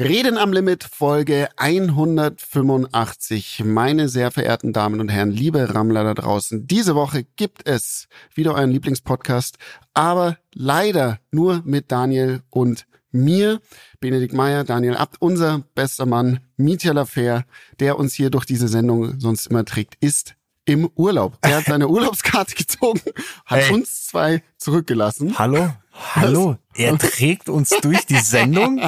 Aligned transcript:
Reden 0.00 0.36
am 0.38 0.52
Limit 0.54 0.84
Folge 0.84 1.50
185. 1.56 3.62
Meine 3.66 4.08
sehr 4.08 4.30
verehrten 4.30 4.72
Damen 4.72 4.98
und 4.98 5.10
Herren, 5.10 5.30
liebe 5.30 5.74
Rammler 5.74 6.04
da 6.04 6.14
draußen. 6.14 6.66
Diese 6.66 6.94
Woche 6.94 7.26
gibt 7.36 7.68
es 7.68 8.08
wieder 8.34 8.54
euren 8.54 8.70
Lieblingspodcast, 8.70 9.58
aber 9.92 10.38
leider 10.54 11.18
nur 11.30 11.60
mit 11.66 11.92
Daniel 11.92 12.40
und 12.48 12.86
mir, 13.12 13.60
Benedikt 14.00 14.32
Meyer, 14.32 14.64
Daniel 14.64 14.96
Abt, 14.96 15.20
unser 15.20 15.64
bester 15.74 16.06
Mann, 16.06 16.40
Mietja 16.56 16.92
Lafer, 16.92 17.44
der 17.78 17.98
uns 17.98 18.14
hier 18.14 18.30
durch 18.30 18.46
diese 18.46 18.68
Sendung 18.68 19.20
sonst 19.20 19.48
immer 19.48 19.66
trägt, 19.66 19.96
ist 20.00 20.34
im 20.64 20.88
Urlaub. 20.94 21.36
Er 21.42 21.58
hat 21.58 21.66
seine 21.66 21.88
Urlaubskarte 21.88 22.54
gezogen, 22.54 23.02
hat 23.44 23.64
hey. 23.64 23.74
uns 23.74 24.06
zwei 24.06 24.42
zurückgelassen. 24.56 25.38
Hallo? 25.38 25.70
Hallo? 26.14 26.56
Er 26.74 26.96
trägt 26.98 27.48
uns 27.48 27.70
durch 27.82 28.06
die 28.06 28.18
Sendung? 28.18 28.80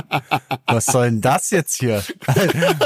Was 0.67 0.87
soll 0.87 1.07
denn 1.07 1.21
das 1.21 1.51
jetzt 1.51 1.75
hier? 1.75 2.03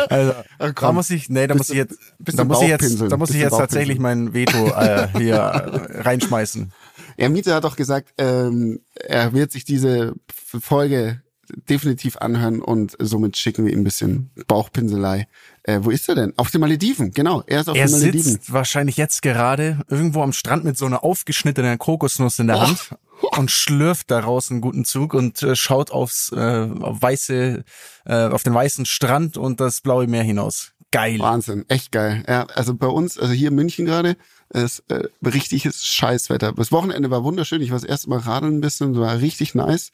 Also, 0.08 0.34
Ach, 0.58 0.72
da 0.72 0.92
muss 0.92 1.10
ich, 1.10 1.28
nee, 1.28 1.46
da 1.46 1.54
muss 1.54 1.70
ich 1.70 1.76
jetzt, 1.76 1.98
da 2.18 2.44
muss 2.44 2.62
ich 2.62 2.68
jetzt, 2.68 3.00
da 3.00 3.16
muss 3.16 3.30
ich 3.30 3.40
jetzt 3.40 3.56
tatsächlich 3.56 3.98
mein 3.98 4.34
Veto 4.34 4.68
äh, 4.68 5.08
hier 5.16 5.38
reinschmeißen. 5.38 6.72
Ja, 7.16 7.28
Miete 7.28 7.54
hat 7.54 7.64
doch 7.64 7.76
gesagt, 7.76 8.12
ähm, 8.18 8.80
er 8.94 9.32
wird 9.32 9.52
sich 9.52 9.64
diese 9.64 10.14
Folge 10.60 11.22
definitiv 11.68 12.16
anhören 12.18 12.60
und 12.60 12.96
somit 12.98 13.36
schicken 13.36 13.64
wir 13.64 13.72
ihm 13.72 13.80
ein 13.80 13.84
bisschen 13.84 14.30
Bauchpinselei. 14.46 15.28
Äh, 15.62 15.80
wo 15.82 15.90
ist 15.90 16.08
er 16.08 16.14
denn? 16.14 16.32
Auf 16.36 16.50
den 16.50 16.60
Malediven, 16.60 17.12
genau. 17.12 17.42
Er 17.46 17.60
ist 17.60 17.68
auf 17.68 17.76
er 17.76 17.86
den 17.86 17.92
Malediven. 17.92 18.26
Er 18.26 18.32
sitzt 18.32 18.52
wahrscheinlich 18.52 18.96
jetzt 18.96 19.22
gerade 19.22 19.80
irgendwo 19.88 20.22
am 20.22 20.32
Strand 20.32 20.64
mit 20.64 20.78
so 20.78 20.86
einer 20.86 21.04
aufgeschnittenen 21.04 21.78
Kokosnuss 21.78 22.38
in 22.38 22.46
der 22.46 22.56
oh. 22.56 22.60
Hand 22.60 22.90
und 23.20 23.50
schlürft 23.50 24.10
daraus 24.10 24.50
einen 24.50 24.60
guten 24.60 24.84
Zug 24.84 25.14
und 25.14 25.42
äh, 25.42 25.56
schaut 25.56 25.90
aufs 25.90 26.32
äh, 26.32 26.36
weiße, 26.36 27.64
äh, 28.04 28.14
auf 28.28 28.42
den 28.42 28.54
weißen 28.54 28.86
Strand 28.86 29.36
und 29.36 29.60
das 29.60 29.80
blaue 29.80 30.06
Meer 30.06 30.22
hinaus. 30.22 30.72
Geil. 30.92 31.18
Wahnsinn, 31.18 31.64
echt 31.68 31.92
geil. 31.92 32.24
Ja, 32.28 32.46
also 32.54 32.74
bei 32.74 32.86
uns, 32.86 33.18
also 33.18 33.32
hier 33.32 33.48
in 33.48 33.54
München 33.54 33.86
gerade, 33.86 34.16
ist 34.50 34.84
äh, 34.88 35.08
richtiges 35.24 35.84
Scheißwetter. 35.84 36.52
Das 36.52 36.70
Wochenende 36.70 37.10
war 37.10 37.24
wunderschön. 37.24 37.60
Ich 37.60 37.70
war 37.70 37.78
das 37.78 37.88
erste 37.88 38.08
Mal 38.08 38.20
radeln 38.20 38.58
ein 38.58 38.60
bisschen, 38.60 38.96
war 38.96 39.20
richtig 39.20 39.54
nice. 39.54 39.90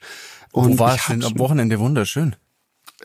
Und 0.52 0.74
Wo 0.74 0.78
war 0.78 0.94
es 0.94 1.06
denn 1.06 1.24
am 1.24 1.38
Wochenende 1.38 1.78
wunderschön? 1.80 2.36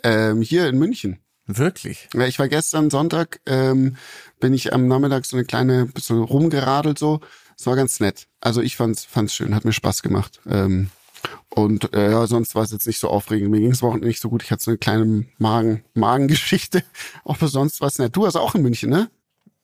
Ähm, 0.04 0.42
hier 0.42 0.68
in 0.68 0.78
München. 0.78 1.20
Wirklich? 1.48 2.10
Ja, 2.14 2.28
ich 2.28 2.40
war 2.40 2.50
gestern 2.50 2.90
Sonntag, 2.90 3.40
ähm, 3.46 3.96
bin 4.40 4.54
ich 4.54 4.74
am 4.74 4.88
Nachmittag 4.88 5.26
so 5.26 5.38
eine 5.38 5.46
kleine, 5.46 5.86
bisschen 5.86 6.22
rumgeradelt 6.22 7.00
so. 7.00 7.22
Es 7.58 7.66
war 7.66 7.78
ganz 7.78 8.00
nett. 8.02 8.28
Also 8.42 8.62
ich 8.62 8.76
fand's, 8.76 9.06
fand's 9.06 9.34
schön, 9.34 9.56
hat 9.56 9.64
mir 9.64 9.74
Spaß 9.74 10.04
gemacht. 10.04 10.42
Ähm, 10.46 10.90
und 11.50 11.94
äh, 11.94 12.12
ja, 12.12 12.28
sonst 12.28 12.54
war 12.54 12.64
es 12.64 12.72
jetzt 12.72 12.86
nicht 12.86 13.00
so 13.00 13.10
aufregend. 13.10 13.50
Mir 13.50 13.62
ging's 13.62 13.82
Wochenende 13.82 14.08
nicht 14.08 14.22
so 14.22 14.30
gut. 14.30 14.44
Ich 14.44 14.52
hatte 14.52 14.64
so 14.64 14.72
eine 14.72 14.78
kleine 14.78 15.26
Magen, 15.38 15.84
Magengeschichte. 15.94 16.84
Aber 17.26 17.48
sonst 17.48 17.82
war 17.82 17.88
es 17.88 17.98
nett. 17.98 18.16
Du 18.16 18.24
warst 18.24 18.38
auch 18.38 18.54
in 18.54 18.62
München, 18.62 18.90
ne? 18.90 19.10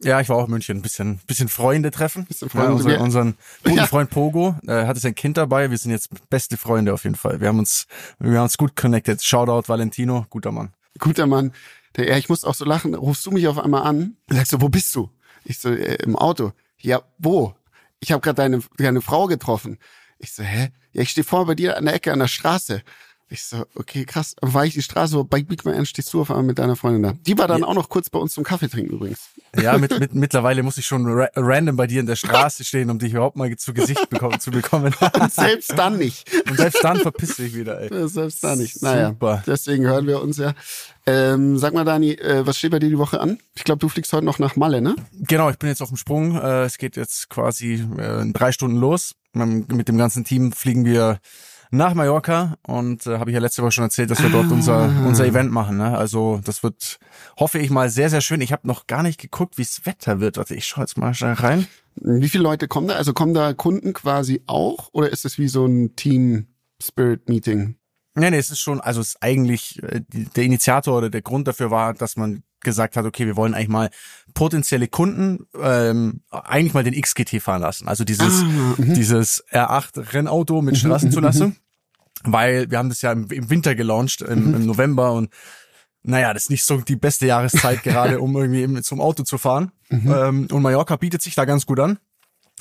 Ja, 0.04 0.20
ich 0.22 0.30
war 0.30 0.38
auch 0.38 0.46
in 0.46 0.52
München. 0.52 0.78
Ein 0.78 0.82
bisschen, 0.82 1.20
bisschen 1.28 1.50
Freunde 1.50 1.92
treffen. 1.92 2.26
Bisschen 2.26 2.50
Freunde. 2.50 2.70
Ja, 2.70 2.74
unseren, 2.74 3.02
unseren 3.02 3.38
guten 3.64 3.78
ja. 3.78 3.88
Freund 3.88 4.10
Pogo 4.10 4.56
äh, 4.68 4.86
hatte 4.86 5.00
sein 5.00 5.16
Kind 5.16 5.38
dabei. 5.38 5.72
Wir 5.72 5.78
sind 5.78 5.92
jetzt 5.92 6.10
beste 6.30 6.58
Freunde 6.58 6.94
auf 6.94 7.04
jeden 7.04 7.16
Fall. 7.16 7.40
Wir 7.40 7.48
haben 7.48 7.60
uns, 7.60 7.88
wir 8.20 8.38
haben 8.38 8.44
uns 8.44 8.58
gut 8.58 8.76
connected. 8.76 9.24
Shoutout 9.24 9.68
Valentino, 9.68 10.26
guter 10.30 10.52
Mann. 10.52 10.74
Guter 11.00 11.28
Mann. 11.28 11.54
Der, 11.96 12.08
ja, 12.08 12.18
ich 12.18 12.30
muss 12.30 12.44
auch 12.44 12.56
so 12.56 12.66
lachen. 12.66 12.96
Rufst 12.96 13.26
du 13.26 13.32
mich 13.32 13.48
auf 13.48 13.58
einmal 13.58 13.84
an? 13.84 14.18
Sagst 14.30 14.54
du, 14.54 14.62
wo 14.62 14.70
bist 14.70 14.96
du? 14.96 15.10
Ich 15.44 15.60
so, 15.60 15.70
äh, 15.70 15.96
im 16.04 16.16
Auto. 16.16 16.54
Ja, 16.80 17.02
wo? 17.18 17.56
Ich 18.00 18.12
habe 18.12 18.22
gerade 18.22 18.36
deine, 18.36 18.62
deine 18.78 19.02
Frau 19.02 19.28
getroffen. 19.28 19.78
Ich 20.20 20.34
so, 20.34 20.44
hä? 20.44 20.72
Ja, 20.92 21.02
ich 21.02 21.10
stehe 21.10 21.26
vor 21.26 21.46
bei 21.46 21.56
dir 21.56 21.78
an 21.78 21.86
der 21.86 21.96
Ecke 21.96 22.12
an 22.12 22.20
der 22.20 22.28
Straße. 22.28 22.84
Ich 23.34 23.46
so, 23.46 23.66
okay, 23.74 24.06
krass. 24.06 24.36
War 24.42 24.64
ich 24.64 24.76
die 24.76 24.84
Straße, 24.84 25.24
bei 25.24 25.42
Big 25.42 25.66
Man 25.66 25.88
stehst 25.88 26.14
du 26.14 26.22
auf 26.22 26.30
einmal 26.30 26.44
mit 26.44 26.60
deiner 26.60 26.76
Freundin 26.76 27.02
da. 27.02 27.14
Die 27.26 27.36
war 27.36 27.48
dann 27.48 27.62
ja. 27.62 27.68
auch 27.68 27.74
noch 27.74 27.90
kurz 27.90 28.08
bei 28.12 28.20
uns 28.20 28.36
zum 28.36 28.44
Kaffee 28.44 28.68
trinken 28.68 28.94
übrigens. 28.94 29.22
Ja, 29.60 29.76
mit, 29.80 30.00
mit, 30.00 30.14
mittlerweile 30.14 30.62
muss 30.62 30.78
ich 30.78 30.86
schon 30.86 31.08
ra 31.08 31.28
random 31.36 31.76
bei 31.76 31.88
dir 31.88 32.00
in 32.02 32.06
der 32.06 32.16
Straße 32.16 32.64
stehen, 32.64 32.92
um 32.92 33.00
dich 33.00 33.14
überhaupt 33.14 33.36
mal 33.36 33.56
zu 33.58 33.74
Gesicht 33.74 34.08
bekommen, 34.12 34.40
zu 34.40 34.52
bekommen. 34.52 34.94
Und 35.20 35.34
selbst 35.34 35.74
dann 35.76 35.98
nicht. 35.98 36.32
Und 36.48 36.58
selbst 36.58 36.84
dann 36.84 36.98
verpiss 36.98 37.38
dich 37.38 37.56
wieder, 37.56 37.82
ey. 37.82 37.92
Ja, 37.92 38.08
selbst 38.08 38.44
dann 38.44 38.60
nicht. 38.60 38.84
Naja, 38.84 39.10
Super. 39.10 39.42
deswegen 39.48 39.86
hören 39.88 40.06
wir 40.06 40.22
uns 40.22 40.38
ja. 40.38 40.54
Ähm, 41.08 41.58
sag 41.58 41.74
mal, 41.74 41.86
Dani, 41.86 42.12
äh, 42.12 42.46
was 42.46 42.60
steht 42.60 42.70
bei 42.70 42.78
dir 42.78 42.90
die 42.90 43.00
Woche 43.00 43.20
an? 43.20 43.40
Ich 43.56 43.64
glaube, 43.64 43.80
du 43.80 43.90
fliegst 43.90 44.14
heute 44.14 44.26
noch 44.26 44.38
nach 44.38 44.58
Malle, 44.58 44.80
ne? 44.80 44.96
Genau, 45.12 45.50
ich 45.50 45.58
bin 45.58 45.70
jetzt 45.70 45.82
auf 45.82 45.90
dem 45.90 45.98
Sprung. 45.98 46.36
Äh, 46.36 46.66
es 46.66 46.78
geht 46.78 46.98
jetzt 46.98 47.30
quasi 47.30 47.84
äh, 47.98 48.22
in 48.22 48.32
drei 48.32 48.52
Stunden 48.52 48.78
los. 48.78 49.16
Mit 49.34 49.88
dem 49.88 49.98
ganzen 49.98 50.24
Team 50.24 50.52
fliegen 50.52 50.86
wir 50.86 51.20
nach 51.74 51.94
Mallorca 51.96 52.56
und 52.66 53.08
äh, 53.08 53.18
habe 53.18 53.32
ich 53.32 53.34
ja 53.34 53.40
letzte 53.40 53.64
Woche 53.64 53.72
schon 53.72 53.84
erzählt, 53.84 54.12
dass 54.12 54.22
wir 54.22 54.30
dort 54.30 54.46
ah. 54.50 54.54
unser 54.54 54.86
unser 55.06 55.26
Event 55.26 55.52
machen. 55.52 55.78
Ne? 55.78 55.98
Also 55.98 56.40
das 56.44 56.64
wird, 56.64 57.00
hoffe 57.38 57.60
ich 57.60 57.70
mal, 57.70 57.90
sehr 57.90 58.10
sehr 58.10 58.22
schön. 58.22 58.42
Ich 58.42 58.52
habe 58.52 58.68
noch 58.68 58.88
gar 58.88 59.04
nicht 59.04 59.20
geguckt, 59.20 59.58
wie 59.58 59.64
es 59.64 59.86
Wetter 59.86 60.20
wird. 60.20 60.38
Warte, 60.38 60.56
ich 60.56 60.66
schaue 60.66 60.84
jetzt 60.84 60.98
mal 60.98 61.14
schnell 61.14 61.34
rein. 61.34 61.68
Wie 61.96 62.30
viele 62.30 62.44
Leute 62.44 62.68
kommen 62.68 62.88
da? 62.88 62.96
Also 62.96 63.14
kommen 63.14 63.34
da 63.34 63.54
Kunden 63.54 63.94
quasi 63.94 64.42
auch 64.46 64.90
oder 64.94 65.10
ist 65.10 65.26
es 65.26 65.38
wie 65.38 65.48
so 65.48 65.66
ein 65.66 65.96
Team 65.96 66.48
Spirit 66.82 67.28
Meeting? 67.28 67.76
Nee, 68.16 68.30
nee, 68.30 68.38
es 68.38 68.52
ist 68.52 68.60
schon, 68.60 68.80
also 68.80 69.02
es 69.02 69.10
ist 69.10 69.24
eigentlich 69.24 69.82
äh, 69.82 70.02
der 70.10 70.44
Initiator 70.44 70.98
oder 70.98 71.10
der 71.10 71.22
Grund 71.22 71.48
dafür 71.48 71.72
war, 71.72 71.94
dass 71.94 72.16
man 72.16 72.44
gesagt 72.60 72.96
hat, 72.96 73.06
okay, 73.06 73.26
wir 73.26 73.36
wollen 73.36 73.54
eigentlich 73.54 73.70
mal 73.70 73.90
potenzielle 74.34 74.88
Kunden 74.88 75.48
ähm, 75.60 76.22
eigentlich 76.32 76.74
mal 76.74 76.84
den 76.84 77.00
XGT 77.00 77.42
fahren 77.42 77.62
lassen. 77.62 77.88
Also 77.88 78.04
dieses, 78.04 78.42
ah, 78.42 78.76
mhm. 78.78 78.94
dieses 78.94 79.44
R8 79.52 80.14
Rennauto 80.14 80.62
mit 80.62 80.76
mhm, 80.76 80.80
Straßenzulassung. 80.80 81.50
Mhm, 81.50 81.56
weil 82.26 82.72
wir 82.72 82.78
haben 82.78 82.90
das 82.90 83.02
ja 83.02 83.12
im, 83.12 83.30
im 83.30 83.50
Winter 83.50 83.76
gelauncht, 83.76 84.22
im, 84.22 84.56
im 84.56 84.66
November 84.66 85.12
und 85.14 85.30
naja, 86.04 86.34
das 86.34 86.44
ist 86.44 86.50
nicht 86.50 86.66
so 86.66 86.78
die 86.78 86.96
beste 86.96 87.28
Jahreszeit 87.28 87.84
gerade, 87.84 88.20
um 88.20 88.36
irgendwie 88.36 88.82
zum 88.82 89.02
Auto 89.02 89.24
zu 89.24 89.38
fahren. 89.38 89.72
Ähm, 89.90 90.48
und 90.52 90.62
Mallorca 90.62 90.98
bietet 90.98 91.22
sich 91.22 91.36
da 91.36 91.46
ganz 91.46 91.66
gut 91.66 91.80
an. 91.80 91.98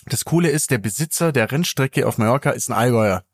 Das 0.06 0.24
Coole 0.24 0.50
ist, 0.50 0.70
der 0.70 0.78
Besitzer 0.78 1.32
der 1.32 1.50
Rennstrecke 1.50 2.06
auf 2.06 2.18
Mallorca 2.18 2.50
ist 2.50 2.70
ein 2.70 2.74
Allgäuer. 2.74 3.24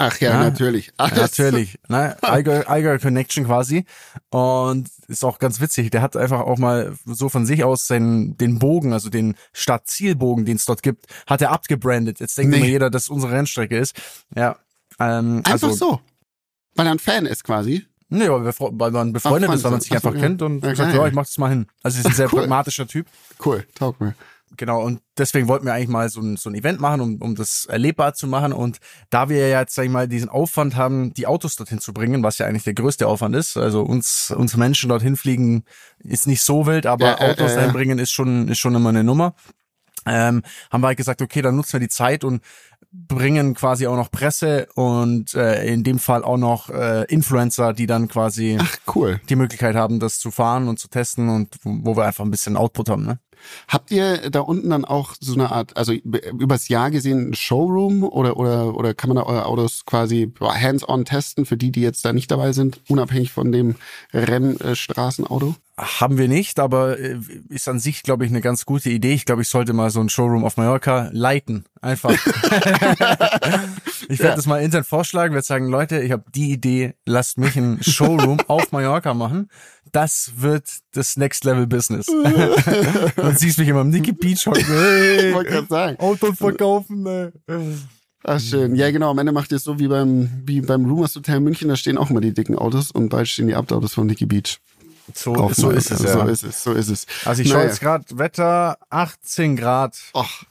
Ach 0.00 0.20
ja, 0.20 0.30
ja 0.30 0.38
natürlich. 0.38 0.92
Alles. 0.96 1.18
Natürlich. 1.18 1.78
Ne? 1.88 2.16
Eiger, 2.22 2.70
Eiger 2.70 2.98
Connection 3.00 3.46
quasi. 3.46 3.84
Und 4.30 4.88
ist 5.08 5.24
auch 5.24 5.40
ganz 5.40 5.60
witzig. 5.60 5.90
Der 5.90 6.02
hat 6.02 6.16
einfach 6.16 6.40
auch 6.40 6.56
mal 6.56 6.94
so 7.04 7.28
von 7.28 7.44
sich 7.44 7.64
aus 7.64 7.88
seinen, 7.88 8.36
den 8.38 8.60
Bogen, 8.60 8.92
also 8.92 9.10
den 9.10 9.34
Startzielbogen, 9.52 10.44
den 10.44 10.56
es 10.56 10.66
dort 10.66 10.84
gibt, 10.84 11.06
hat 11.26 11.42
er 11.42 11.50
abgebrandet. 11.50 12.20
Jetzt 12.20 12.38
denkt 12.38 12.52
nee. 12.52 12.58
immer 12.58 12.66
jeder, 12.66 12.90
dass 12.90 13.08
unsere 13.08 13.32
Rennstrecke 13.32 13.76
ist. 13.76 14.00
Ja. 14.36 14.56
Ähm, 15.00 15.38
einfach 15.44 15.68
also, 15.68 15.72
so. 15.72 16.00
Weil 16.76 16.86
er 16.86 16.92
ein 16.92 17.00
Fan 17.00 17.26
ist 17.26 17.42
quasi. 17.42 17.84
Nee, 18.08 18.30
weil, 18.30 18.44
wir, 18.44 18.54
weil 18.56 18.92
man 18.92 19.12
befreundet 19.12 19.50
Ach, 19.50 19.54
ist, 19.54 19.64
weil 19.64 19.72
man 19.72 19.80
sich 19.80 19.92
einfach 19.92 20.14
so, 20.14 20.20
kennt 20.20 20.42
und 20.42 20.64
ja, 20.64 20.76
sagt, 20.76 20.94
ja, 20.94 21.06
ich 21.08 21.12
mach 21.12 21.24
das 21.24 21.36
mal 21.38 21.50
hin. 21.50 21.66
Also 21.82 21.98
ist 21.98 22.06
ein 22.06 22.12
sehr 22.14 22.32
cool. 22.32 22.40
pragmatischer 22.40 22.86
Typ. 22.86 23.08
Cool, 23.44 23.66
taugt 23.74 24.00
mir. 24.00 24.14
Genau, 24.56 24.82
und 24.82 25.00
deswegen 25.16 25.48
wollten 25.48 25.66
wir 25.66 25.74
eigentlich 25.74 25.88
mal 25.88 26.08
so 26.08 26.20
ein, 26.20 26.36
so 26.36 26.48
ein 26.48 26.54
Event 26.54 26.80
machen, 26.80 27.00
um, 27.00 27.22
um 27.22 27.34
das 27.34 27.66
erlebbar 27.66 28.14
zu 28.14 28.26
machen. 28.26 28.52
Und 28.52 28.78
da 29.10 29.28
wir 29.28 29.48
ja 29.48 29.60
jetzt, 29.60 29.74
sag 29.74 29.84
ich 29.84 29.90
mal, 29.90 30.08
diesen 30.08 30.28
Aufwand 30.28 30.76
haben, 30.76 31.12
die 31.14 31.26
Autos 31.26 31.56
dorthin 31.56 31.80
zu 31.80 31.92
bringen, 31.92 32.22
was 32.22 32.38
ja 32.38 32.46
eigentlich 32.46 32.64
der 32.64 32.74
größte 32.74 33.06
Aufwand 33.06 33.36
ist, 33.36 33.56
also 33.56 33.82
uns, 33.82 34.30
uns 34.30 34.56
Menschen 34.56 34.88
dorthin 34.88 35.16
fliegen 35.16 35.64
ist 35.98 36.26
nicht 36.26 36.42
so 36.42 36.66
wild, 36.66 36.86
aber 36.86 37.06
ja, 37.06 37.20
Autos 37.20 37.52
äh, 37.52 37.56
dahin 37.56 37.72
bringen 37.72 37.98
ist 37.98 38.10
schon, 38.10 38.48
ist 38.48 38.58
schon 38.58 38.74
immer 38.74 38.88
eine 38.88 39.04
Nummer. 39.04 39.34
Ähm, 40.06 40.42
haben 40.70 40.80
wir 40.80 40.88
halt 40.88 40.96
gesagt, 40.96 41.20
okay, 41.20 41.42
dann 41.42 41.56
nutzen 41.56 41.74
wir 41.74 41.80
die 41.80 41.88
Zeit 41.88 42.24
und 42.24 42.42
bringen 42.90 43.54
quasi 43.54 43.86
auch 43.86 43.96
noch 43.96 44.10
Presse 44.10 44.68
und 44.74 45.34
äh, 45.34 45.66
in 45.66 45.84
dem 45.84 45.98
Fall 45.98 46.24
auch 46.24 46.38
noch 46.38 46.70
äh, 46.70 47.04
Influencer, 47.04 47.74
die 47.74 47.86
dann 47.86 48.08
quasi 48.08 48.56
Ach, 48.58 48.76
cool. 48.94 49.20
die 49.28 49.36
Möglichkeit 49.36 49.76
haben, 49.76 50.00
das 50.00 50.18
zu 50.18 50.30
fahren 50.30 50.68
und 50.68 50.78
zu 50.78 50.88
testen 50.88 51.28
und 51.28 51.56
wo, 51.62 51.78
wo 51.82 51.96
wir 51.96 52.06
einfach 52.06 52.24
ein 52.24 52.30
bisschen 52.30 52.56
Output 52.56 52.88
haben. 52.88 53.04
Ne? 53.04 53.18
Habt 53.68 53.90
ihr 53.90 54.30
da 54.30 54.40
unten 54.40 54.70
dann 54.70 54.84
auch 54.84 55.14
so 55.20 55.34
eine 55.34 55.50
Art, 55.50 55.76
also 55.76 55.92
übers 55.92 56.68
Jahr 56.68 56.90
gesehen, 56.90 57.30
ein 57.30 57.34
Showroom 57.34 58.02
oder 58.04 58.36
oder 58.36 58.74
oder 58.76 58.94
kann 58.94 59.08
man 59.08 59.16
da 59.16 59.24
eure 59.24 59.46
Autos 59.46 59.84
quasi 59.84 60.32
hands-on 60.40 61.04
testen 61.04 61.46
für 61.46 61.56
die, 61.56 61.72
die 61.72 61.82
jetzt 61.82 62.04
da 62.04 62.12
nicht 62.12 62.30
dabei 62.30 62.52
sind, 62.52 62.80
unabhängig 62.88 63.32
von 63.32 63.52
dem 63.52 63.76
Rennstraßenauto? 64.12 65.54
Haben 65.78 66.18
wir 66.18 66.26
nicht, 66.26 66.58
aber 66.58 66.98
äh, 66.98 67.20
ist 67.50 67.68
an 67.68 67.78
sich, 67.78 68.02
glaube 68.02 68.24
ich, 68.24 68.32
eine 68.32 68.40
ganz 68.40 68.66
gute 68.66 68.90
Idee. 68.90 69.12
Ich 69.12 69.26
glaube, 69.26 69.42
ich 69.42 69.48
sollte 69.48 69.72
mal 69.72 69.90
so 69.90 70.00
ein 70.00 70.08
Showroom 70.08 70.44
auf 70.44 70.56
Mallorca 70.56 71.08
leiten. 71.12 71.66
Einfach. 71.80 72.10
ich 74.08 74.18
werde 74.18 74.30
ja. 74.30 74.34
das 74.34 74.46
mal 74.46 74.60
intern 74.60 74.82
vorschlagen, 74.82 75.34
werde 75.34 75.46
sagen, 75.46 75.68
Leute, 75.68 76.00
ich 76.00 76.10
habe 76.10 76.24
die 76.34 76.50
Idee, 76.50 76.94
lasst 77.06 77.38
mich 77.38 77.54
ein 77.54 77.80
Showroom 77.80 78.40
auf 78.48 78.72
Mallorca 78.72 79.14
machen. 79.14 79.50
Das 79.92 80.32
wird 80.38 80.68
das 80.94 81.16
Next 81.16 81.44
Level 81.44 81.68
Business. 81.68 82.06
Dann 83.16 83.36
siehst 83.36 83.58
mich 83.58 83.68
immer 83.68 83.82
im 83.82 83.90
Nicky 83.90 84.10
Beach 84.12 84.46
hocken. 84.46 84.64
Hey, 84.66 85.16
ich 85.28 85.34
wollte 85.34 85.50
gerade 85.50 85.68
sagen. 85.68 86.00
Autos 86.00 86.38
verkaufen. 86.38 87.06
Ey. 87.06 87.30
Ach 88.24 88.40
schön. 88.40 88.74
Ja, 88.74 88.90
genau. 88.90 89.10
Am 89.10 89.18
Ende 89.18 89.30
macht 89.30 89.52
ihr 89.52 89.56
es 89.56 89.64
so 89.64 89.78
wie 89.78 89.86
beim, 89.86 90.42
wie 90.44 90.60
beim 90.60 90.86
Rumors 90.86 91.14
Hotel 91.14 91.38
München. 91.38 91.68
Da 91.68 91.76
stehen 91.76 91.98
auch 91.98 92.10
immer 92.10 92.20
die 92.20 92.34
dicken 92.34 92.58
Autos 92.58 92.90
und 92.90 93.10
bald 93.10 93.28
stehen 93.28 93.46
die 93.46 93.54
Abtautos 93.54 93.94
von 93.94 94.08
Nicky 94.08 94.26
Beach. 94.26 94.58
So, 95.14 95.50
so 95.52 95.70
ist 95.70 95.90
es, 95.90 96.02
ja. 96.02 96.12
So 96.12 96.22
ist 96.26 96.42
es, 96.44 96.62
so 96.62 96.72
ist 96.72 96.88
es. 96.88 97.06
Also 97.24 97.42
ich 97.42 97.48
naja. 97.48 97.60
schaue 97.60 97.68
jetzt 97.68 97.80
gerade 97.80 98.04
Wetter 98.18 98.78
18 98.90 99.56
Grad. 99.56 99.96
Ach. 100.14 100.44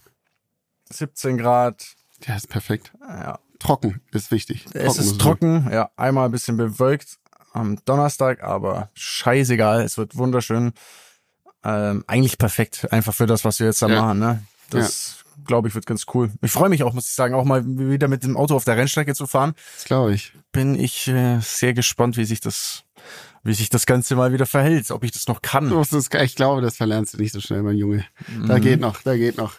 17 0.90 1.38
Grad. 1.38 1.86
Ja, 2.26 2.36
ist 2.36 2.50
perfekt. 2.50 2.92
Ja. 3.02 3.40
Trocken 3.60 4.02
ist 4.12 4.32
wichtig. 4.32 4.66
Trocken 4.66 4.80
es 4.88 4.98
ist 4.98 5.20
trocken, 5.20 5.70
ja. 5.72 5.90
Einmal 5.96 6.26
ein 6.26 6.32
bisschen 6.32 6.58
bewölkt, 6.58 7.18
am 7.54 7.78
Donnerstag, 7.86 8.44
aber 8.44 8.90
scheißegal, 8.94 9.82
es 9.82 9.98
wird 9.98 10.16
wunderschön. 10.16 10.74
Ähm, 11.64 12.04
eigentlich 12.08 12.38
perfekt, 12.38 12.88
einfach 12.92 13.14
für 13.14 13.26
das, 13.26 13.44
was 13.44 13.60
wir 13.60 13.68
jetzt 13.68 13.82
da 13.82 13.88
Ja. 13.88 14.02
machen. 14.02 14.20
Ne? 14.20 14.44
Das, 14.70 15.26
glaube 15.46 15.68
ich, 15.68 15.76
wird 15.76 15.86
ganz 15.86 16.06
cool. 16.14 16.32
Ich 16.42 16.52
freue 16.52 16.70
mich 16.70 16.84
auch, 16.84 16.94
muss 16.94 17.08
ich 17.08 17.14
sagen, 17.14 17.34
auch 17.34 17.46
mal 17.46 17.64
wieder 17.66 18.08
mit 18.08 18.24
dem 18.24 18.36
Auto 18.38 18.56
auf 18.56 18.64
der 18.66 18.78
Rennstrecke 18.78 19.14
zu 19.16 19.28
fahren. 19.28 19.54
Das 19.76 19.86
glaube 19.86 20.14
ich. 20.14 20.34
Bin 20.52 20.80
ich 20.80 21.08
äh, 21.08 21.40
sehr 21.42 21.74
gespannt, 21.74 22.18
wie 22.18 22.26
sich 22.26 22.40
das, 22.40 22.84
wie 23.44 23.54
sich 23.54 23.70
das 23.70 23.86
Ganze 23.86 24.16
mal 24.16 24.34
wieder 24.34 24.46
verhält, 24.46 24.90
ob 24.92 25.04
ich 25.04 25.12
das 25.12 25.28
noch 25.28 25.42
kann. 25.42 25.72
Es- 25.72 26.10
Ich 26.22 26.36
glaube, 26.36 26.62
das 26.62 26.78
verlernst 26.78 27.14
du 27.14 27.18
nicht 27.18 27.34
so 27.34 27.40
schnell, 27.42 27.62
mein 27.64 27.78
Junge. 27.78 28.06
Da 28.48 28.58
Mhm. 28.58 28.62
geht 28.62 28.80
noch, 28.80 29.02
da 29.04 29.16
geht 29.16 29.38
noch. 29.38 29.54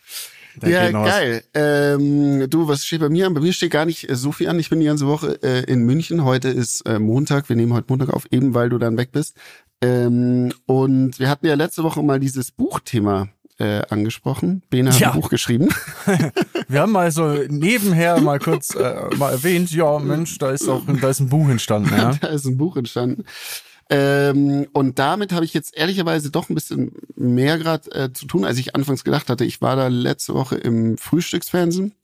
Da 0.60 0.66
ja, 0.68 0.84
geht 0.86 0.92
noch 0.92 1.04
geil. 1.06 1.44
Ähm, 1.54 2.50
du, 2.50 2.66
was 2.66 2.84
steht 2.84 3.00
bei 3.00 3.08
mir 3.08 3.28
an? 3.28 3.34
Bei 3.34 3.40
mir 3.40 3.52
steht 3.52 3.70
gar 3.70 3.84
nicht 3.86 4.08
äh, 4.10 4.16
so 4.16 4.32
viel 4.32 4.48
an. 4.48 4.58
Ich 4.58 4.70
bin 4.70 4.80
die 4.80 4.86
ganze 4.86 5.06
Woche 5.06 5.40
äh, 5.42 5.62
in 5.70 5.84
München. 5.84 6.24
Heute 6.24 6.48
ist 6.48 6.80
äh, 6.80 6.98
Montag. 6.98 7.48
Wir 7.48 7.54
nehmen 7.54 7.72
heute 7.74 7.86
Montag 7.90 8.08
auf, 8.10 8.26
eben 8.32 8.54
weil 8.54 8.68
du 8.68 8.78
dann 8.78 8.96
weg 8.96 9.12
bist. 9.12 9.36
Ähm, 9.80 10.52
und 10.66 11.20
wir 11.20 11.28
hatten 11.28 11.46
ja 11.46 11.54
letzte 11.54 11.84
Woche 11.84 12.02
mal 12.02 12.18
dieses 12.18 12.50
Buchthema 12.50 13.28
äh, 13.58 13.82
angesprochen. 13.90 14.62
Bene 14.70 14.90
hat 14.92 15.00
Ja. 15.00 15.12
ein 15.12 15.20
Buch 15.20 15.30
geschrieben. 15.30 15.68
Wir 16.68 16.80
haben 16.82 16.92
mal 16.92 17.10
so 17.10 17.26
nebenher 17.48 18.20
mal 18.20 18.38
kurz 18.38 18.74
äh, 18.74 19.14
mal 19.16 19.32
erwähnt, 19.32 19.70
ja 19.72 19.98
Mensch, 19.98 20.38
da 20.38 20.50
ist 20.50 20.68
auch 20.68 20.82
da 20.86 21.08
ist 21.08 21.20
ein 21.20 21.28
Buch 21.28 21.48
entstanden, 21.48 21.92
ja. 21.96 22.12
da 22.20 22.28
ist 22.28 22.44
ein 22.46 22.56
Buch 22.56 22.76
entstanden. 22.76 23.24
Ähm, 23.90 24.66
und 24.72 24.98
damit 24.98 25.32
habe 25.32 25.44
ich 25.46 25.54
jetzt 25.54 25.74
ehrlicherweise 25.76 26.30
doch 26.30 26.50
ein 26.50 26.54
bisschen 26.54 26.92
mehr 27.16 27.58
gerade 27.58 27.90
äh, 27.92 28.12
zu 28.12 28.26
tun, 28.26 28.44
als 28.44 28.58
ich 28.58 28.74
anfangs 28.76 29.02
gedacht 29.02 29.30
hatte. 29.30 29.44
Ich 29.44 29.62
war 29.62 29.76
da 29.76 29.88
letzte 29.88 30.34
Woche 30.34 30.56
im 30.56 30.98
Frühstücksfernsehen. 30.98 31.94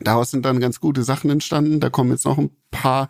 Daraus 0.00 0.30
sind 0.32 0.44
dann 0.44 0.60
ganz 0.60 0.80
gute 0.80 1.02
Sachen 1.04 1.30
entstanden. 1.30 1.80
Da 1.80 1.90
kommen 1.90 2.10
jetzt 2.10 2.24
noch 2.24 2.38
ein 2.38 2.50
paar 2.70 3.08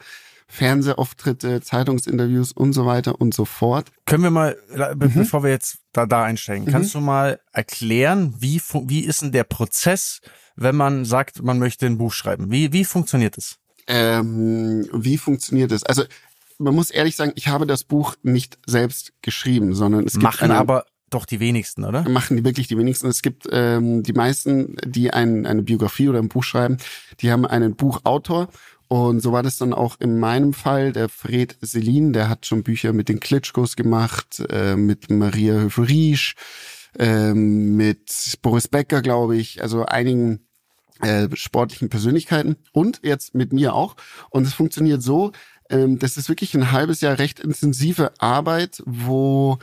Fernsehauftritte, 0.49 1.61
Zeitungsinterviews 1.61 2.53
und 2.53 2.73
so 2.73 2.87
weiter 2.87 3.21
und 3.21 3.35
so 3.35 3.45
fort. 3.45 3.91
Können 4.07 4.23
wir 4.25 4.31
mal, 4.31 4.57
Mhm. 4.75 4.99
bevor 5.15 5.43
wir 5.43 5.51
jetzt 5.51 5.79
da, 5.93 6.07
da 6.07 6.25
einsteigen, 6.25 6.67
kannst 6.67 6.95
du 6.95 7.01
mal 7.01 7.39
erklären, 7.53 8.35
wie, 8.39 8.61
wie 8.87 9.01
ist 9.05 9.23
denn 9.23 9.33
der 9.33 9.45
Prozess, 9.45 10.21
wenn 10.57 10.75
man 10.75 11.05
sagt, 11.05 11.43
man 11.43 11.59
möchte 11.59 11.87
ein 11.87 11.99
Buch 11.99 12.13
schreiben? 12.13 12.51
Wie, 12.51 12.73
wie 12.73 12.85
funktioniert 12.85 13.37
es? 13.39 13.59
Ähm, 13.87 14.89
wie 14.93 15.19
funktioniert 15.19 15.71
das? 15.71 15.83
Also 15.85 16.05
man 16.59 16.75
muss 16.75 16.91
ehrlich 16.91 17.15
sagen, 17.17 17.33
ich 17.37 17.49
habe 17.49 17.67
das 17.67 17.85
Buch 17.85 18.17
nicht 18.23 18.59
selbst 18.67 19.13
geschrieben, 19.23 19.75
sondern 19.75 20.05
es 20.07 20.15
gibt 20.15 20.25
Machen 20.25 20.51
eine, 20.51 20.59
aber 20.59 20.87
doch 21.11 21.25
die 21.25 21.41
wenigsten, 21.41 21.85
oder? 21.85 22.07
machen 22.09 22.37
die 22.37 22.45
wirklich 22.45 22.67
die 22.69 22.77
wenigsten. 22.77 23.07
Es 23.07 23.23
gibt 23.23 23.49
ähm, 23.51 24.03
die 24.03 24.13
meisten, 24.13 24.77
die 24.85 25.11
ein, 25.13 25.47
eine 25.47 25.63
Biografie 25.63 26.09
oder 26.09 26.19
ein 26.19 26.29
Buch 26.29 26.45
schreiben, 26.45 26.77
die 27.21 27.31
haben 27.31 27.47
einen 27.47 27.77
Buchautor. 27.77 28.49
Und 28.89 29.21
so 29.21 29.33
war 29.33 29.43
das 29.43 29.59
dann 29.59 29.75
auch 29.75 30.01
in 30.01 30.19
meinem 30.19 30.55
Fall. 30.55 30.93
Der 30.93 31.11
Fred 31.11 31.59
Selin, 31.61 32.15
der 32.15 32.29
hat 32.29 32.47
schon 32.47 32.63
Bücher 32.63 32.95
mit 32.95 33.09
den 33.11 33.21
Klitschkos 33.21 33.77
gemacht, 33.77 34.43
äh, 34.49 34.77
mit 34.77 35.11
Maria 35.11 35.55
Höfel-Riesch, 35.55 36.35
ähm, 36.99 37.77
mit 37.77 38.39
Boris 38.41 38.69
Becker, 38.69 39.03
glaube 39.03 39.37
ich, 39.37 39.63
also 39.63 39.85
einigen 39.85 40.47
äh, 41.03 41.29
sportlichen 41.35 41.91
Persönlichkeiten 41.91 42.57
und 42.73 43.01
jetzt 43.03 43.35
mit 43.35 43.53
mir 43.53 43.75
auch. 43.75 43.95
Und 44.31 44.47
es 44.47 44.55
funktioniert 44.55 45.03
so, 45.03 45.33
ähm, 45.71 45.99
das 45.99 46.17
ist 46.17 46.29
wirklich 46.29 46.55
ein 46.55 46.73
halbes 46.73 47.03
Jahr 47.03 47.19
recht 47.19 47.41
intensive 47.41 48.13
Arbeit, 48.19 48.83
wo 48.87 49.59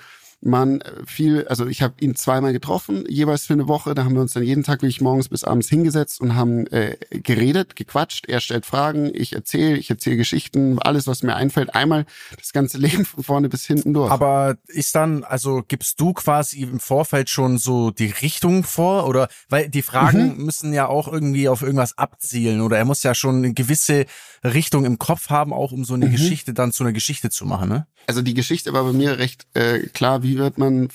man 0.45 0.81
viel, 1.05 1.47
also 1.47 1.65
ich 1.67 1.81
habe 1.81 1.95
ihn 1.99 2.15
zweimal 2.15 2.53
getroffen, 2.53 3.03
jeweils 3.09 3.45
für 3.45 3.53
eine 3.53 3.67
Woche. 3.67 3.95
Da 3.95 4.03
haben 4.05 4.13
wir 4.13 4.21
uns 4.21 4.33
dann 4.33 4.43
jeden 4.43 4.63
Tag 4.63 4.81
wirklich 4.81 5.01
morgens 5.01 5.27
bis 5.29 5.43
abends 5.43 5.67
hingesetzt 5.67 6.21
und 6.21 6.35
haben 6.35 6.67
äh, 6.67 6.97
geredet, 7.09 7.75
gequatscht. 7.75 8.27
Er 8.27 8.39
stellt 8.39 8.65
Fragen, 8.65 9.09
ich 9.13 9.33
erzähle, 9.33 9.77
ich 9.77 9.89
erzähle 9.89 10.17
Geschichten, 10.17 10.79
alles, 10.79 11.07
was 11.07 11.23
mir 11.23 11.35
einfällt. 11.35 11.73
Einmal 11.75 12.05
das 12.37 12.53
ganze 12.53 12.77
Leben 12.85 13.05
von 13.05 13.23
vorne 13.23 13.49
bis 13.49 13.65
hinten 13.65 13.93
durch. 13.93 14.11
Aber 14.11 14.55
ist 14.67 14.95
dann, 14.95 15.23
also 15.23 15.63
gibst 15.67 15.99
du 15.99 16.13
quasi 16.13 16.61
im 16.61 16.79
Vorfeld 16.79 17.29
schon 17.29 17.57
so 17.57 17.91
die 17.91 18.13
Richtung 18.21 18.63
vor? 18.63 19.07
Oder 19.07 19.27
weil 19.49 19.67
die 19.69 19.81
Fragen 19.81 20.37
Mhm. 20.37 20.45
müssen 20.45 20.73
ja 20.73 20.87
auch 20.87 21.07
irgendwie 21.11 21.49
auf 21.49 21.61
irgendwas 21.63 21.97
abzielen 21.97 22.61
oder 22.61 22.77
er 22.77 22.85
muss 22.85 23.01
ja 23.03 23.15
schon 23.15 23.37
eine 23.37 23.53
gewisse 23.53 24.05
Richtung 24.43 24.85
im 24.85 24.99
Kopf 24.99 25.29
haben, 25.29 25.51
auch 25.53 25.71
um 25.71 25.83
so 25.85 25.95
eine 25.95 26.05
Mhm. 26.05 26.11
Geschichte 26.11 26.53
dann 26.53 26.71
zu 26.71 26.83
einer 26.83 26.93
Geschichte 26.93 27.29
zu 27.31 27.45
machen, 27.45 27.69
ne? 27.69 27.87
Also 28.07 28.21
die 28.21 28.35
Geschichte 28.35 28.71
war 28.71 28.83
bei 28.83 28.93
mir 28.93 29.17
recht 29.17 29.47
äh, 29.55 29.79
klar, 29.87 30.21
wie 30.21 30.34
wird 30.37 30.57
man, 30.57 30.89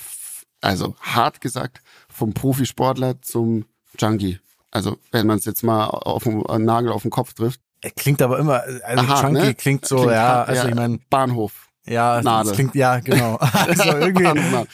also 0.61 0.95
hart 1.01 1.41
gesagt, 1.41 1.83
vom 2.09 2.35
Profisportler 2.35 3.21
zum 3.23 3.65
Junkie. 3.99 4.39
Also 4.71 4.99
wenn 5.11 5.27
man 5.27 5.39
es 5.39 5.45
jetzt 5.45 5.63
mal 5.63 5.87
auf 5.87 6.25
den 6.25 6.65
Nagel 6.65 6.93
auf 6.93 7.03
den 7.03 7.11
Kopf 7.11 7.35
trifft. 7.35 7.61
Er 7.81 7.91
klingt 7.91 8.23
aber 8.23 8.39
immer, 8.39 8.63
also 8.85 9.05
Aha, 9.05 9.21
Chunky 9.21 9.41
ne? 9.41 9.55
klingt 9.55 9.87
so, 9.87 9.97
Klingt 9.97 10.13
ja, 10.13 10.23
hart, 10.23 10.49
also 10.51 10.63
ja, 10.63 10.69
ich 10.69 10.75
meine, 10.75 10.99
Bahnhof. 11.09 11.70
Ja, 11.91 12.23
Nadel. 12.23 12.49
das 12.51 12.57
klingt, 12.57 12.75
ja, 12.75 13.01
genau. 13.01 13.37
Also 13.53 13.85
irgendwie, 13.97 14.25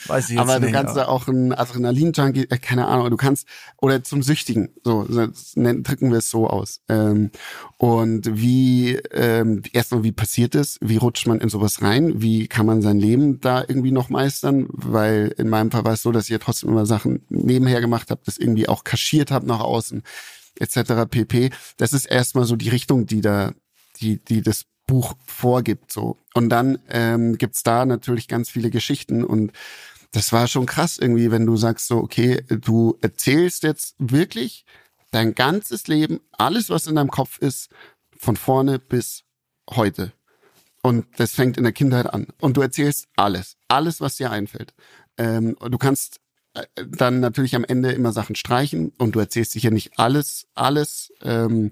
weiß 0.07 0.25
ich 0.25 0.31
jetzt 0.35 0.39
Aber 0.39 0.59
du 0.59 0.65
nicht. 0.67 0.73
kannst 0.73 0.95
da 0.95 1.07
auch 1.07 1.27
ein 1.27 1.51
Adrenalin-Junkie, 1.53 2.47
äh, 2.49 2.57
keine 2.57 2.87
Ahnung, 2.87 3.09
du 3.09 3.17
kannst, 3.17 3.47
oder 3.81 4.03
zum 4.03 4.21
Süchtigen, 4.23 4.69
so, 4.83 5.05
nennen- 5.55 5.83
drücken 5.83 6.11
wir 6.11 6.19
es 6.19 6.29
so 6.29 6.47
aus. 6.47 6.81
Ähm, 6.89 7.31
und 7.77 8.37
wie, 8.39 8.95
ähm, 9.11 9.63
erstmal, 9.73 10.03
wie 10.03 10.11
passiert 10.11 10.55
es? 10.55 10.77
Wie 10.81 10.97
rutscht 10.97 11.27
man 11.27 11.39
in 11.41 11.49
sowas 11.49 11.81
rein? 11.81 12.21
Wie 12.21 12.47
kann 12.47 12.65
man 12.65 12.81
sein 12.81 12.99
Leben 12.99 13.41
da 13.41 13.61
irgendwie 13.61 13.91
noch 13.91 14.09
meistern? 14.09 14.67
Weil 14.69 15.33
in 15.37 15.49
meinem 15.49 15.71
Fall 15.71 15.85
war 15.85 15.93
es 15.93 16.01
so, 16.03 16.11
dass 16.11 16.25
ich 16.25 16.29
ja 16.31 16.37
trotzdem 16.39 16.69
immer 16.69 16.85
Sachen 16.85 17.25
nebenher 17.29 17.81
gemacht 17.81 18.11
habe, 18.11 18.21
das 18.25 18.37
irgendwie 18.37 18.69
auch 18.69 18.83
kaschiert 18.83 19.31
habe 19.31 19.47
nach 19.47 19.59
außen, 19.59 20.03
etc. 20.59 21.05
pp. 21.09 21.49
Das 21.77 21.93
ist 21.93 22.05
erstmal 22.05 22.45
so 22.45 22.55
die 22.55 22.69
Richtung, 22.69 23.05
die 23.05 23.21
da, 23.21 23.51
die, 23.99 24.23
die 24.23 24.41
das 24.41 24.65
Buch 24.87 25.13
vorgibt, 25.25 25.91
so. 25.91 26.17
Und 26.33 26.49
dann 26.49 26.79
ähm, 26.89 27.37
gibt's 27.37 27.61
da 27.61 27.85
natürlich 27.85 28.27
ganz 28.27 28.49
viele 28.49 28.71
Geschichten 28.71 29.23
und 29.23 29.51
das 30.11 30.31
war 30.31 30.47
schon 30.47 30.65
krass 30.65 30.97
irgendwie, 30.97 31.29
wenn 31.29 31.45
du 31.45 31.57
sagst 31.57 31.87
so, 31.87 31.97
okay, 31.97 32.41
du 32.47 32.97
erzählst 33.01 33.63
jetzt 33.63 33.95
wirklich 33.99 34.65
dein 35.11 35.35
ganzes 35.35 35.87
Leben, 35.87 36.21
alles, 36.31 36.69
was 36.69 36.87
in 36.87 36.95
deinem 36.95 37.11
Kopf 37.11 37.37
ist, 37.39 37.69
von 38.17 38.35
vorne 38.35 38.79
bis 38.79 39.23
heute. 39.69 40.13
Und 40.81 41.05
das 41.17 41.33
fängt 41.33 41.57
in 41.57 41.63
der 41.63 41.73
Kindheit 41.73 42.07
an. 42.07 42.27
Und 42.39 42.57
du 42.57 42.61
erzählst 42.61 43.07
alles, 43.15 43.57
alles, 43.67 43.99
was 43.99 44.15
dir 44.15 44.31
einfällt. 44.31 44.73
Ähm, 45.17 45.57
du 45.59 45.77
kannst 45.77 46.21
äh, 46.53 46.63
dann 46.87 47.19
natürlich 47.19 47.55
am 47.55 47.65
Ende 47.65 47.91
immer 47.91 48.11
Sachen 48.13 48.35
streichen 48.35 48.93
und 48.97 49.15
du 49.15 49.19
erzählst 49.19 49.51
sicher 49.51 49.71
nicht 49.71 49.99
alles, 49.99 50.47
alles, 50.55 51.11
ähm, 51.21 51.71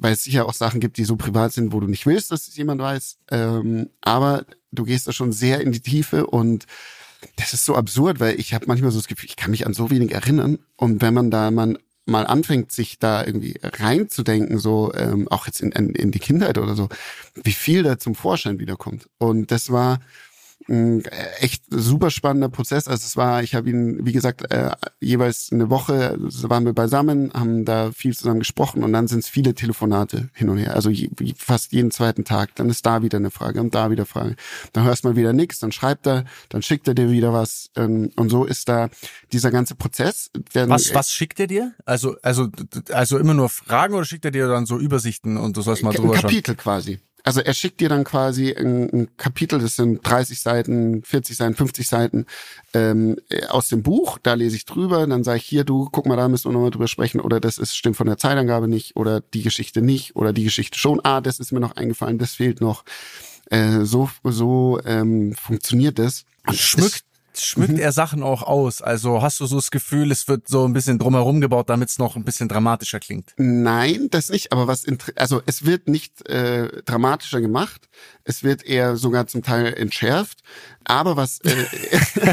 weil 0.00 0.14
es 0.14 0.24
sicher 0.24 0.46
auch 0.46 0.54
Sachen 0.54 0.80
gibt, 0.80 0.96
die 0.96 1.04
so 1.04 1.16
privat 1.16 1.52
sind, 1.52 1.72
wo 1.72 1.78
du 1.78 1.86
nicht 1.86 2.06
willst, 2.06 2.32
dass 2.32 2.48
es 2.48 2.56
jemand 2.56 2.80
weiß. 2.80 3.18
Ähm, 3.30 3.90
aber 4.00 4.46
du 4.72 4.84
gehst 4.84 5.06
da 5.06 5.12
schon 5.12 5.32
sehr 5.32 5.60
in 5.60 5.72
die 5.72 5.80
Tiefe 5.80 6.26
und 6.26 6.66
das 7.36 7.52
ist 7.52 7.66
so 7.66 7.76
absurd, 7.76 8.18
weil 8.18 8.40
ich 8.40 8.54
habe 8.54 8.64
manchmal 8.66 8.90
so 8.90 8.98
das 8.98 9.08
Gefühl, 9.08 9.28
ich 9.28 9.36
kann 9.36 9.50
mich 9.50 9.66
an 9.66 9.74
so 9.74 9.90
wenig 9.90 10.12
erinnern. 10.12 10.58
Und 10.76 11.02
wenn 11.02 11.12
man 11.12 11.30
da 11.30 11.50
man 11.50 11.76
mal 12.06 12.26
anfängt, 12.26 12.72
sich 12.72 12.98
da 12.98 13.24
irgendwie 13.24 13.60
reinzudenken, 13.62 14.58
so 14.58 14.90
ähm, 14.94 15.28
auch 15.28 15.46
jetzt 15.46 15.60
in, 15.60 15.70
in, 15.72 15.90
in 15.90 16.10
die 16.10 16.18
Kindheit 16.18 16.56
oder 16.56 16.74
so, 16.74 16.88
wie 17.34 17.52
viel 17.52 17.82
da 17.82 17.98
zum 17.98 18.14
Vorschein 18.14 18.58
wiederkommt. 18.58 19.08
Und 19.18 19.50
das 19.50 19.70
war 19.70 20.00
ein 20.70 21.04
echt 21.40 21.64
super 21.68 22.10
spannender 22.10 22.48
Prozess. 22.48 22.88
Also 22.88 23.04
es 23.04 23.16
war, 23.16 23.42
ich 23.42 23.54
habe 23.54 23.68
ihn, 23.68 24.06
wie 24.06 24.12
gesagt, 24.12 24.50
äh, 24.52 24.70
jeweils 25.00 25.50
eine 25.52 25.68
Woche 25.68 26.16
waren 26.18 26.64
wir 26.64 26.72
beisammen, 26.72 27.32
haben 27.34 27.64
da 27.64 27.90
viel 27.92 28.16
zusammen 28.16 28.38
gesprochen 28.38 28.84
und 28.84 28.92
dann 28.92 29.08
sind 29.08 29.20
es 29.20 29.28
viele 29.28 29.54
Telefonate 29.54 30.30
hin 30.32 30.48
und 30.48 30.58
her. 30.58 30.74
Also 30.74 30.88
je, 30.90 31.10
fast 31.36 31.72
jeden 31.72 31.90
zweiten 31.90 32.24
Tag. 32.24 32.54
Dann 32.54 32.70
ist 32.70 32.86
da 32.86 33.02
wieder 33.02 33.18
eine 33.18 33.30
Frage 33.30 33.60
und 33.60 33.74
da 33.74 33.90
wieder 33.90 34.06
Frage. 34.06 34.36
Dann 34.72 34.84
hörst 34.84 35.04
mal 35.04 35.16
wieder 35.16 35.32
nichts, 35.32 35.58
dann 35.58 35.72
schreibt 35.72 36.06
er, 36.06 36.24
dann 36.48 36.62
schickt 36.62 36.86
er 36.88 36.94
dir 36.94 37.10
wieder 37.10 37.32
was 37.32 37.70
ähm, 37.76 38.10
und 38.16 38.30
so 38.30 38.44
ist 38.44 38.68
da 38.68 38.88
dieser 39.32 39.50
ganze 39.50 39.74
Prozess. 39.74 40.30
Was, 40.54 40.94
was 40.94 41.10
schickt 41.10 41.40
er 41.40 41.48
dir? 41.48 41.74
Also, 41.84 42.16
also, 42.22 42.48
also 42.92 43.18
immer 43.18 43.34
nur 43.34 43.48
Fragen 43.48 43.94
oder 43.94 44.04
schickt 44.04 44.24
er 44.24 44.30
dir 44.30 44.46
dann 44.46 44.66
so 44.66 44.78
Übersichten 44.78 45.36
und 45.36 45.56
du 45.56 45.62
sollst 45.62 45.82
mal 45.82 45.92
drüber 45.92 46.14
schauen? 46.14 46.30
Kapitel 46.30 46.54
quasi. 46.54 47.00
Also 47.24 47.40
er 47.40 47.54
schickt 47.54 47.80
dir 47.80 47.88
dann 47.88 48.04
quasi 48.04 48.52
ein, 48.52 48.90
ein 48.90 49.16
Kapitel, 49.16 49.58
das 49.58 49.76
sind 49.76 50.00
30 50.02 50.40
Seiten, 50.40 51.02
40 51.02 51.36
Seiten, 51.36 51.54
50 51.54 51.88
Seiten 51.88 52.26
ähm, 52.74 53.16
äh, 53.28 53.46
aus 53.46 53.68
dem 53.68 53.82
Buch. 53.82 54.18
Da 54.22 54.34
lese 54.34 54.56
ich 54.56 54.64
drüber, 54.64 55.06
dann 55.06 55.24
sage 55.24 55.38
ich 55.38 55.44
hier, 55.44 55.64
du, 55.64 55.88
guck 55.90 56.06
mal, 56.06 56.16
da 56.16 56.28
müssen 56.28 56.48
wir 56.48 56.52
nochmal 56.52 56.70
drüber 56.70 56.88
sprechen. 56.88 57.20
Oder 57.20 57.40
das 57.40 57.58
ist 57.58 57.76
stimmt 57.76 57.96
von 57.96 58.06
der 58.06 58.18
Zeitangabe 58.18 58.68
nicht 58.68 58.96
oder 58.96 59.20
die 59.20 59.42
Geschichte 59.42 59.82
nicht 59.82 60.16
oder 60.16 60.32
die 60.32 60.44
Geschichte 60.44 60.78
schon. 60.78 61.00
Ah, 61.04 61.20
das 61.20 61.38
ist 61.38 61.52
mir 61.52 61.60
noch 61.60 61.76
eingefallen, 61.76 62.18
das 62.18 62.34
fehlt 62.34 62.60
noch. 62.60 62.84
Äh, 63.50 63.84
so 63.84 64.10
so 64.22 64.80
ähm, 64.84 65.34
funktioniert 65.34 65.98
das. 65.98 66.24
Und 66.46 66.58
das 66.78 67.02
Schmückt, 67.44 67.68
schmückt 67.70 67.82
er 67.82 67.92
Sachen 67.92 68.22
auch 68.22 68.42
aus? 68.42 68.82
Also 68.82 69.22
hast 69.22 69.40
du 69.40 69.46
so 69.46 69.56
das 69.56 69.70
Gefühl, 69.70 70.10
es 70.10 70.28
wird 70.28 70.48
so 70.48 70.64
ein 70.66 70.72
bisschen 70.72 70.98
drumherum 70.98 71.40
gebaut, 71.40 71.68
damit 71.68 71.88
es 71.88 71.98
noch 71.98 72.16
ein 72.16 72.24
bisschen 72.24 72.48
dramatischer 72.48 73.00
klingt? 73.00 73.32
Nein, 73.36 74.08
das 74.10 74.30
nicht, 74.30 74.52
aber 74.52 74.66
was 74.66 74.84
also 75.16 75.42
es 75.46 75.64
wird 75.64 75.88
nicht 75.88 76.28
äh, 76.28 76.82
dramatischer 76.84 77.40
gemacht, 77.40 77.88
es 78.24 78.42
wird 78.42 78.64
eher 78.64 78.96
sogar 78.96 79.26
zum 79.26 79.42
Teil 79.42 79.74
entschärft, 79.74 80.40
aber 80.84 81.16
was 81.16 81.40
äh, 81.40 81.66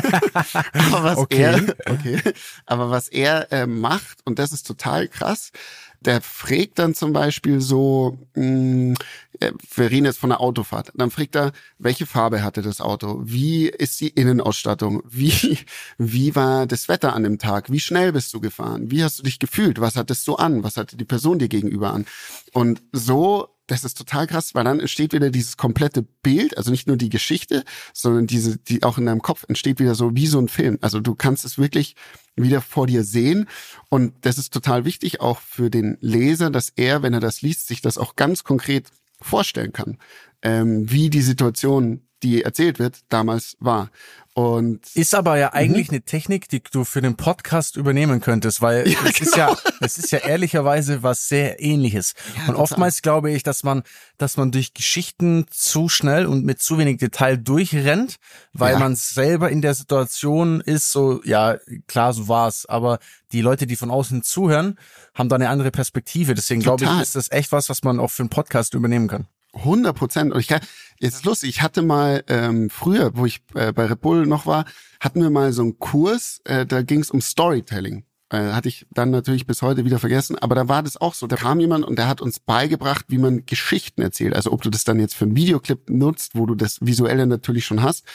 aber 0.73 1.03
was 1.03 1.17
Okay. 1.17 1.43
er 1.43 1.75
okay, 1.91 2.21
aber 2.65 2.89
was 2.89 3.07
er 3.07 3.51
äh, 3.51 3.67
macht 3.67 4.19
und 4.25 4.39
das 4.39 4.51
ist 4.51 4.67
total 4.67 5.07
krass, 5.07 5.51
der 6.01 6.21
fragt 6.21 6.79
dann 6.79 6.93
zum 6.93 7.13
Beispiel 7.13 7.61
so, 7.61 8.17
mh, 8.35 8.43
mm, 8.43 8.95
äh, 9.39 9.51
wir 9.75 9.91
reden 9.91 10.05
jetzt 10.05 10.19
von 10.19 10.29
der 10.29 10.41
Autofahrt. 10.41 10.91
Dann 10.95 11.11
fragt 11.11 11.35
er, 11.35 11.51
welche 11.77 12.05
Farbe 12.05 12.43
hatte 12.43 12.61
das 12.61 12.81
Auto? 12.81 13.21
Wie 13.23 13.67
ist 13.67 13.99
die 14.01 14.09
Innenausstattung? 14.09 15.03
Wie, 15.07 15.59
wie 15.97 16.35
war 16.35 16.65
das 16.65 16.87
Wetter 16.87 17.13
an 17.13 17.23
dem 17.23 17.39
Tag? 17.39 17.71
Wie 17.71 17.79
schnell 17.79 18.11
bist 18.11 18.33
du 18.33 18.39
gefahren? 18.39 18.91
Wie 18.91 19.03
hast 19.03 19.19
du 19.19 19.23
dich 19.23 19.39
gefühlt? 19.39 19.79
Was 19.79 19.95
hattest 19.95 20.27
du 20.27 20.35
an? 20.35 20.63
Was 20.63 20.77
hatte 20.77 20.97
die 20.97 21.05
Person 21.05 21.39
dir 21.39 21.49
gegenüber 21.49 21.93
an? 21.93 22.05
Und 22.53 22.81
so 22.91 23.49
das 23.67 23.83
ist 23.83 23.97
total 23.97 24.27
krass, 24.27 24.55
weil 24.55 24.63
dann 24.63 24.79
entsteht 24.79 25.13
wieder 25.13 25.29
dieses 25.29 25.57
komplette 25.57 26.01
Bild, 26.01 26.57
also 26.57 26.71
nicht 26.71 26.87
nur 26.87 26.95
die 26.95 27.09
Geschichte, 27.09 27.65
sondern 27.93 28.25
diese, 28.25 28.57
die 28.57 28.83
auch 28.83 28.97
in 28.97 29.05
deinem 29.05 29.21
Kopf 29.21 29.43
entsteht 29.47 29.79
wieder 29.79 29.93
so 29.93 30.15
wie 30.15 30.27
so 30.27 30.39
ein 30.39 30.47
Film. 30.47 30.77
Also 30.81 31.01
du 31.01 31.15
kannst 31.15 31.43
es 31.43 31.57
wirklich 31.57 31.95
wieder 32.37 32.61
vor 32.61 32.87
dir 32.87 33.03
sehen. 33.03 33.47
Und 33.89 34.13
das 34.21 34.37
ist 34.37 34.53
total 34.53 34.85
wichtig 34.85 35.19
auch 35.19 35.39
für 35.41 35.69
den 35.69 35.97
Leser, 35.99 36.49
dass 36.49 36.69
er, 36.69 37.01
wenn 37.03 37.13
er 37.13 37.19
das 37.19 37.41
liest, 37.41 37.67
sich 37.67 37.81
das 37.81 37.97
auch 37.97 38.15
ganz 38.15 38.43
konkret 38.43 38.91
vorstellen 39.19 39.73
kann, 39.73 39.97
ähm, 40.41 40.89
wie 40.89 41.09
die 41.09 41.21
Situation, 41.21 42.06
die 42.23 42.43
erzählt 42.43 42.79
wird, 42.79 42.99
damals 43.09 43.55
war. 43.59 43.89
Und 44.37 44.95
ist 44.95 45.15
aber 45.15 45.39
ja 45.39 45.53
eigentlich 45.53 45.87
mhm. 45.87 45.95
eine 45.95 46.01
Technik, 46.03 46.47
die 46.47 46.61
du 46.61 46.83
für 46.83 47.01
den 47.01 47.15
Podcast 47.15 47.75
übernehmen 47.75 48.21
könntest, 48.21 48.61
weil 48.61 48.87
ja, 48.87 48.99
es 49.03 49.15
genau. 49.15 49.29
ist 49.29 49.35
ja, 49.35 49.57
es 49.81 49.97
ist 49.97 50.11
ja 50.11 50.19
ehrlicherweise 50.19 51.01
was 51.01 51.27
sehr 51.27 51.59
ähnliches. 51.59 52.13
Ja, 52.37 52.49
und 52.49 52.55
oftmals 52.55 53.01
glaube 53.01 53.31
ich, 53.31 53.41
dass 53.41 53.63
man, 53.63 53.81
dass 54.19 54.37
man 54.37 54.51
durch 54.51 54.75
Geschichten 54.75 55.47
zu 55.49 55.89
schnell 55.89 56.27
und 56.27 56.45
mit 56.45 56.61
zu 56.61 56.77
wenig 56.77 56.97
Detail 56.97 57.37
durchrennt, 57.37 58.17
weil 58.53 58.73
ja. 58.73 58.79
man 58.79 58.95
selber 58.95 59.49
in 59.49 59.63
der 59.63 59.73
Situation 59.73 60.61
ist, 60.61 60.91
so, 60.91 61.19
ja, 61.23 61.57
klar, 61.87 62.13
so 62.13 62.27
war's. 62.27 62.67
Aber 62.67 62.99
die 63.31 63.41
Leute, 63.41 63.65
die 63.65 63.75
von 63.75 63.89
außen 63.89 64.21
zuhören, 64.21 64.77
haben 65.15 65.29
da 65.29 65.35
eine 65.35 65.49
andere 65.49 65.71
Perspektive. 65.71 66.35
Deswegen 66.35 66.61
glaube 66.61 66.85
ich, 66.85 67.01
ist 67.01 67.15
das 67.15 67.31
echt 67.31 67.51
was, 67.51 67.69
was 67.69 67.81
man 67.81 67.99
auch 67.99 68.11
für 68.11 68.21
einen 68.21 68.29
Podcast 68.29 68.75
übernehmen 68.75 69.07
kann. 69.07 69.27
100 69.57 69.95
Prozent. 69.95 70.33
Und 70.33 70.39
ich 70.39 70.47
kann, 70.47 70.61
jetzt 70.99 71.15
ist 71.15 71.25
lustig, 71.25 71.49
ich 71.49 71.61
hatte 71.61 71.81
mal 71.81 72.23
ähm, 72.27 72.69
früher, 72.69 73.11
wo 73.15 73.25
ich 73.25 73.41
äh, 73.55 73.73
bei 73.73 73.85
Red 73.85 74.01
Bull 74.01 74.25
noch 74.25 74.45
war, 74.45 74.65
hatten 74.99 75.21
wir 75.21 75.29
mal 75.29 75.53
so 75.53 75.61
einen 75.61 75.79
Kurs, 75.79 76.41
äh, 76.45 76.65
da 76.65 76.81
ging 76.81 77.01
es 77.01 77.11
um 77.11 77.21
Storytelling. 77.21 78.03
Äh, 78.29 78.51
hatte 78.51 78.67
ich 78.67 78.85
dann 78.91 79.09
natürlich 79.09 79.47
bis 79.47 79.61
heute 79.61 79.85
wieder 79.85 79.99
vergessen, 79.99 80.37
aber 80.37 80.53
da 80.53 80.67
war 80.67 80.83
das 80.83 80.99
auch 80.99 81.13
so. 81.13 81.27
Da 81.27 81.37
kam 81.37 81.61
jemand 81.61 81.85
und 81.85 81.97
der 81.97 82.09
hat 82.09 82.19
uns 82.19 82.39
beigebracht, 82.39 83.05
wie 83.07 83.19
man 83.19 83.45
Geschichten 83.45 84.01
erzählt. 84.01 84.35
Also 84.35 84.51
ob 84.51 84.61
du 84.61 84.69
das 84.69 84.83
dann 84.83 84.99
jetzt 84.99 85.15
für 85.15 85.23
einen 85.23 85.37
Videoclip 85.37 85.89
nutzt, 85.89 86.35
wo 86.35 86.45
du 86.45 86.53
das 86.53 86.79
Visuelle 86.81 87.25
natürlich 87.25 87.65
schon 87.65 87.81
hast, 87.81 88.05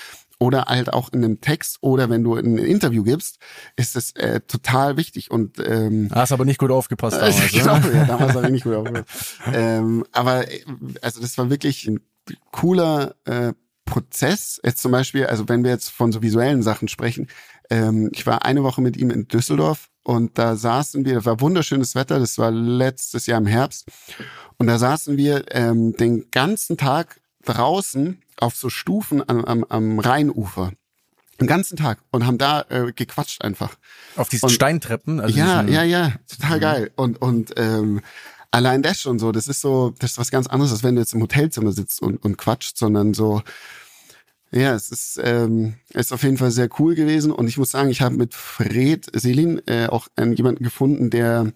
oder 0.42 0.64
halt 0.64 0.92
auch 0.92 1.12
in 1.12 1.24
einem 1.24 1.40
Text 1.40 1.78
oder 1.82 2.10
wenn 2.10 2.24
du 2.24 2.34
ein 2.34 2.58
Interview 2.58 3.04
gibst, 3.04 3.38
ist 3.76 3.94
es 3.94 4.10
äh, 4.16 4.40
total 4.40 4.96
wichtig 4.96 5.30
und 5.30 5.58
ähm, 5.64 6.08
hast 6.12 6.32
aber 6.32 6.44
nicht 6.44 6.58
gut 6.58 6.72
aufgepasst 6.72 7.16
damals, 7.16 7.38
äh, 7.38 7.48
genau, 7.58 7.76
ja, 7.76 8.04
damals 8.06 8.34
habe 8.34 8.46
ich 8.46 8.52
nicht 8.52 8.64
gut 8.64 8.74
aufgepasst. 8.74 9.38
ähm, 9.52 10.04
aber 10.10 10.50
äh, 10.50 10.64
also 11.00 11.20
das 11.20 11.38
war 11.38 11.48
wirklich 11.48 11.86
ein 11.86 12.00
cooler 12.50 13.14
äh, 13.24 13.52
Prozess. 13.84 14.60
Jetzt 14.64 14.82
zum 14.82 14.90
Beispiel, 14.90 15.26
also 15.26 15.48
wenn 15.48 15.62
wir 15.62 15.70
jetzt 15.70 15.90
von 15.90 16.10
so 16.10 16.22
visuellen 16.22 16.64
Sachen 16.64 16.88
sprechen, 16.88 17.28
ähm, 17.70 18.10
ich 18.12 18.26
war 18.26 18.44
eine 18.44 18.64
Woche 18.64 18.82
mit 18.82 18.96
ihm 18.96 19.10
in 19.10 19.28
Düsseldorf 19.28 19.90
und 20.02 20.38
da 20.38 20.56
saßen 20.56 21.04
wir, 21.04 21.14
das 21.14 21.24
war 21.24 21.40
wunderschönes 21.40 21.94
Wetter, 21.94 22.18
das 22.18 22.36
war 22.36 22.50
letztes 22.50 23.26
Jahr 23.26 23.38
im 23.38 23.46
Herbst 23.46 23.86
und 24.58 24.66
da 24.66 24.76
saßen 24.76 25.16
wir 25.16 25.44
ähm, 25.52 25.96
den 25.96 26.32
ganzen 26.32 26.76
Tag 26.76 27.20
draußen 27.44 28.22
auf 28.36 28.56
so 28.56 28.68
Stufen 28.68 29.28
am, 29.28 29.44
am, 29.44 29.64
am 29.68 29.98
Rheinufer. 29.98 30.72
Den 31.40 31.46
ganzen 31.46 31.76
Tag 31.76 31.98
und 32.10 32.26
haben 32.26 32.38
da 32.38 32.64
äh, 32.68 32.92
gequatscht 32.92 33.42
einfach. 33.42 33.76
Auf 34.16 34.28
diesen 34.28 34.46
und, 34.46 34.52
Steintreppen? 34.52 35.20
Also 35.20 35.36
ja, 35.36 35.62
ja, 35.62 35.82
ja, 35.82 36.12
total 36.28 36.56
mhm. 36.58 36.60
geil. 36.60 36.90
Und, 36.94 37.20
und 37.20 37.54
ähm, 37.56 38.00
allein 38.50 38.82
das 38.82 39.00
schon 39.00 39.18
so, 39.18 39.32
das 39.32 39.48
ist 39.48 39.60
so, 39.60 39.94
das 39.98 40.12
ist 40.12 40.18
was 40.18 40.30
ganz 40.30 40.46
anderes, 40.46 40.72
als 40.72 40.82
wenn 40.84 40.94
du 40.94 41.00
jetzt 41.00 41.14
im 41.14 41.22
Hotelzimmer 41.22 41.72
sitzt 41.72 42.00
und, 42.00 42.22
und 42.22 42.38
quatscht, 42.38 42.76
sondern 42.76 43.14
so, 43.14 43.42
ja, 44.52 44.74
es 44.74 44.90
ist, 44.90 45.18
ähm, 45.22 45.74
ist 45.94 46.12
auf 46.12 46.22
jeden 46.22 46.36
Fall 46.36 46.50
sehr 46.50 46.68
cool 46.78 46.94
gewesen 46.94 47.32
und 47.32 47.48
ich 47.48 47.56
muss 47.56 47.70
sagen, 47.70 47.88
ich 47.88 48.02
habe 48.02 48.14
mit 48.14 48.34
Fred 48.34 49.06
Selin 49.14 49.62
äh, 49.66 49.86
auch 49.86 50.08
einen, 50.14 50.34
jemanden 50.34 50.62
gefunden, 50.62 51.08
der 51.08 51.52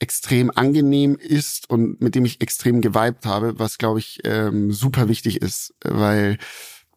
extrem 0.00 0.50
angenehm 0.50 1.16
ist 1.16 1.70
und 1.70 2.00
mit 2.00 2.14
dem 2.14 2.24
ich 2.24 2.40
extrem 2.40 2.80
geweibt 2.80 3.26
habe, 3.26 3.58
was 3.58 3.78
glaube 3.78 4.00
ich 4.00 4.20
ähm, 4.24 4.72
super 4.72 5.08
wichtig 5.08 5.42
ist, 5.42 5.74
weil 5.84 6.38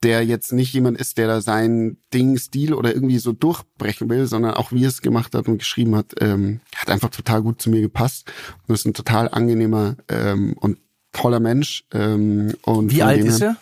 der 0.04 0.26
jetzt 0.26 0.52
nicht 0.52 0.74
jemand 0.74 0.98
ist, 1.00 1.18
der 1.18 1.28
da 1.28 1.42
sein 1.42 1.98
Ding, 2.14 2.38
Stil 2.38 2.74
oder 2.74 2.94
irgendwie 2.94 3.20
so 3.20 3.32
durchbrechen 3.32 4.10
will, 4.10 4.28
sondern 4.28 4.54
auch 4.54 4.72
wie 4.72 4.84
er 4.84 4.90
es 4.90 5.02
gemacht 5.02 5.34
hat 5.34 5.48
und 5.48 5.60
geschrieben 5.60 5.96
hat, 5.96 6.14
ähm, 6.20 6.60
hat 6.76 6.90
einfach 6.90 7.10
total 7.10 7.42
gut 7.42 7.62
zu 7.62 7.70
mir 7.70 7.82
gepasst 7.82 8.32
und 8.68 8.76
ist 8.76 8.86
ein 8.86 8.94
total 8.94 9.30
angenehmer 9.30 9.96
ähm, 10.10 10.56
und 10.60 10.78
toller 11.14 11.40
Mensch. 11.40 11.86
Ähm, 11.94 12.54
und 12.64 12.92
wie 12.92 13.04
alt 13.04 13.24
ist 13.24 13.42
er? 13.42 13.56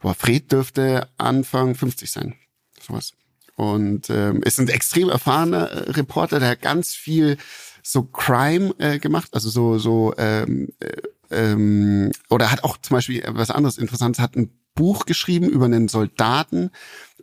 Boah, 0.00 0.14
Fred 0.14 0.52
dürfte 0.52 1.08
Anfang 1.16 1.74
50 1.74 2.10
sein, 2.10 2.34
sowas. 2.80 3.12
Und 3.54 4.10
ähm, 4.10 4.42
ist 4.42 4.58
ein 4.58 4.68
extrem 4.68 5.08
erfahrener 5.08 5.70
äh, 5.70 5.90
Reporter, 5.92 6.40
der 6.40 6.56
ganz 6.56 6.94
viel 6.94 7.38
so 7.82 8.04
Crime 8.04 8.74
äh, 8.78 8.98
gemacht, 8.98 9.30
also 9.32 9.50
so 9.50 9.78
so 9.78 10.14
ähm, 10.16 10.68
äh, 10.80 11.02
ähm, 11.30 12.12
oder 12.30 12.50
hat 12.50 12.64
auch 12.64 12.76
zum 12.76 12.96
Beispiel 12.96 13.22
was 13.28 13.50
anderes 13.50 13.78
Interessantes, 13.78 14.20
hat 14.20 14.36
ein 14.36 14.50
Buch 14.74 15.04
geschrieben 15.06 15.48
über 15.48 15.64
einen 15.66 15.88
Soldaten, 15.88 16.70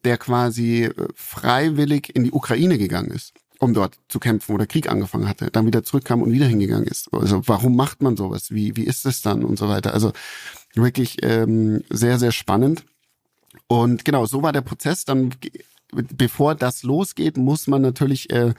der 0.03 0.17
quasi 0.17 0.85
äh, 0.85 1.07
freiwillig 1.15 2.15
in 2.15 2.23
die 2.23 2.31
Ukraine 2.31 2.77
gegangen 2.77 3.11
ist, 3.11 3.33
um 3.59 3.73
dort 3.73 3.97
zu 4.07 4.19
kämpfen 4.19 4.53
oder 4.53 4.67
Krieg 4.67 4.89
angefangen 4.89 5.27
hatte, 5.27 5.49
dann 5.51 5.65
wieder 5.65 5.83
zurückkam 5.83 6.21
und 6.21 6.31
wieder 6.31 6.45
hingegangen 6.45 6.87
ist. 6.87 7.13
Also 7.13 7.41
warum 7.47 7.75
macht 7.75 8.01
man 8.01 8.17
sowas? 8.17 8.51
Wie 8.51 8.75
wie 8.75 8.83
ist 8.83 9.05
es 9.05 9.21
dann 9.21 9.43
und 9.43 9.57
so 9.57 9.69
weiter? 9.69 9.93
Also 9.93 10.11
wirklich 10.75 11.23
ähm, 11.23 11.83
sehr 11.89 12.19
sehr 12.19 12.31
spannend. 12.31 12.85
Und 13.67 14.05
genau, 14.05 14.25
so 14.25 14.43
war 14.43 14.51
der 14.51 14.61
Prozess. 14.61 15.05
Dann 15.05 15.31
bevor 15.91 16.55
das 16.55 16.83
losgeht, 16.83 17.37
muss 17.37 17.67
man 17.67 17.81
natürlich 17.81 18.29
äh, 18.31 18.53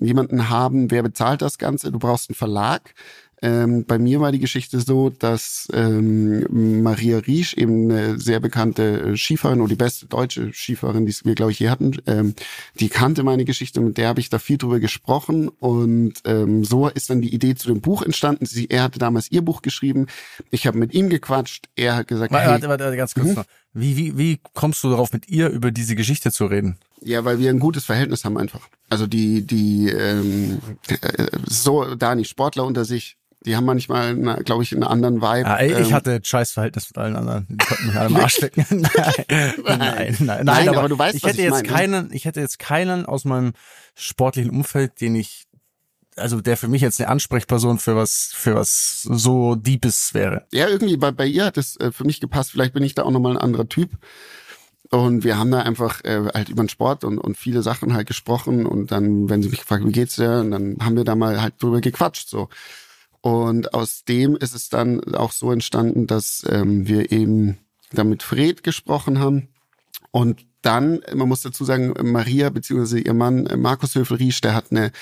jemanden 0.00 0.48
haben, 0.48 0.90
wer 0.90 1.02
bezahlt 1.02 1.42
das 1.42 1.58
Ganze. 1.58 1.92
Du 1.92 1.98
brauchst 1.98 2.30
einen 2.30 2.36
Verlag. 2.36 2.94
Ähm, 3.40 3.84
bei 3.86 3.98
mir 3.98 4.20
war 4.20 4.32
die 4.32 4.40
Geschichte 4.40 4.80
so, 4.80 5.10
dass 5.10 5.68
ähm, 5.72 6.82
Maria 6.82 7.18
Riesch, 7.18 7.54
eben 7.54 7.90
eine 7.90 8.18
sehr 8.18 8.40
bekannte 8.40 9.16
Skifahrerin 9.16 9.60
oder 9.60 9.68
die 9.68 9.76
beste 9.76 10.06
deutsche 10.06 10.52
Skifahrerin, 10.52 11.06
die 11.06 11.14
wir, 11.22 11.36
glaube 11.36 11.52
ich, 11.52 11.60
je 11.60 11.68
hatten, 11.68 11.96
ähm, 12.06 12.34
die 12.80 12.88
kannte 12.88 13.22
meine 13.22 13.44
Geschichte, 13.44 13.80
mit 13.80 13.96
der 13.96 14.08
habe 14.08 14.20
ich 14.20 14.28
da 14.28 14.40
viel 14.40 14.58
drüber 14.58 14.80
gesprochen 14.80 15.48
und 15.48 16.14
ähm, 16.24 16.64
so 16.64 16.88
ist 16.88 17.10
dann 17.10 17.20
die 17.20 17.32
Idee 17.32 17.54
zu 17.54 17.68
dem 17.68 17.80
Buch 17.80 18.02
entstanden. 18.02 18.44
Sie, 18.44 18.68
er 18.70 18.82
hatte 18.82 18.98
damals 18.98 19.30
ihr 19.30 19.42
Buch 19.42 19.62
geschrieben, 19.62 20.06
ich 20.50 20.66
habe 20.66 20.78
mit 20.78 20.92
ihm 20.92 21.08
gequatscht, 21.08 21.68
er 21.76 21.94
hat 21.94 22.08
gesagt, 22.08 22.32
warte, 22.32 22.44
hey, 22.44 22.52
warte, 22.52 22.68
warte, 22.68 22.96
ganz 22.96 23.14
kurz 23.14 23.28
mhm. 23.28 23.34
noch. 23.34 23.44
Wie, 23.72 23.96
wie, 23.96 24.18
wie 24.18 24.40
kommst 24.54 24.82
du 24.82 24.90
darauf, 24.90 25.12
mit 25.12 25.28
ihr 25.28 25.48
über 25.50 25.70
diese 25.70 25.94
Geschichte 25.94 26.32
zu 26.32 26.46
reden? 26.46 26.76
Ja, 27.02 27.24
weil 27.24 27.38
wir 27.38 27.50
ein 27.50 27.60
gutes 27.60 27.84
Verhältnis 27.84 28.24
haben 28.24 28.36
einfach. 28.38 28.68
Also 28.88 29.06
die, 29.06 29.46
die 29.46 29.88
ähm, 29.88 30.60
äh, 30.88 31.26
so 31.46 31.94
da 31.94 32.14
nicht 32.14 32.28
Sportler 32.28 32.64
unter 32.64 32.84
sich, 32.84 33.16
die 33.46 33.54
haben 33.56 33.66
manchmal, 33.66 34.16
glaube 34.42 34.64
ich, 34.64 34.72
einen 34.72 34.82
anderen 34.82 35.22
Vibe. 35.22 35.48
Ey, 35.48 35.80
ich 35.80 35.88
ähm, 35.88 35.94
hatte 35.94 36.14
ein 36.14 36.24
scheiß 36.24 36.52
Verhältnis 36.52 36.88
mit 36.90 36.98
allen 36.98 37.14
anderen. 37.14 37.46
Die 37.48 37.56
konnten 37.56 37.86
mich 37.86 37.96
alle 37.96 38.08
im 38.08 38.16
Arsch 38.20 38.34
stecken. 38.34 38.66
nein, 38.70 38.86
nein, 39.68 40.16
nein, 40.18 40.44
nein, 40.44 40.68
aber, 40.68 40.78
aber 40.78 40.88
du 40.88 40.98
weißt, 40.98 41.14
ich 41.14 41.22
hätte 41.22 41.38
ich 41.38 41.44
jetzt 41.44 41.52
meine. 41.52 41.68
keinen, 41.68 42.12
ich 42.12 42.24
hätte 42.24 42.40
jetzt 42.40 42.58
keinen 42.58 43.06
aus 43.06 43.24
meinem 43.24 43.52
sportlichen 43.94 44.50
Umfeld, 44.50 45.00
den 45.00 45.14
ich 45.14 45.44
also 46.16 46.40
der 46.40 46.56
für 46.56 46.66
mich 46.66 46.82
jetzt 46.82 47.00
eine 47.00 47.08
Ansprechperson 47.10 47.78
für 47.78 47.94
was 47.94 48.32
für 48.34 48.56
was 48.56 49.02
so 49.02 49.54
Deepes 49.54 50.14
wäre. 50.14 50.46
Ja, 50.52 50.68
irgendwie 50.68 50.96
bei, 50.96 51.12
bei 51.12 51.26
ihr 51.26 51.44
hat 51.44 51.56
es 51.56 51.78
äh, 51.78 51.92
für 51.92 52.04
mich 52.04 52.20
gepasst. 52.20 52.50
Vielleicht 52.50 52.74
bin 52.74 52.82
ich 52.82 52.96
da 52.96 53.04
auch 53.04 53.12
nochmal 53.12 53.36
ein 53.36 53.42
anderer 53.42 53.68
Typ. 53.68 53.90
Und 54.90 55.22
wir 55.22 55.38
haben 55.38 55.50
da 55.50 55.60
einfach 55.60 56.02
äh, 56.04 56.28
halt 56.32 56.48
über 56.48 56.62
den 56.62 56.68
Sport 56.68 57.04
und, 57.04 57.18
und 57.18 57.36
viele 57.36 57.62
Sachen 57.62 57.92
halt 57.92 58.06
gesprochen. 58.06 58.64
Und 58.66 58.90
dann, 58.90 59.28
wenn 59.28 59.42
sie 59.42 59.50
mich 59.50 59.60
gefragt, 59.60 59.84
wie 59.86 59.92
geht's 59.92 60.16
dir, 60.16 60.40
und 60.40 60.50
dann 60.50 60.78
haben 60.80 60.96
wir 60.96 61.04
da 61.04 61.14
mal 61.14 61.42
halt 61.42 61.62
drüber 61.62 61.80
gequatscht 61.80 62.28
so. 62.28 62.48
Und 63.20 63.74
aus 63.74 64.04
dem 64.04 64.36
ist 64.36 64.54
es 64.54 64.68
dann 64.68 65.02
auch 65.14 65.32
so 65.32 65.52
entstanden, 65.52 66.06
dass 66.06 66.44
ähm, 66.48 66.86
wir 66.86 67.12
eben 67.12 67.58
da 67.92 68.04
mit 68.04 68.22
Fred 68.22 68.62
gesprochen 68.62 69.18
haben. 69.18 69.48
Und 70.10 70.46
dann, 70.62 71.00
man 71.14 71.28
muss 71.28 71.42
dazu 71.42 71.64
sagen, 71.64 71.94
Maria 72.02 72.50
beziehungsweise 72.50 73.00
ihr 73.00 73.14
Mann 73.14 73.46
äh, 73.46 73.56
Markus 73.56 73.94
Höfel-Riesch, 73.94 74.40
der 74.40 74.54
hat 74.54 74.66
eine 74.70 74.92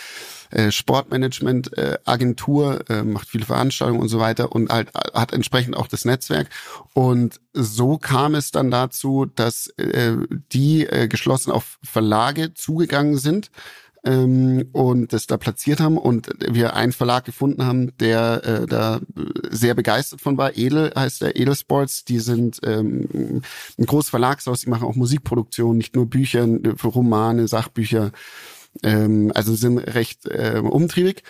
äh, 0.51 0.71
Sportmanagement-Agentur, 0.71 2.91
äh, 2.91 3.03
macht 3.03 3.29
viele 3.29 3.47
Veranstaltungen 3.47 4.01
und 4.01 4.09
so 4.09 4.19
weiter 4.19 4.53
und 4.53 4.71
halt 4.71 4.93
hat 4.95 5.33
entsprechend 5.33 5.77
auch 5.77 5.89
das 5.89 6.05
Netzwerk. 6.05 6.51
Und 6.93 7.41
so 7.53 7.99
kam 7.99 8.35
es 8.35 8.51
dann 8.51 8.71
dazu, 8.71 9.25
dass 9.25 9.73
die 10.53 10.87
geschlossen 11.09 11.51
auf 11.51 11.79
Verlage 11.83 12.55
zugegangen 12.55 13.17
sind 13.17 13.51
ähm, 14.07 14.69
und 14.73 15.13
das 15.13 15.27
da 15.27 15.37
platziert 15.37 15.81
haben 15.81 15.99
und 15.99 16.29
wir 16.49 16.75
einen 16.75 16.93
Verlag 16.93 17.25
gefunden 17.25 17.65
haben, 17.65 17.97
der 17.99 18.45
äh, 18.45 18.67
da 18.67 19.01
sehr 19.51 19.75
begeistert 19.75 20.21
von 20.21 20.39
war. 20.39 20.57
Edel 20.57 20.93
heißt 20.95 21.23
der 21.23 21.37
Edelsports. 21.37 22.05
Die 22.05 22.21
sind 22.21 22.61
ähm, 22.63 23.43
ein 23.77 23.87
großes 23.87 24.11
Verlagshaus, 24.11 24.61
die 24.61 24.71
machen 24.71 24.87
auch 24.87 24.95
Musikproduktion, 24.95 25.77
nicht 25.77 25.97
nur 25.97 26.07
Bücher, 26.07 26.47
Romane, 26.85 27.49
Sachbücher. 27.49 28.13
Ähm, 28.85 29.33
also 29.35 29.55
sind 29.57 29.79
recht 29.79 30.27
äh, 30.27 30.63
umtriebig. 30.63 31.25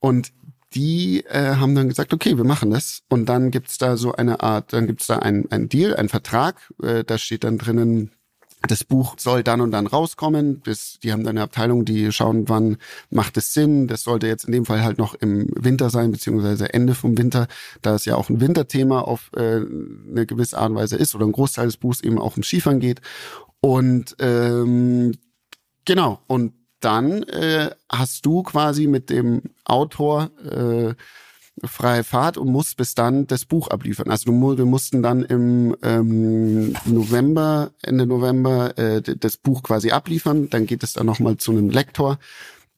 Und 0.00 0.32
die 0.74 1.24
äh, 1.26 1.54
haben 1.56 1.74
dann 1.74 1.88
gesagt, 1.88 2.12
okay, 2.12 2.36
wir 2.36 2.44
machen 2.44 2.70
das. 2.70 3.02
Und 3.08 3.26
dann 3.26 3.50
gibt's 3.50 3.78
da 3.78 3.96
so 3.96 4.12
eine 4.12 4.40
Art, 4.40 4.72
dann 4.72 4.86
gibt's 4.86 5.06
da 5.06 5.18
ein, 5.20 5.50
ein 5.50 5.68
Deal, 5.68 5.94
einen 5.94 6.08
Vertrag, 6.08 6.72
äh, 6.82 7.04
da 7.04 7.16
steht 7.16 7.44
dann 7.44 7.58
drinnen, 7.58 8.10
das 8.66 8.84
Buch 8.84 9.14
soll 9.18 9.42
dann 9.44 9.60
und 9.60 9.70
dann 9.70 9.86
rauskommen. 9.86 10.62
Das, 10.64 10.98
die 11.02 11.12
haben 11.12 11.22
dann 11.22 11.36
eine 11.36 11.42
Abteilung, 11.42 11.84
die 11.84 12.10
schauen, 12.10 12.48
wann 12.48 12.76
macht 13.10 13.36
es 13.36 13.54
Sinn. 13.54 13.86
Das 13.86 14.02
sollte 14.02 14.26
jetzt 14.26 14.44
in 14.44 14.52
dem 14.52 14.64
Fall 14.64 14.82
halt 14.82 14.98
noch 14.98 15.14
im 15.14 15.48
Winter 15.54 15.90
sein, 15.90 16.10
beziehungsweise 16.10 16.72
Ende 16.74 16.94
vom 16.94 17.16
Winter, 17.16 17.46
da 17.82 17.94
es 17.94 18.04
ja 18.04 18.16
auch 18.16 18.28
ein 18.28 18.40
Winterthema 18.40 19.00
auf 19.00 19.30
äh, 19.36 19.60
eine 20.10 20.26
gewisse 20.26 20.58
Art 20.58 20.70
und 20.70 20.76
Weise 20.76 20.96
ist 20.96 21.14
oder 21.14 21.26
ein 21.26 21.32
Großteil 21.32 21.66
des 21.66 21.76
Buchs 21.76 22.00
eben 22.00 22.18
auch 22.18 22.36
um 22.36 22.42
Skifahren 22.42 22.80
geht. 22.80 23.00
Und 23.60 24.16
ähm, 24.18 25.12
genau, 25.84 26.20
und 26.26 26.52
dann 26.80 27.22
äh, 27.24 27.70
hast 27.90 28.24
du 28.26 28.42
quasi 28.42 28.86
mit 28.86 29.10
dem 29.10 29.42
Autor 29.64 30.30
äh, 30.44 30.94
freie 31.64 32.04
Fahrt 32.04 32.36
und 32.36 32.48
musst 32.48 32.76
bis 32.76 32.94
dann 32.94 33.26
das 33.26 33.44
Buch 33.44 33.68
abliefern. 33.68 34.10
Also 34.10 34.30
du, 34.30 34.58
wir 34.58 34.64
mussten 34.64 35.02
dann 35.02 35.22
im 35.22 35.76
ähm, 35.82 36.74
November, 36.84 37.70
Ende 37.82 38.06
November 38.06 38.76
äh, 38.78 39.02
das 39.02 39.36
Buch 39.36 39.62
quasi 39.62 39.90
abliefern. 39.90 40.50
Dann 40.50 40.66
geht 40.66 40.82
es 40.82 40.92
dann 40.92 41.06
nochmal 41.06 41.36
zu 41.36 41.52
einem 41.52 41.70
Lektor 41.70 42.18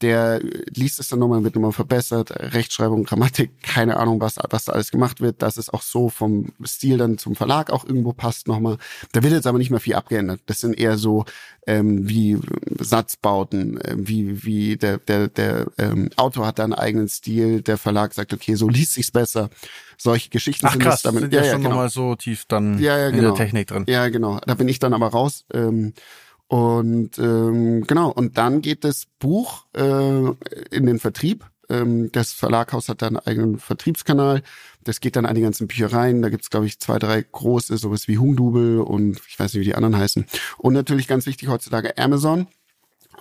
der 0.03 0.41
liest 0.41 1.01
es 1.01 1.09
dann 1.09 1.19
nochmal, 1.19 1.45
wird 1.45 1.55
nochmal 1.55 1.73
verbessert, 1.73 2.31
Rechtschreibung, 2.31 3.05
Grammatik, 3.05 3.51
keine 3.63 3.97
Ahnung, 3.97 4.21
was, 4.21 4.37
was 4.51 4.65
da 4.65 4.73
alles 4.73 4.91
gemacht 4.91 5.21
wird, 5.21 5.43
dass 5.43 5.57
es 5.57 5.71
auch 5.71 5.83
so 5.83 6.09
vom 6.09 6.53
Stil 6.65 6.99
dann 6.99 7.19
zum 7.19 7.37
Verlag 7.37 7.71
auch 7.71 7.85
irgendwo 7.85 8.13
passt 8.13 8.49
nochmal. 8.49 8.79
Da 9.13 9.23
wird 9.23 9.33
jetzt 9.33 9.47
aber 9.47 9.59
nicht 9.59 9.71
mehr 9.71 9.81
viel 9.81 9.95
abgeändert. 9.95 10.41
Das 10.47 10.61
sind 10.61 10.79
eher 10.79 10.97
so 10.97 11.25
ähm, 11.67 12.09
wie 12.09 12.39
Satzbauten, 12.79 13.81
äh, 13.81 13.95
wie, 13.97 14.45
wie 14.45 14.77
der, 14.77 14.99
der, 14.99 15.29
der 15.29 15.67
ähm, 15.79 16.11
Autor 16.17 16.47
hat 16.47 16.59
da 16.59 16.65
einen 16.65 16.75
eigenen 16.75 17.09
Stil, 17.09 17.63
der 17.63 17.77
Verlag 17.77 18.15
sagt, 18.15 18.33
okay, 18.33 18.55
so 18.55 18.69
liest 18.69 18.95
sich's 18.95 19.11
besser. 19.11 19.51
Solche 19.99 20.31
Geschichten 20.31 20.67
Ach, 20.67 20.73
sind 20.73 20.83
krass, 20.83 21.03
das 21.03 21.03
damit. 21.03 21.23
Sind 21.23 21.35
ja, 21.35 21.41
ja 21.41 21.47
ja, 21.47 21.53
schon 21.53 21.63
genau. 21.63 21.75
nochmal 21.75 21.91
so 21.91 22.15
tief 22.15 22.47
dann 22.47 22.79
Ja, 22.79 22.97
ja, 22.97 23.09
in 23.09 23.17
genau. 23.17 23.35
der 23.35 23.45
Technik 23.45 23.69
drin. 23.69 23.85
Ja, 23.87 24.09
genau. 24.09 24.41
Da 24.47 24.55
bin 24.55 24.69
ich 24.69 24.79
dann 24.79 24.95
aber 24.95 25.09
raus. 25.09 25.45
Ähm, 25.53 25.93
und 26.51 27.17
ähm, 27.21 27.85
genau, 27.87 28.11
und 28.11 28.37
dann 28.37 28.61
geht 28.61 28.83
das 28.83 29.07
Buch 29.21 29.67
äh, 29.73 30.33
in 30.73 30.85
den 30.85 30.99
Vertrieb. 30.99 31.49
Ähm, 31.69 32.11
das 32.11 32.33
Verlaghaus 32.33 32.89
hat 32.89 33.03
da 33.03 33.07
einen 33.07 33.19
eigenen 33.19 33.61
Vertriebskanal. 33.61 34.43
Das 34.83 34.99
geht 34.99 35.15
dann 35.15 35.27
an 35.27 35.37
die 35.37 35.43
ganzen 35.43 35.69
Büchereien. 35.69 36.23
Da 36.23 36.29
gibt's 36.29 36.51
glaube 36.51 36.67
ich, 36.67 36.81
zwei, 36.81 36.99
drei 36.99 37.23
große, 37.23 37.77
sowas 37.77 38.09
wie 38.09 38.19
Hungdubel 38.19 38.81
und 38.81 39.21
ich 39.29 39.39
weiß 39.39 39.55
nicht, 39.55 39.61
wie 39.61 39.67
die 39.67 39.77
anderen 39.77 39.97
heißen. 39.97 40.27
Und 40.59 40.73
natürlich 40.73 41.07
ganz 41.07 41.27
wichtig 41.27 41.47
heutzutage 41.47 41.97
Amazon 41.97 42.49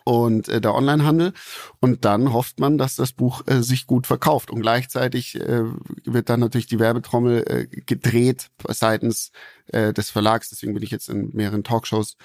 und 0.05 0.50
äh, 0.50 0.59
der 0.59 0.74
Onlinehandel. 0.74 1.33
Und 1.79 2.05
dann 2.05 2.33
hofft 2.33 2.59
man, 2.59 2.79
dass 2.79 2.95
das 2.95 3.12
Buch 3.12 3.43
äh, 3.45 3.62
sich 3.62 3.86
gut 3.86 4.07
verkauft. 4.07 4.50
Und 4.50 4.62
gleichzeitig 4.62 5.36
äh, 5.39 5.65
wird 6.03 6.29
dann 6.29 6.39
natürlich 6.39 6.65
die 6.65 6.79
Werbetrommel 6.79 7.43
äh, 7.48 7.67
gedreht 7.67 8.50
seitens 8.67 9.31
äh, 9.67 9.93
des 9.93 10.09
Verlags. 10.09 10.50
Deswegen 10.50 10.74
bin 10.74 10.81
ich 10.81 10.89
jetzt 10.91 11.09
in 11.09 11.29
mehreren 11.33 11.63
Talkshows 11.63 12.17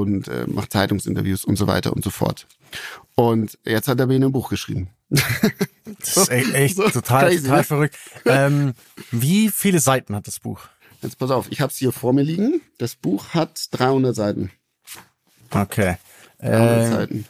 und 0.00 0.28
äh, 0.28 0.46
mache 0.46 0.68
Zeitungsinterviews 0.68 1.44
und 1.44 1.56
so 1.56 1.66
weiter 1.66 1.92
und 1.92 2.02
so 2.04 2.10
fort. 2.10 2.46
Und 3.14 3.58
jetzt 3.64 3.88
hat 3.88 4.00
er 4.00 4.06
mir 4.06 4.18
ein 4.20 4.32
Buch 4.32 4.48
geschrieben. 4.50 4.88
Das 5.98 6.16
ist 6.16 6.30
echt, 6.30 6.54
echt 6.54 6.76
So 6.76 6.88
total, 6.88 7.26
crazy, 7.28 7.42
total 7.42 7.58
ne? 7.58 7.64
verrückt. 7.64 7.96
Ähm, 8.24 8.72
wie 9.10 9.50
viele 9.50 9.80
Seiten 9.80 10.14
hat 10.14 10.26
das 10.26 10.38
Buch? 10.40 10.60
Jetzt 11.02 11.18
pass 11.18 11.30
auf, 11.30 11.46
ich 11.50 11.60
habe 11.60 11.70
es 11.72 11.76
hier 11.76 11.92
vor 11.92 12.12
mir 12.12 12.22
liegen. 12.22 12.60
Das 12.78 12.94
Buch 12.94 13.30
hat 13.34 13.66
300 13.72 14.14
Seiten. 14.14 14.50
Okay. 15.50 15.96
300 16.38 16.78
Äh, 16.86 16.90
Seiten. 16.90 17.26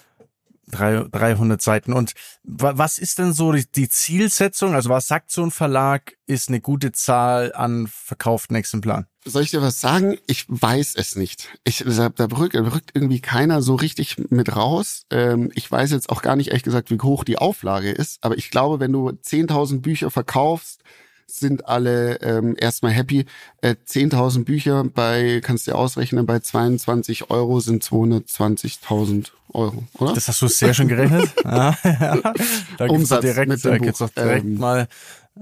drei- 0.71 1.04
300 1.11 1.61
Seiten. 1.62 1.92
Und 1.95 2.12
wa- 2.45 2.76
was 2.76 2.99
ist 2.99 3.19
denn 3.19 3.33
so 3.33 3.52
die, 3.52 3.66
die 3.71 3.88
Zielsetzung? 3.88 4.75
Also 4.75 4.90
was 4.90 5.09
sagt 5.09 5.31
so 5.31 5.42
ein 5.42 5.50
Verlag, 5.50 6.12
ist 6.26 6.49
eine 6.49 6.61
gute 6.61 6.92
Zahl 6.92 7.52
an 7.54 7.88
verkauften 7.88 8.54
Exemplaren? 8.54 9.07
Soll 9.25 9.43
ich 9.43 9.50
dir 9.52 9.62
was 9.62 9.81
sagen? 9.81 10.19
Ich 10.26 10.47
weiß 10.49 10.95
es 10.97 11.14
nicht. 11.14 11.49
Ich, 11.62 11.85
da, 11.87 12.09
da 12.09 12.25
rückt, 12.25 12.57
rückt 12.57 12.91
irgendwie 12.95 13.21
keiner 13.21 13.62
so 13.62 13.76
richtig 13.76 14.17
mit 14.31 14.57
raus. 14.57 15.07
Ähm, 15.11 15.52
ich 15.55 15.71
weiß 15.71 15.93
jetzt 15.93 16.11
auch 16.11 16.23
gar 16.23 16.35
nicht, 16.35 16.49
ehrlich 16.49 16.64
gesagt, 16.64 16.91
wie 16.91 16.99
hoch 17.00 17.23
die 17.23 17.39
Auflage 17.39 17.91
ist. 17.91 18.19
Aber 18.25 18.37
ich 18.37 18.50
glaube, 18.50 18.80
wenn 18.80 18.93
du 18.93 19.11
10.000 19.11 19.80
Bücher 19.80 20.11
verkaufst, 20.11 20.82
sind 21.26 21.67
alle 21.69 22.21
ähm, 22.21 22.56
erstmal 22.58 22.93
happy. 22.93 23.25
Äh, 23.61 23.76
10.000 23.89 24.45
Bücher 24.45 24.85
bei, 24.85 25.41
kannst 25.43 25.67
du 25.67 25.71
dir 25.71 25.78
ausrechnen, 25.78 26.26
bei 26.26 26.41
22 26.41 27.30
Euro 27.30 27.61
sind 27.61 27.82
220.000 27.85 29.28
Euro, 29.52 29.85
oder? 29.99 30.15
Das 30.15 30.28
hast 30.28 30.43
du 30.43 30.49
sehr 30.49 30.75
schön 30.75 30.89
gerechnet. 30.89 31.30
ja, 31.45 31.76
ja. 31.85 32.35
Da 32.78 32.87
Umsatz 32.87 33.23
direkt, 33.23 33.49
mit 33.49 33.65
dem 33.65 33.78
Buch. 33.78 34.08
direkt 34.11 34.45
Ähm. 34.45 34.58
mal 34.58 34.89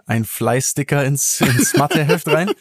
ein 0.06 0.24
Fleißsticker 0.24 1.04
ins, 1.04 1.40
ins 1.40 1.74
Matheheft 1.76 2.28
rein. 2.28 2.50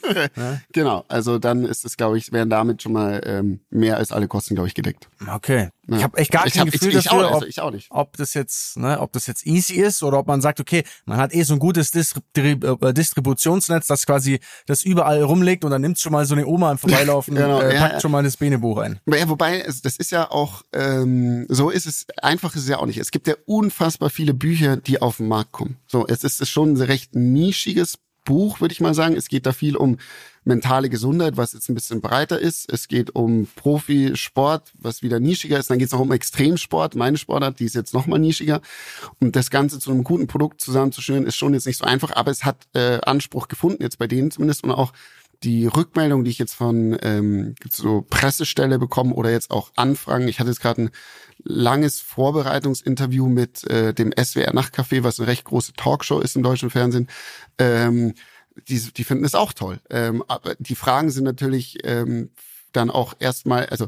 Genau, 0.72 1.06
also 1.08 1.40
dann 1.40 1.66
ist 1.66 1.86
es, 1.86 1.98
glaube 1.98 2.18
ich, 2.18 2.32
wären 2.32 2.50
damit 2.50 2.82
schon 2.82 2.94
mal 2.94 3.22
ähm, 3.26 3.60
mehr 3.70 3.98
als 3.98 4.12
alle 4.12 4.28
Kosten, 4.28 4.56
glaube 4.56 4.68
ich, 4.68 4.74
gedeckt. 4.74 5.10
Okay. 5.34 5.70
Ja. 5.90 5.98
Ich 5.98 6.04
habe 6.04 6.18
echt 6.18 6.32
gar 6.32 6.48
ich 6.48 6.54
kein 6.54 6.62
hab, 6.62 6.72
Gefühl 6.72 6.90
ich, 6.90 6.98
ich 6.98 7.04
dafür, 7.06 7.28
auch, 7.28 7.34
also 7.34 7.38
ob, 7.38 7.50
ich 7.50 7.62
auch 7.62 7.72
nicht. 7.72 7.88
ob 7.90 8.18
das 8.18 8.34
jetzt, 8.34 8.78
ne, 8.78 9.00
ob 9.00 9.12
das 9.14 9.28
jetzt 9.28 9.46
easy 9.46 9.76
ist 9.76 10.04
oder 10.04 10.20
ob 10.20 10.28
man 10.28 10.42
sagt, 10.42 10.60
okay, 10.60 10.84
man 11.06 11.18
hat 11.18 11.34
eh 11.34 11.44
so 11.44 11.54
ein 11.54 11.60
gutes 11.60 11.92
Distrib 11.92 12.64
äh, 12.64 12.94
Distributionsnetz, 12.94 13.88
das 13.88 14.06
quasi 14.06 14.40
das 14.66 14.84
überall 14.84 15.24
rumliegt 15.24 15.66
und 15.66 15.72
dann 15.72 15.82
nimmt 15.82 16.00
schon 16.00 16.12
mal 16.12 16.26
so 16.26 16.36
eine 16.36 16.46
Oma 16.46 16.72
im 16.72 16.78
Vorbeilaufen, 16.80 17.36
Genau, 17.36 17.62
äh, 17.62 17.78
packt 17.78 17.94
ja. 17.94 18.00
schon 18.00 18.12
mal 18.12 18.24
das 18.24 18.38
Benebuch 18.38 18.78
ein. 18.80 19.00
Ja, 19.06 19.28
wobei, 19.30 19.64
das 19.66 19.98
ist 19.98 20.12
ja 20.12 20.30
auch, 20.30 20.64
ähm, 20.74 21.46
so 21.50 21.70
ist 21.70 21.86
es, 21.86 22.06
einfach 22.22 22.56
ist 22.56 22.64
es 22.64 22.68
ja 22.70 22.78
auch 22.78 22.86
nicht. 22.86 22.98
Es 22.98 23.12
gibt 23.12 23.28
ja 23.28 23.36
unfassbar 23.46 24.10
viele 24.10 24.34
Bücher, 24.34 24.78
die 24.78 25.02
auf 25.02 25.18
den 25.18 25.28
Markt 25.28 25.52
kommen. 25.52 25.78
So, 25.88 26.06
es 26.08 26.24
ist, 26.24 26.42
ist 26.42 26.50
schon 26.50 26.74
ein 26.74 26.82
recht 26.82 27.16
nischiges 27.16 27.98
Buch, 28.26 28.62
würde 28.62 28.74
ich 28.74 28.80
mal 28.80 28.94
sagen. 28.94 29.16
Es 29.16 29.28
geht 29.28 29.46
da 29.46 29.54
viel 29.54 29.76
um 29.76 29.98
mentale 30.44 30.90
Gesundheit, 30.90 31.38
was 31.38 31.54
jetzt 31.54 31.70
ein 31.70 31.76
bisschen 31.76 32.02
breiter 32.02 32.40
ist. 32.40 32.72
Es 32.72 32.88
geht 32.88 33.16
um 33.16 33.48
Profisport, 33.56 34.72
was 34.80 35.04
wieder 35.04 35.20
nischiger 35.20 35.60
ist. 35.60 35.70
Dann 35.70 35.80
geht 35.80 35.88
es 35.88 35.94
noch 35.94 36.00
um 36.00 36.12
Extremsport, 36.12 36.96
meine 36.96 37.18
Sportart, 37.18 37.60
die 37.60 37.66
ist 37.66 37.76
jetzt 37.76 37.94
noch 37.94 38.08
mal 38.08 38.20
nischiger. 38.20 38.62
Und 39.20 39.36
das 39.36 39.50
Ganze 39.50 39.80
zu 39.80 39.92
einem 39.92 40.04
guten 40.04 40.28
Produkt 40.28 40.62
zusammenzuschnüren, 40.62 41.26
ist 41.26 41.36
schon 41.36 41.54
jetzt 41.54 41.68
nicht 41.68 41.78
so 41.78 41.86
einfach, 41.86 42.16
aber 42.16 42.32
es 42.32 42.46
hat 42.46 42.68
äh, 42.74 43.00
Anspruch 43.02 43.48
gefunden, 43.48 43.84
jetzt 43.84 44.00
bei 44.00 44.08
denen 44.08 44.32
zumindest. 44.32 44.64
Und 44.64 44.72
auch 44.72 44.94
die 45.44 45.68
Rückmeldung, 45.68 46.24
die 46.24 46.32
ich 46.32 46.40
jetzt 46.40 46.54
von 46.54 46.98
ähm, 47.02 47.56
so 47.70 48.06
Pressestelle 48.10 48.78
bekomme 48.78 49.14
oder 49.14 49.32
jetzt 49.32 49.52
auch 49.52 49.72
Anfragen. 49.76 50.28
Ich 50.28 50.40
hatte 50.40 50.50
jetzt 50.50 50.62
gerade 50.62 50.84
ein 50.84 50.90
langes 51.44 52.02
Vorbereitungsinterview 52.02 53.28
mit 53.28 53.64
äh, 53.66 53.94
dem 53.94 54.12
SWR 54.12 54.54
Nachtcafé, 54.54 55.04
was 55.04 55.20
eine 55.20 55.28
recht 55.28 55.46
große 55.46 55.74
Talkshow 55.74 56.20
ist 56.20 56.36
im 56.36 56.44
deutschen 56.44 56.70
Fernsehen. 56.70 57.08
Ähm, 57.58 58.16
die, 58.68 58.80
die 58.80 59.04
finden 59.04 59.26
es 59.26 59.36
auch 59.36 59.54
toll. 59.54 59.80
Ähm, 59.90 60.24
aber 60.28 60.56
die 60.60 60.76
Fragen 60.76 61.12
sind 61.12 61.24
natürlich 61.24 61.80
ähm, 61.84 62.30
dann 62.72 62.90
auch 62.90 63.16
erstmal, 63.20 63.66
also 63.68 63.88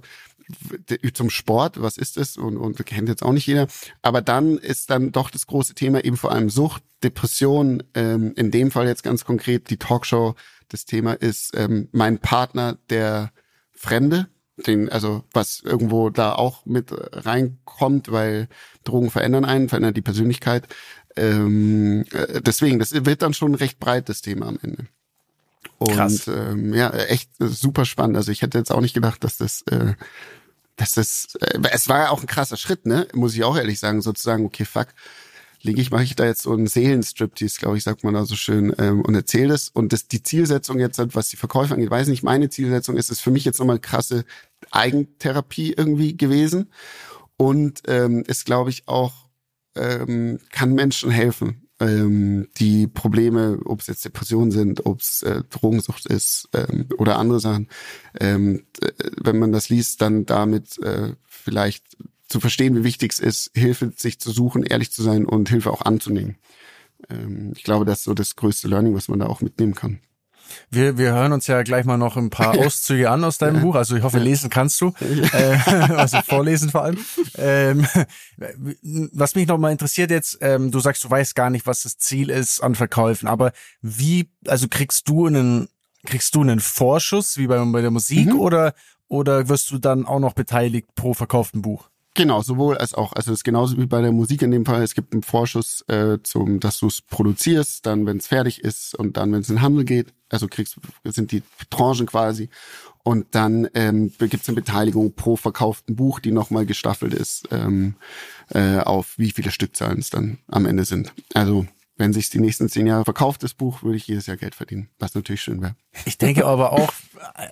zum 1.13 1.29
Sport, 1.29 1.81
was 1.81 1.97
ist 1.97 2.17
es? 2.17 2.37
Und, 2.37 2.57
und 2.57 2.83
kennt 2.85 3.09
jetzt 3.09 3.23
auch 3.23 3.31
nicht 3.31 3.47
jeder. 3.47 3.67
Aber 4.01 4.21
dann 4.21 4.57
ist 4.57 4.89
dann 4.89 5.11
doch 5.11 5.29
das 5.29 5.47
große 5.47 5.75
Thema 5.75 6.03
eben 6.03 6.17
vor 6.17 6.31
allem 6.31 6.49
Sucht, 6.49 6.83
Depression, 7.03 7.83
ähm, 7.93 8.33
in 8.35 8.51
dem 8.51 8.71
Fall 8.71 8.87
jetzt 8.87 9.03
ganz 9.03 9.25
konkret 9.25 9.69
die 9.69 9.77
Talkshow. 9.77 10.35
Das 10.69 10.85
Thema 10.85 11.13
ist 11.13 11.55
ähm, 11.55 11.89
mein 11.91 12.19
Partner, 12.19 12.77
der 12.89 13.31
Fremde, 13.71 14.27
den, 14.67 14.89
also 14.89 15.23
was 15.33 15.61
irgendwo 15.61 16.09
da 16.09 16.33
auch 16.35 16.65
mit 16.65 16.93
reinkommt, 16.93 18.11
weil 18.11 18.47
Drogen 18.83 19.09
verändern 19.09 19.45
einen, 19.45 19.69
verändern 19.69 19.93
die 19.93 20.01
Persönlichkeit. 20.01 20.67
Ähm, 21.15 22.05
äh, 22.11 22.41
deswegen, 22.41 22.79
das 22.79 22.93
wird 22.93 23.21
dann 23.21 23.33
schon 23.33 23.51
ein 23.51 23.55
recht 23.55 23.79
breites 23.79 24.21
Thema 24.21 24.47
am 24.47 24.59
Ende. 24.61 24.87
Und 25.77 25.95
Krass. 25.95 26.27
ähm, 26.27 26.73
ja, 26.73 26.91
echt 26.91 27.29
äh, 27.39 27.47
super 27.47 27.85
spannend. 27.85 28.17
Also 28.17 28.31
ich 28.31 28.41
hätte 28.41 28.57
jetzt 28.57 28.71
auch 28.71 28.81
nicht 28.81 28.93
gedacht, 28.93 29.23
dass 29.23 29.37
das, 29.37 29.63
äh, 29.63 29.93
dass 30.75 30.93
das, 30.93 31.35
äh, 31.41 31.59
es 31.71 31.89
war 31.89 31.99
ja 31.99 32.09
auch 32.09 32.21
ein 32.21 32.27
krasser 32.27 32.57
Schritt, 32.57 32.85
ne? 32.85 33.07
Muss 33.13 33.33
ich 33.35 33.43
auch 33.43 33.57
ehrlich 33.57 33.79
sagen, 33.79 34.01
sozusagen, 34.01 34.45
okay, 34.45 34.65
fuck, 34.65 34.87
lege 35.61 35.81
ich, 35.81 35.91
mache 35.91 36.03
ich 36.03 36.15
da 36.15 36.25
jetzt 36.25 36.43
so 36.43 36.53
einen 36.53 36.67
Seelenstriptease, 36.67 37.59
glaube 37.59 37.77
ich, 37.77 37.83
sagt 37.83 38.03
man 38.03 38.13
da 38.13 38.25
so 38.25 38.35
schön, 38.35 38.73
ähm, 38.77 39.01
und 39.01 39.15
erzähle 39.15 39.49
das. 39.49 39.69
Und 39.69 39.93
das, 39.93 40.07
die 40.07 40.23
Zielsetzung 40.23 40.79
jetzt, 40.79 40.97
halt, 40.99 41.15
was 41.15 41.29
die 41.29 41.37
Verkäufe 41.37 41.73
angeht, 41.73 41.91
weiß 41.91 42.07
nicht, 42.07 42.23
meine 42.23 42.49
Zielsetzung 42.49 42.97
ist 42.97 43.11
es 43.11 43.19
für 43.19 43.31
mich 43.31 43.45
jetzt 43.45 43.59
nochmal 43.59 43.79
krasse 43.79 44.25
Eigentherapie 44.71 45.73
irgendwie 45.73 46.17
gewesen. 46.17 46.71
Und 47.37 47.81
ähm, 47.87 48.23
ist, 48.27 48.45
glaube 48.45 48.69
ich, 48.69 48.87
auch, 48.87 49.29
ähm, 49.75 50.39
kann 50.51 50.73
Menschen 50.73 51.11
helfen, 51.11 51.67
ähm, 51.79 52.47
die 52.57 52.87
Probleme, 52.87 53.59
ob 53.65 53.81
es 53.81 53.87
jetzt 53.87 54.05
Depressionen 54.05 54.51
sind, 54.51 54.85
ob 54.85 54.99
es 55.01 55.23
äh, 55.23 55.43
Drogensucht 55.49 56.05
ist 56.05 56.49
ähm, 56.53 56.87
oder 56.97 57.17
andere 57.17 57.39
Sachen, 57.39 57.67
ähm, 58.19 58.63
d- 58.81 58.91
wenn 59.21 59.39
man 59.39 59.51
das 59.51 59.69
liest, 59.69 60.01
dann 60.01 60.25
damit 60.25 60.77
äh, 60.83 61.15
vielleicht 61.27 61.97
zu 62.27 62.39
verstehen, 62.39 62.75
wie 62.77 62.83
wichtig 62.83 63.13
es 63.13 63.19
ist, 63.19 63.51
Hilfe 63.55 63.91
sich 63.95 64.19
zu 64.19 64.31
suchen, 64.31 64.63
ehrlich 64.63 64.91
zu 64.91 65.03
sein 65.03 65.25
und 65.25 65.49
Hilfe 65.49 65.71
auch 65.71 65.81
anzunehmen. 65.81 66.37
Ähm, 67.09 67.53
ich 67.55 67.63
glaube, 67.63 67.85
das 67.85 67.99
ist 67.99 68.05
so 68.05 68.13
das 68.13 68.35
größte 68.35 68.67
Learning, 68.67 68.95
was 68.95 69.07
man 69.07 69.19
da 69.19 69.27
auch 69.27 69.41
mitnehmen 69.41 69.75
kann. 69.75 69.99
Wir, 70.69 70.97
wir 70.97 71.13
hören 71.13 71.31
uns 71.33 71.47
ja 71.47 71.61
gleich 71.63 71.85
mal 71.85 71.97
noch 71.97 72.17
ein 72.17 72.29
paar 72.29 72.57
Auszüge 72.57 73.09
an 73.09 73.23
aus 73.23 73.37
deinem 73.37 73.61
Buch. 73.61 73.75
Also 73.75 73.95
ich 73.95 74.03
hoffe, 74.03 74.19
lesen 74.19 74.49
kannst 74.49 74.79
du. 74.81 74.93
Äh, 75.33 75.57
also 75.95 76.19
vorlesen 76.21 76.71
vor 76.71 76.83
allem. 76.83 76.97
Ähm, 77.37 77.85
was 79.13 79.35
mich 79.35 79.47
noch 79.47 79.57
mal 79.57 79.71
interessiert 79.71 80.09
jetzt, 80.09 80.39
ähm, 80.41 80.71
du 80.71 80.79
sagst, 80.79 81.03
du 81.03 81.09
weißt 81.09 81.35
gar 81.35 81.49
nicht, 81.49 81.67
was 81.67 81.83
das 81.83 81.97
Ziel 81.97 82.29
ist 82.29 82.59
an 82.59 82.75
Verkäufen, 82.75 83.27
aber 83.27 83.51
wie, 83.81 84.29
also 84.47 84.67
kriegst 84.67 85.07
du 85.07 85.27
einen, 85.27 85.69
kriegst 86.05 86.35
du 86.35 86.41
einen 86.41 86.59
Vorschuss 86.59 87.37
wie 87.37 87.47
bei, 87.47 87.63
bei 87.65 87.81
der 87.81 87.91
Musik 87.91 88.27
mhm. 88.27 88.39
oder, 88.39 88.73
oder 89.07 89.47
wirst 89.47 89.71
du 89.71 89.77
dann 89.77 90.05
auch 90.05 90.19
noch 90.19 90.33
beteiligt 90.33 90.87
pro 90.95 91.13
verkauften 91.13 91.61
Buch? 91.61 91.89
Genau, 92.13 92.41
sowohl 92.41 92.77
als 92.77 92.93
auch. 92.93 93.13
Also 93.13 93.31
es 93.31 93.39
ist 93.39 93.43
genauso 93.45 93.77
wie 93.77 93.85
bei 93.85 94.01
der 94.01 94.11
Musik 94.11 94.41
in 94.41 94.51
dem 94.51 94.65
Fall. 94.65 94.83
Es 94.83 94.95
gibt 94.95 95.13
einen 95.13 95.23
Vorschuss 95.23 95.85
äh, 95.87 96.17
zum, 96.23 96.59
dass 96.59 96.79
du 96.79 96.87
es 96.87 97.01
produzierst, 97.01 97.85
dann 97.85 98.05
wenn 98.05 98.17
es 98.17 98.27
fertig 98.27 98.61
ist 98.63 98.95
und 98.95 99.15
dann 99.15 99.31
wenn 99.31 99.41
es 99.41 99.49
in 99.49 99.55
den 99.55 99.61
Handel 99.61 99.85
geht. 99.85 100.13
Also 100.29 100.47
kriegst 100.47 100.75
sind 101.05 101.31
die 101.31 101.41
Tranchen 101.69 102.05
quasi. 102.05 102.49
Und 103.03 103.27
dann 103.31 103.67
ähm, 103.73 104.11
gibt 104.19 104.43
es 104.43 104.49
eine 104.49 104.55
Beteiligung 104.55 105.13
pro 105.13 105.35
verkauften 105.35 105.95
Buch, 105.95 106.19
die 106.19 106.31
nochmal 106.31 106.65
gestaffelt 106.65 107.13
ist 107.13 107.47
ähm, 107.49 107.95
äh, 108.49 108.77
auf 108.79 109.17
wie 109.17 109.31
viele 109.31 109.51
Stückzahlen 109.51 109.99
es 109.99 110.09
dann 110.09 110.37
am 110.47 110.65
Ende 110.65 110.85
sind. 110.85 111.13
Also 111.33 111.65
wenn 112.01 112.13
sich 112.13 112.31
die 112.31 112.39
nächsten 112.39 112.67
zehn 112.67 112.87
Jahre 112.87 113.05
verkauft, 113.05 113.43
das 113.43 113.53
Buch, 113.53 113.83
würde 113.83 113.95
ich 113.95 114.07
jedes 114.07 114.25
Jahr 114.25 114.35
Geld 114.35 114.55
verdienen, 114.55 114.89
was 114.97 115.13
natürlich 115.13 115.43
schön 115.43 115.61
wäre. 115.61 115.75
Ich 116.05 116.17
denke 116.17 116.45
aber 116.47 116.73
auch, 116.73 116.91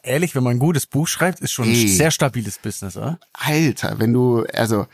ehrlich, 0.02 0.34
wenn 0.34 0.44
man 0.44 0.56
ein 0.56 0.60
gutes 0.60 0.88
Buch 0.88 1.08
schreibt, 1.08 1.40
ist 1.40 1.52
schon 1.52 1.70
ein 1.70 1.88
sehr 1.88 2.10
stabiles 2.10 2.58
Business, 2.58 2.98
oder? 2.98 3.20
Alter, 3.32 4.00
wenn 4.00 4.12
du, 4.12 4.44
also 4.52 4.88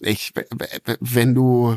ich, 0.00 0.32
wenn 1.00 1.34
du, 1.34 1.76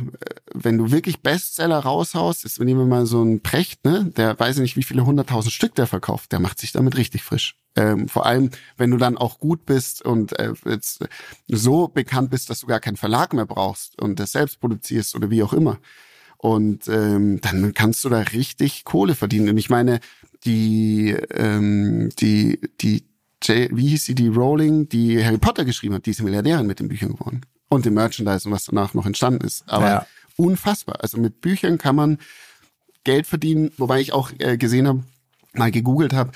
wenn 0.53 0.77
du 0.79 0.91
wirklich 0.91 1.21
Bestseller 1.21 1.79
raushaust, 1.79 2.45
ist, 2.45 2.59
nehmen 2.59 2.79
wir 2.79 2.87
mal 2.87 3.05
so 3.05 3.23
ein 3.23 3.41
Precht, 3.41 3.85
ne, 3.85 4.11
der 4.17 4.39
weiß 4.39 4.57
nicht, 4.57 4.75
wie 4.75 4.83
viele 4.83 5.05
hunderttausend 5.05 5.53
Stück 5.53 5.75
der 5.75 5.85
verkauft, 5.85 6.31
der 6.31 6.39
macht 6.39 6.59
sich 6.59 6.71
damit 6.71 6.97
richtig 6.97 7.21
frisch. 7.21 7.57
Ähm, 7.75 8.07
vor 8.07 8.25
allem, 8.25 8.49
wenn 8.77 8.89
du 8.89 8.97
dann 8.97 9.19
auch 9.19 9.39
gut 9.39 9.65
bist 9.67 10.01
und 10.01 10.37
äh, 10.39 10.53
jetzt 10.65 11.05
so 11.47 11.87
bekannt 11.87 12.31
bist, 12.31 12.49
dass 12.49 12.61
du 12.61 12.67
gar 12.67 12.79
keinen 12.79 12.97
Verlag 12.97 13.33
mehr 13.33 13.45
brauchst 13.45 14.01
und 14.01 14.19
das 14.19 14.31
selbst 14.31 14.59
produzierst 14.59 15.15
oder 15.15 15.29
wie 15.29 15.43
auch 15.43 15.53
immer 15.53 15.79
und 16.43 16.89
ähm, 16.89 17.39
dann 17.39 17.73
kannst 17.73 18.03
du 18.03 18.09
da 18.09 18.19
richtig 18.19 18.83
Kohle 18.83 19.15
verdienen. 19.15 19.47
Und 19.47 19.57
ich 19.57 19.69
meine, 19.69 20.01
die, 20.43 21.15
ähm, 21.31 22.09
die, 22.19 22.59
die, 22.81 23.05
J 23.41 23.69
wie 23.71 23.87
hieß 23.87 24.03
sie, 24.03 24.13
die 24.13 24.27
Rowling, 24.27 24.89
die 24.89 25.23
Harry 25.23 25.37
Potter 25.37 25.63
geschrieben 25.63 25.95
hat, 25.95 26.05
die 26.05 26.09
ist 26.11 26.21
Milliardärin 26.21 26.67
mit 26.67 26.81
den 26.81 26.89
Büchern 26.89 27.13
geworden. 27.13 27.45
Und 27.69 27.85
dem 27.85 27.93
Merchandise 27.93 28.45
und 28.45 28.53
was 28.53 28.65
danach 28.65 28.93
noch 28.93 29.05
entstanden 29.05 29.47
ist. 29.47 29.63
Aber 29.67 29.87
ja. 29.87 30.07
unfassbar. 30.35 30.97
Also 30.99 31.17
mit 31.17 31.39
Büchern 31.39 31.77
kann 31.77 31.95
man 31.95 32.17
Geld 33.05 33.25
verdienen, 33.25 33.71
wobei 33.77 34.01
ich 34.01 34.11
auch 34.11 34.33
äh, 34.39 34.57
gesehen 34.57 34.85
habe, 34.85 35.01
mal 35.53 35.71
gegoogelt 35.71 36.11
habe, 36.11 36.33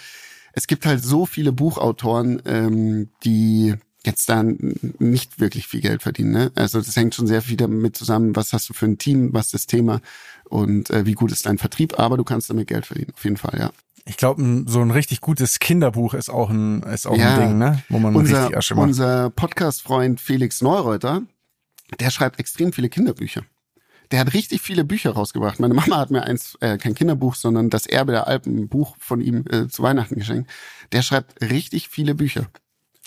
es 0.53 0.67
gibt 0.67 0.85
halt 0.85 1.03
so 1.03 1.25
viele 1.25 1.51
Buchautoren, 1.51 2.41
ähm, 2.45 3.09
die 3.25 3.75
jetzt 4.07 4.27
dann 4.29 4.57
nicht 4.97 5.39
wirklich 5.39 5.67
viel 5.67 5.81
Geld 5.81 6.01
verdienen. 6.01 6.31
Ne? 6.31 6.51
Also 6.55 6.81
das 6.81 6.95
hängt 6.95 7.13
schon 7.13 7.27
sehr 7.27 7.43
viel 7.43 7.57
damit 7.57 7.95
zusammen, 7.95 8.35
was 8.35 8.53
hast 8.53 8.67
du 8.69 8.73
für 8.73 8.87
ein 8.87 8.97
Team, 8.97 9.33
was 9.33 9.47
ist 9.47 9.53
das 9.53 9.67
Thema 9.67 10.01
und 10.45 10.89
äh, 10.89 11.05
wie 11.05 11.13
gut 11.13 11.31
ist 11.31 11.45
dein 11.45 11.59
Vertrieb, 11.59 11.99
aber 11.99 12.17
du 12.17 12.23
kannst 12.23 12.49
damit 12.49 12.67
Geld 12.67 12.87
verdienen, 12.87 13.11
auf 13.13 13.23
jeden 13.23 13.37
Fall, 13.37 13.59
ja. 13.59 13.71
Ich 14.05 14.15
glaube, 14.15 14.63
so 14.67 14.79
ein 14.79 14.91
richtig 14.91 15.19
gutes 15.19 15.59
Kinderbuch 15.59 16.13
ist 16.13 16.29
auch 16.29 16.49
ein, 16.49 16.81
ist 16.83 17.05
auch 17.05 17.17
ja, 17.17 17.35
ein 17.35 17.39
Ding, 17.41 17.57
ne? 17.57 17.83
Wo 17.89 17.99
man 17.99 18.15
unser, 18.15 18.43
richtig 18.43 18.57
Asche 18.57 18.75
macht. 18.75 18.87
Unser 18.87 19.29
Podcast-Freund 19.31 20.21
Felix 20.21 20.61
Neureuter, 20.61 21.23
der 21.99 22.09
schreibt 22.09 22.39
extrem 22.39 22.71
viele 22.71 22.87
Kinderbücher. 22.87 23.43
Der 24.11 24.21
hat 24.21 24.33
richtig 24.33 24.61
viele 24.61 24.85
Bücher 24.85 25.11
rausgebracht. 25.11 25.59
Meine 25.59 25.73
Mama 25.73 25.97
hat 25.97 26.11
mir 26.11 26.23
eins, 26.23 26.57
äh, 26.61 26.77
kein 26.77 26.95
Kinderbuch, 26.95 27.35
sondern 27.35 27.69
das 27.69 27.85
Erbe 27.85 28.13
der 28.13 28.27
Alpen, 28.27 28.57
ein 28.57 28.69
Buch 28.69 28.95
von 28.97 29.19
ihm 29.19 29.43
äh, 29.51 29.67
zu 29.67 29.83
Weihnachten 29.83 30.15
geschenkt. 30.15 30.49
Der 30.93 31.01
schreibt 31.01 31.41
richtig 31.41 31.89
viele 31.89 32.15
Bücher. 32.15 32.47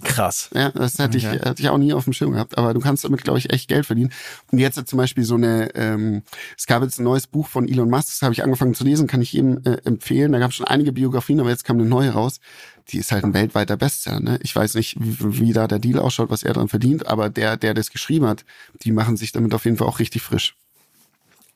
Krass. 0.03 0.51
Ja, 0.55 0.71
das 0.71 0.99
hätte 0.99 1.17
ich, 1.17 1.27
okay. 1.27 1.41
hätte 1.43 1.63
ich 1.63 1.69
auch 1.69 1.79
nie 1.79 1.93
auf 1.93 2.05
dem 2.05 2.13
Schirm 2.13 2.33
gehabt, 2.33 2.59
aber 2.59 2.75
du 2.75 2.81
kannst 2.81 3.05
damit, 3.05 3.23
glaube 3.23 3.39
ich, 3.39 3.53
echt 3.53 3.69
Geld 3.69 3.87
verdienen. 3.87 4.13
Und 4.51 4.59
jetzt 4.59 4.81
zum 4.87 4.97
Beispiel 4.97 5.25
so 5.25 5.35
eine, 5.35 5.75
ähm, 5.75 6.23
es 6.57 6.67
gab 6.67 6.83
jetzt 6.83 6.99
ein 6.99 7.05
neues 7.05 7.27
Buch 7.27 7.49
von 7.49 7.69
Elon 7.69 7.91
Musk, 7.91 8.09
das 8.09 8.23
habe 8.23 8.33
ich 8.33 8.43
angefangen 8.43 8.75
zu 8.75 8.85
lesen, 8.85 9.07
kann 9.07 9.23
ich 9.23 9.33
jedem 9.33 9.63
äh, 9.65 9.79
empfehlen. 9.85 10.33
Da 10.33 10.39
gab 10.39 10.51
es 10.51 10.57
schon 10.57 10.67
einige 10.67 10.93
Biografien, 10.93 11.41
aber 11.41 11.51
jetzt 11.51 11.65
kam 11.65 11.79
eine 11.79 11.89
neue 11.89 12.11
raus. 12.11 12.41
Die 12.89 12.99
ist 12.99 13.13
halt 13.13 13.25
ein 13.25 13.35
weltweiter 13.35 13.77
Bestseller. 13.77 14.21
Ne? 14.21 14.39
Ich 14.43 14.55
weiß 14.55 14.75
nicht, 14.75 14.97
wie, 14.99 15.41
wie 15.41 15.53
da 15.53 15.69
der 15.69 15.79
Deal 15.79 15.99
ausschaut, 15.99 16.31
was 16.31 16.43
er 16.43 16.55
dran 16.55 16.69
verdient, 16.69 17.07
aber 17.07 17.31
der, 17.31 17.57
der 17.57 17.75
das 17.75 17.91
geschrieben 17.91 18.27
hat, 18.27 18.45
die 18.83 18.93
machen 18.93 19.17
sich 19.17 19.33
damit 19.33 19.55
auf 19.55 19.65
jeden 19.65 19.77
Fall 19.77 19.87
auch 19.87 19.99
richtig 19.99 20.23
frisch. 20.23 20.55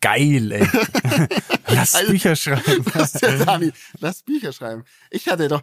Geil, 0.04 0.52
ey. 0.52 0.68
Lass 1.68 2.06
Bücher 2.06 2.36
schreiben. 2.36 2.84
Lass, 2.94 3.12
Dani, 3.12 3.72
lass 4.00 4.22
Bücher 4.22 4.52
schreiben. 4.52 4.84
Ich 5.10 5.28
hatte 5.28 5.48
doch, 5.48 5.62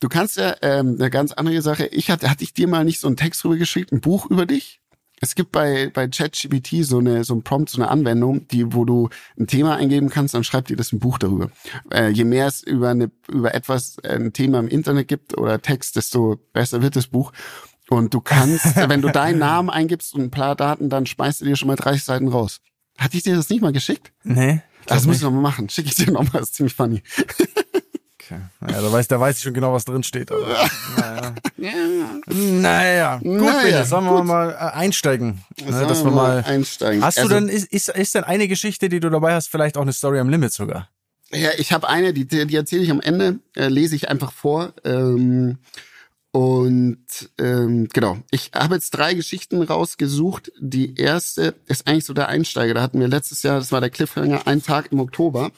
Du 0.00 0.08
kannst 0.08 0.38
ja 0.38 0.56
ähm, 0.62 0.96
eine 0.98 1.10
ganz 1.10 1.32
andere 1.32 1.60
Sache. 1.60 1.86
Ich 1.86 2.10
hatte, 2.10 2.30
hatte 2.30 2.42
ich 2.42 2.54
dir 2.54 2.66
mal 2.66 2.84
nicht 2.84 3.00
so 3.00 3.06
einen 3.06 3.16
Text 3.16 3.44
rüber 3.44 3.56
geschickt, 3.56 3.92
ein 3.92 4.00
Buch 4.00 4.26
über 4.30 4.46
dich? 4.46 4.80
Es 5.22 5.34
gibt 5.34 5.52
bei 5.52 5.90
bei 5.92 6.08
ChatGPT 6.08 6.82
so 6.82 6.98
eine 6.98 7.24
so 7.24 7.34
ein 7.34 7.42
Prompt, 7.42 7.68
so 7.68 7.82
eine 7.82 7.90
Anwendung, 7.90 8.48
die 8.48 8.72
wo 8.72 8.86
du 8.86 9.10
ein 9.38 9.46
Thema 9.46 9.76
eingeben 9.76 10.08
kannst, 10.08 10.32
dann 10.32 10.44
schreibt 10.44 10.70
dir 10.70 10.76
das 10.76 10.92
ein 10.92 10.98
Buch 10.98 11.18
darüber. 11.18 11.50
Äh, 11.92 12.08
je 12.08 12.24
mehr 12.24 12.46
es 12.46 12.62
über 12.62 12.88
eine 12.88 13.10
über 13.28 13.54
etwas 13.54 13.98
äh, 13.98 14.14
ein 14.14 14.32
Thema 14.32 14.58
im 14.60 14.68
Internet 14.68 15.08
gibt 15.08 15.36
oder 15.36 15.60
Text, 15.60 15.96
desto 15.96 16.40
besser 16.54 16.80
wird 16.80 16.96
das 16.96 17.08
Buch. 17.08 17.32
Und 17.90 18.14
du 18.14 18.22
kannst, 18.22 18.76
wenn 18.88 19.02
du 19.02 19.10
deinen 19.10 19.38
Namen 19.38 19.68
eingibst 19.68 20.14
und 20.14 20.22
ein 20.22 20.30
paar 20.30 20.56
Daten, 20.56 20.88
dann 20.88 21.04
schmeißt 21.04 21.42
du 21.42 21.44
dir 21.44 21.56
schon 21.56 21.68
mal 21.68 21.76
30 21.76 22.02
Seiten 22.02 22.28
raus. 22.28 22.62
Hatte 22.96 23.18
ich 23.18 23.22
dir 23.22 23.36
das 23.36 23.50
nicht 23.50 23.60
mal 23.60 23.72
geschickt? 23.72 24.12
Nee. 24.22 24.62
Das 24.86 25.04
muss 25.04 25.16
ich 25.16 25.22
noch 25.22 25.30
mal 25.30 25.42
machen. 25.42 25.68
Schicke 25.68 25.88
ich 25.88 25.96
dir 25.96 26.10
noch 26.10 26.22
mal, 26.32 26.38
das 26.38 26.48
ist 26.48 26.54
ziemlich 26.54 26.74
funny. 26.74 27.02
Okay. 28.30 28.40
Ja, 28.72 28.80
da 28.80 28.92
weiß, 28.92 29.08
da 29.08 29.18
weiß 29.18 29.36
ich 29.36 29.42
schon 29.42 29.54
genau, 29.54 29.72
was 29.72 29.84
drin 29.84 30.02
steht. 30.02 30.30
Aber, 30.32 30.46
naja. 31.56 31.80
naja. 32.26 33.16
Gut, 33.18 33.40
naja, 33.40 33.62
bitte, 33.62 33.84
sollen 33.84 34.04
wir 34.04 34.22
mal 34.22 34.50
äh, 34.50 34.76
einsteigen. 34.76 35.44
Ne, 35.64 35.86
dass 35.86 36.04
wir 36.04 36.12
mal 36.12 36.44
einsteigen. 36.44 37.02
Hast 37.02 37.18
also, 37.18 37.28
du 37.28 37.34
denn, 37.34 37.48
ist, 37.48 37.72
ist, 37.72 37.88
ist 37.88 38.14
denn 38.14 38.24
eine 38.24 38.46
Geschichte, 38.46 38.88
die 38.88 39.00
du 39.00 39.10
dabei 39.10 39.34
hast, 39.34 39.48
vielleicht 39.48 39.76
auch 39.76 39.82
eine 39.82 39.92
Story 39.92 40.20
am 40.20 40.28
Limit 40.28 40.52
sogar? 40.52 40.88
Ja, 41.32 41.50
ich 41.58 41.72
habe 41.72 41.88
eine, 41.88 42.12
die, 42.12 42.26
die 42.26 42.56
erzähle 42.56 42.82
ich 42.82 42.90
am 42.90 43.00
Ende, 43.00 43.40
äh, 43.56 43.68
lese 43.68 43.96
ich 43.96 44.08
einfach 44.08 44.32
vor. 44.32 44.72
Ähm, 44.84 45.58
und 46.32 46.98
ähm, 47.38 47.88
genau, 47.92 48.18
ich 48.30 48.52
habe 48.54 48.76
jetzt 48.76 48.90
drei 48.90 49.14
Geschichten 49.14 49.60
rausgesucht. 49.62 50.52
Die 50.60 50.94
erste 50.96 51.54
ist 51.66 51.88
eigentlich 51.88 52.04
so 52.04 52.14
der 52.14 52.28
Einsteiger. 52.28 52.74
Da 52.74 52.82
hatten 52.82 53.00
wir 53.00 53.08
letztes 53.08 53.42
Jahr, 53.42 53.58
das 53.58 53.72
war 53.72 53.80
der 53.80 53.90
Cliffhanger, 53.90 54.46
ein 54.46 54.62
Tag 54.62 54.92
im 54.92 55.00
Oktober. 55.00 55.50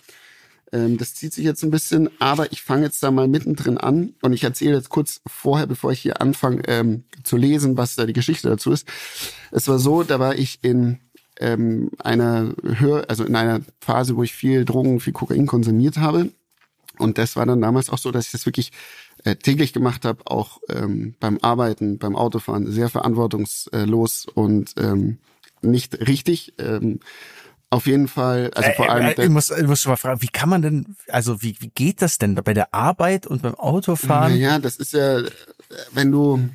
Ähm, 0.73 0.97
das 0.97 1.15
zieht 1.15 1.33
sich 1.33 1.45
jetzt 1.45 1.63
ein 1.63 1.71
bisschen, 1.71 2.09
aber 2.19 2.51
ich 2.53 2.63
fange 2.63 2.85
jetzt 2.85 3.03
da 3.03 3.11
mal 3.11 3.29
mittendrin 3.29 3.79
an 3.79 4.15
und 4.23 4.33
ich 4.33 4.43
erzähle 4.43 4.77
jetzt 4.77 4.89
kurz 4.89 5.21
vorher, 5.27 5.67
bevor 5.67 5.93
ich 5.93 6.01
hier 6.01 6.21
anfange 6.21 6.63
ähm, 6.67 7.05
zu 7.23 7.37
lesen, 7.37 7.77
was 7.77 7.95
da 7.95 8.07
die 8.07 8.13
Geschichte 8.13 8.49
dazu 8.49 8.73
ist. 8.73 8.89
Es 9.51 9.69
war 9.69 9.79
so, 9.79 10.03
da 10.03 10.19
war 10.19 10.37
ich 10.37 10.61
in 10.63 10.99
ähm, 11.39 11.91
einer 11.99 12.55
Hör, 12.63 13.05
also 13.09 13.25
in 13.25 13.37
einer 13.37 13.61
Phase, 13.81 14.17
wo 14.17 14.23
ich 14.23 14.33
viel 14.33 14.65
Drogen, 14.65 15.01
viel 15.01 15.13
Kokain 15.13 15.47
konsumiert 15.47 15.99
habe. 15.99 16.31
Und 16.99 17.19
das 17.19 17.37
war 17.37 17.47
dann 17.47 17.61
damals 17.61 17.91
auch 17.91 17.99
so, 17.99 18.11
dass 18.11 18.27
ich 18.27 18.33
das 18.33 18.47
wirklich 18.47 18.71
äh, 19.25 19.37
täglich 19.37 19.73
gemacht 19.73 20.05
habe, 20.05 20.23
auch 20.27 20.61
ähm, 20.69 21.15
beim 21.21 21.39
Arbeiten, 21.43 21.99
beim 21.99 22.17
Autofahren, 22.17 22.71
sehr 22.71 22.89
verantwortungslos 22.89 24.27
und 24.27 24.75
ähm, 24.79 25.19
nicht 25.63 26.07
richtig. 26.07 26.55
Ähm, 26.59 27.01
auf 27.73 27.87
jeden 27.87 28.07
Fall, 28.07 28.51
also 28.55 28.71
vor 28.73 28.91
allem. 28.91 29.07
Äh, 29.07 29.13
äh, 29.13 29.25
ich 29.25 29.31
muss, 29.31 29.51
ich 29.51 29.67
muss 29.67 29.81
schon 29.81 29.93
mal 29.93 29.97
fragen, 29.97 30.21
wie 30.21 30.29
kann 30.29 30.51
man 30.51 30.61
denn, 30.61 30.95
also 31.09 31.41
wie, 31.41 31.57
wie 31.61 31.71
geht 31.71 32.03
das 32.03 32.19
denn 32.19 32.35
bei 32.35 32.53
der 32.53 32.75
Arbeit 32.75 33.27
und 33.27 33.41
beim 33.41 33.55
Autofahren? 33.55 34.37
Ja, 34.37 34.59
das 34.59 34.77
ist 34.77 34.93
ja, 34.93 35.23
wenn 35.93 36.13
du, 36.13 36.51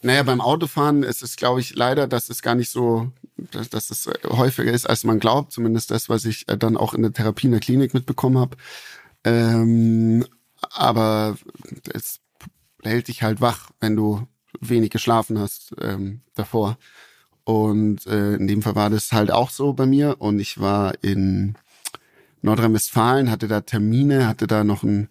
naja, 0.00 0.22
beim 0.22 0.40
Autofahren 0.40 1.02
ist 1.02 1.24
es, 1.24 1.34
glaube 1.34 1.58
ich, 1.58 1.74
leider, 1.74 2.06
dass 2.06 2.30
es 2.30 2.40
gar 2.40 2.54
nicht 2.54 2.70
so, 2.70 3.10
dass, 3.50 3.68
dass 3.68 3.90
es 3.90 4.08
häufiger 4.28 4.70
ist, 4.70 4.88
als 4.88 5.02
man 5.02 5.18
glaubt. 5.18 5.50
Zumindest 5.50 5.90
das, 5.90 6.08
was 6.08 6.24
ich 6.24 6.48
äh, 6.48 6.56
dann 6.56 6.76
auch 6.76 6.94
in 6.94 7.02
der 7.02 7.12
Therapie 7.12 7.46
in 7.46 7.52
der 7.52 7.60
Klinik 7.60 7.92
mitbekommen 7.92 8.38
habe. 8.38 8.56
Ähm, 9.24 10.24
aber 10.70 11.36
es 11.92 12.20
hält 12.84 13.08
dich 13.08 13.24
halt 13.24 13.40
wach, 13.40 13.70
wenn 13.80 13.96
du 13.96 14.28
wenig 14.60 14.90
geschlafen 14.90 15.36
hast 15.40 15.74
ähm, 15.80 16.20
davor. 16.36 16.78
Und 17.48 18.06
äh, 18.06 18.34
in 18.34 18.46
dem 18.46 18.60
Fall 18.60 18.74
war 18.74 18.90
das 18.90 19.10
halt 19.10 19.30
auch 19.30 19.48
so 19.48 19.72
bei 19.72 19.86
mir. 19.86 20.16
Und 20.18 20.38
ich 20.38 20.60
war 20.60 20.92
in 21.02 21.54
Nordrhein-Westfalen, 22.42 23.30
hatte 23.30 23.48
da 23.48 23.62
Termine, 23.62 24.28
hatte 24.28 24.46
da 24.46 24.64
noch 24.64 24.82
einen, 24.82 25.08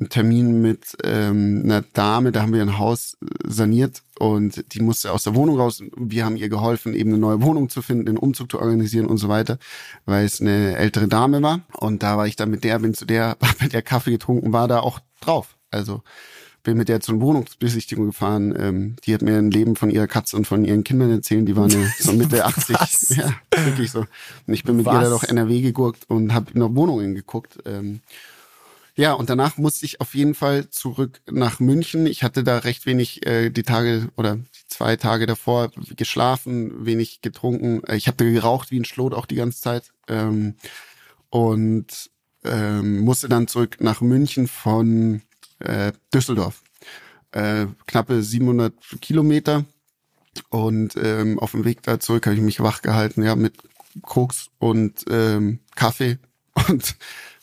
einen 0.00 0.08
Termin 0.08 0.62
mit 0.62 0.96
ähm, 1.04 1.60
einer 1.62 1.82
Dame, 1.82 2.32
da 2.32 2.40
haben 2.40 2.54
wir 2.54 2.62
ein 2.62 2.78
Haus 2.78 3.18
saniert 3.46 4.02
und 4.18 4.64
die 4.72 4.80
musste 4.80 5.12
aus 5.12 5.24
der 5.24 5.34
Wohnung 5.34 5.60
raus. 5.60 5.82
Wir 5.94 6.24
haben 6.24 6.38
ihr 6.38 6.48
geholfen, 6.48 6.94
eben 6.94 7.10
eine 7.10 7.18
neue 7.18 7.42
Wohnung 7.42 7.68
zu 7.68 7.82
finden, 7.82 8.06
den 8.06 8.16
Umzug 8.16 8.50
zu 8.50 8.60
organisieren 8.60 9.04
und 9.04 9.18
so 9.18 9.28
weiter, 9.28 9.58
weil 10.06 10.24
es 10.24 10.40
eine 10.40 10.78
ältere 10.78 11.06
Dame 11.06 11.42
war. 11.42 11.60
Und 11.76 12.02
da 12.02 12.16
war 12.16 12.26
ich 12.26 12.36
dann 12.36 12.48
mit 12.48 12.64
der, 12.64 12.78
bin 12.78 12.94
zu 12.94 13.04
der, 13.04 13.36
mit 13.60 13.74
der 13.74 13.82
Kaffee 13.82 14.12
getrunken, 14.12 14.54
war 14.54 14.68
da 14.68 14.80
auch 14.80 15.00
drauf. 15.20 15.58
Also 15.70 16.02
bin 16.64 16.76
mit 16.76 16.88
der 16.88 17.00
zur 17.00 17.20
Wohnungsbesichtigung 17.20 18.06
gefahren. 18.06 18.54
Ähm, 18.58 18.96
die 19.04 19.14
hat 19.14 19.22
mir 19.22 19.38
ein 19.38 19.50
Leben 19.50 19.76
von 19.76 19.90
ihrer 19.90 20.08
Katze 20.08 20.36
und 20.36 20.46
von 20.46 20.64
ihren 20.64 20.82
Kindern 20.82 21.10
erzählt. 21.10 21.46
Die 21.46 21.56
waren 21.56 21.70
ja 21.70 21.86
so 22.00 22.12
Mitte 22.14 22.44
80. 22.44 22.74
Was? 22.74 23.16
Ja, 23.16 23.32
wirklich 23.64 23.92
so. 23.92 24.00
Und 24.46 24.54
ich 24.54 24.64
bin 24.64 24.76
mit 24.76 24.86
Was? 24.86 24.94
ihr 24.94 25.00
da 25.02 25.10
durch 25.10 25.24
NRW 25.24 25.60
gegurkt 25.60 26.10
und 26.10 26.34
habe 26.34 26.58
nach 26.58 26.74
Wohnungen 26.74 27.14
geguckt. 27.14 27.58
Ähm, 27.64 28.00
Ja, 28.96 29.12
und 29.12 29.28
danach 29.28 29.58
musste 29.58 29.84
ich 29.86 30.00
auf 30.00 30.14
jeden 30.14 30.34
Fall 30.34 30.70
zurück 30.70 31.20
nach 31.30 31.58
München. 31.60 32.06
Ich 32.06 32.22
hatte 32.22 32.44
da 32.44 32.58
recht 32.58 32.86
wenig 32.86 33.26
äh, 33.26 33.50
die 33.50 33.64
Tage 33.64 34.08
oder 34.16 34.38
zwei 34.68 34.96
Tage 34.96 35.26
davor 35.26 35.70
geschlafen, 35.96 36.86
wenig 36.86 37.20
getrunken. 37.20 37.82
Äh, 37.84 37.96
ich 37.96 38.06
habe 38.06 38.30
geraucht 38.32 38.70
wie 38.70 38.78
ein 38.80 38.84
Schlot 38.84 39.12
auch 39.12 39.26
die 39.26 39.34
ganze 39.34 39.60
Zeit. 39.60 39.92
Ähm, 40.08 40.54
und 41.28 42.10
ähm, 42.44 43.00
musste 43.00 43.28
dann 43.28 43.48
zurück 43.48 43.78
nach 43.80 44.00
München 44.00 44.46
von 44.46 45.22
äh, 45.64 45.92
Düsseldorf. 46.12 46.62
Äh, 47.32 47.66
knappe 47.86 48.22
700 48.22 48.74
Kilometer. 49.00 49.64
Und 50.50 50.96
ähm, 50.96 51.38
auf 51.38 51.52
dem 51.52 51.64
Weg 51.64 51.82
da 51.82 52.00
zurück 52.00 52.26
habe 52.26 52.36
ich 52.36 52.42
mich 52.42 52.60
wach 52.60 52.82
gehalten, 52.82 53.22
ja, 53.22 53.36
mit 53.36 53.54
Koks 54.02 54.50
und 54.58 55.04
ähm, 55.08 55.60
Kaffee 55.76 56.18
und 56.68 56.96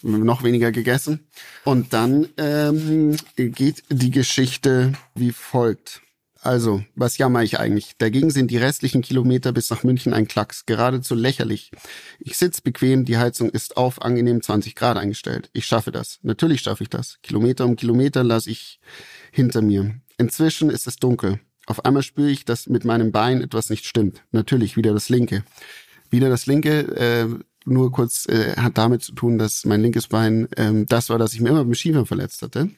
noch 0.03 0.43
weniger 0.43 0.71
gegessen. 0.71 1.27
Und 1.63 1.93
dann 1.93 2.27
ähm, 2.37 3.15
geht 3.35 3.83
die 3.89 4.11
Geschichte 4.11 4.93
wie 5.15 5.31
folgt. 5.31 6.01
Also, 6.43 6.83
was 6.95 7.19
jammer 7.19 7.43
ich 7.43 7.59
eigentlich? 7.59 7.97
Dagegen 7.99 8.31
sind 8.31 8.49
die 8.49 8.57
restlichen 8.57 9.03
Kilometer 9.03 9.51
bis 9.51 9.69
nach 9.69 9.83
München 9.83 10.11
ein 10.11 10.27
Klacks, 10.27 10.65
geradezu 10.65 11.13
lächerlich. 11.13 11.71
Ich 12.19 12.35
sitz 12.35 12.61
bequem, 12.61 13.05
die 13.05 13.19
Heizung 13.19 13.51
ist 13.51 13.77
auf 13.77 14.01
angenehm 14.01 14.41
20 14.41 14.73
Grad 14.73 14.97
eingestellt. 14.97 15.51
Ich 15.53 15.67
schaffe 15.67 15.91
das. 15.91 16.19
Natürlich 16.23 16.61
schaffe 16.61 16.81
ich 16.83 16.89
das. 16.89 17.19
Kilometer 17.21 17.65
um 17.65 17.75
Kilometer 17.75 18.23
lasse 18.23 18.49
ich 18.49 18.79
hinter 19.31 19.61
mir. 19.61 19.93
Inzwischen 20.17 20.71
ist 20.71 20.87
es 20.87 20.95
dunkel. 20.95 21.39
Auf 21.67 21.85
einmal 21.85 22.01
spüre 22.01 22.31
ich, 22.31 22.43
dass 22.43 22.67
mit 22.67 22.85
meinem 22.85 23.11
Bein 23.11 23.41
etwas 23.41 23.69
nicht 23.69 23.85
stimmt. 23.85 24.23
Natürlich 24.31 24.75
wieder 24.75 24.93
das 24.93 25.09
linke. 25.09 25.43
Wieder 26.09 26.29
das 26.29 26.47
linke, 26.47 26.79
äh, 26.97 27.27
nur 27.65 27.91
kurz, 27.91 28.27
äh, 28.27 28.55
hat 28.57 28.79
damit 28.79 29.03
zu 29.03 29.13
tun, 29.13 29.37
dass 29.37 29.63
mein 29.65 29.81
linkes 29.81 30.07
Bein 30.07 30.51
äh, 30.53 30.85
das 30.87 31.09
war, 31.09 31.19
das 31.19 31.33
ich 31.33 31.41
mir 31.41 31.49
immer 31.49 31.63
beim 31.63 31.75
Skifahren 31.75 32.07
verletzt 32.07 32.41
hatte. 32.41 32.71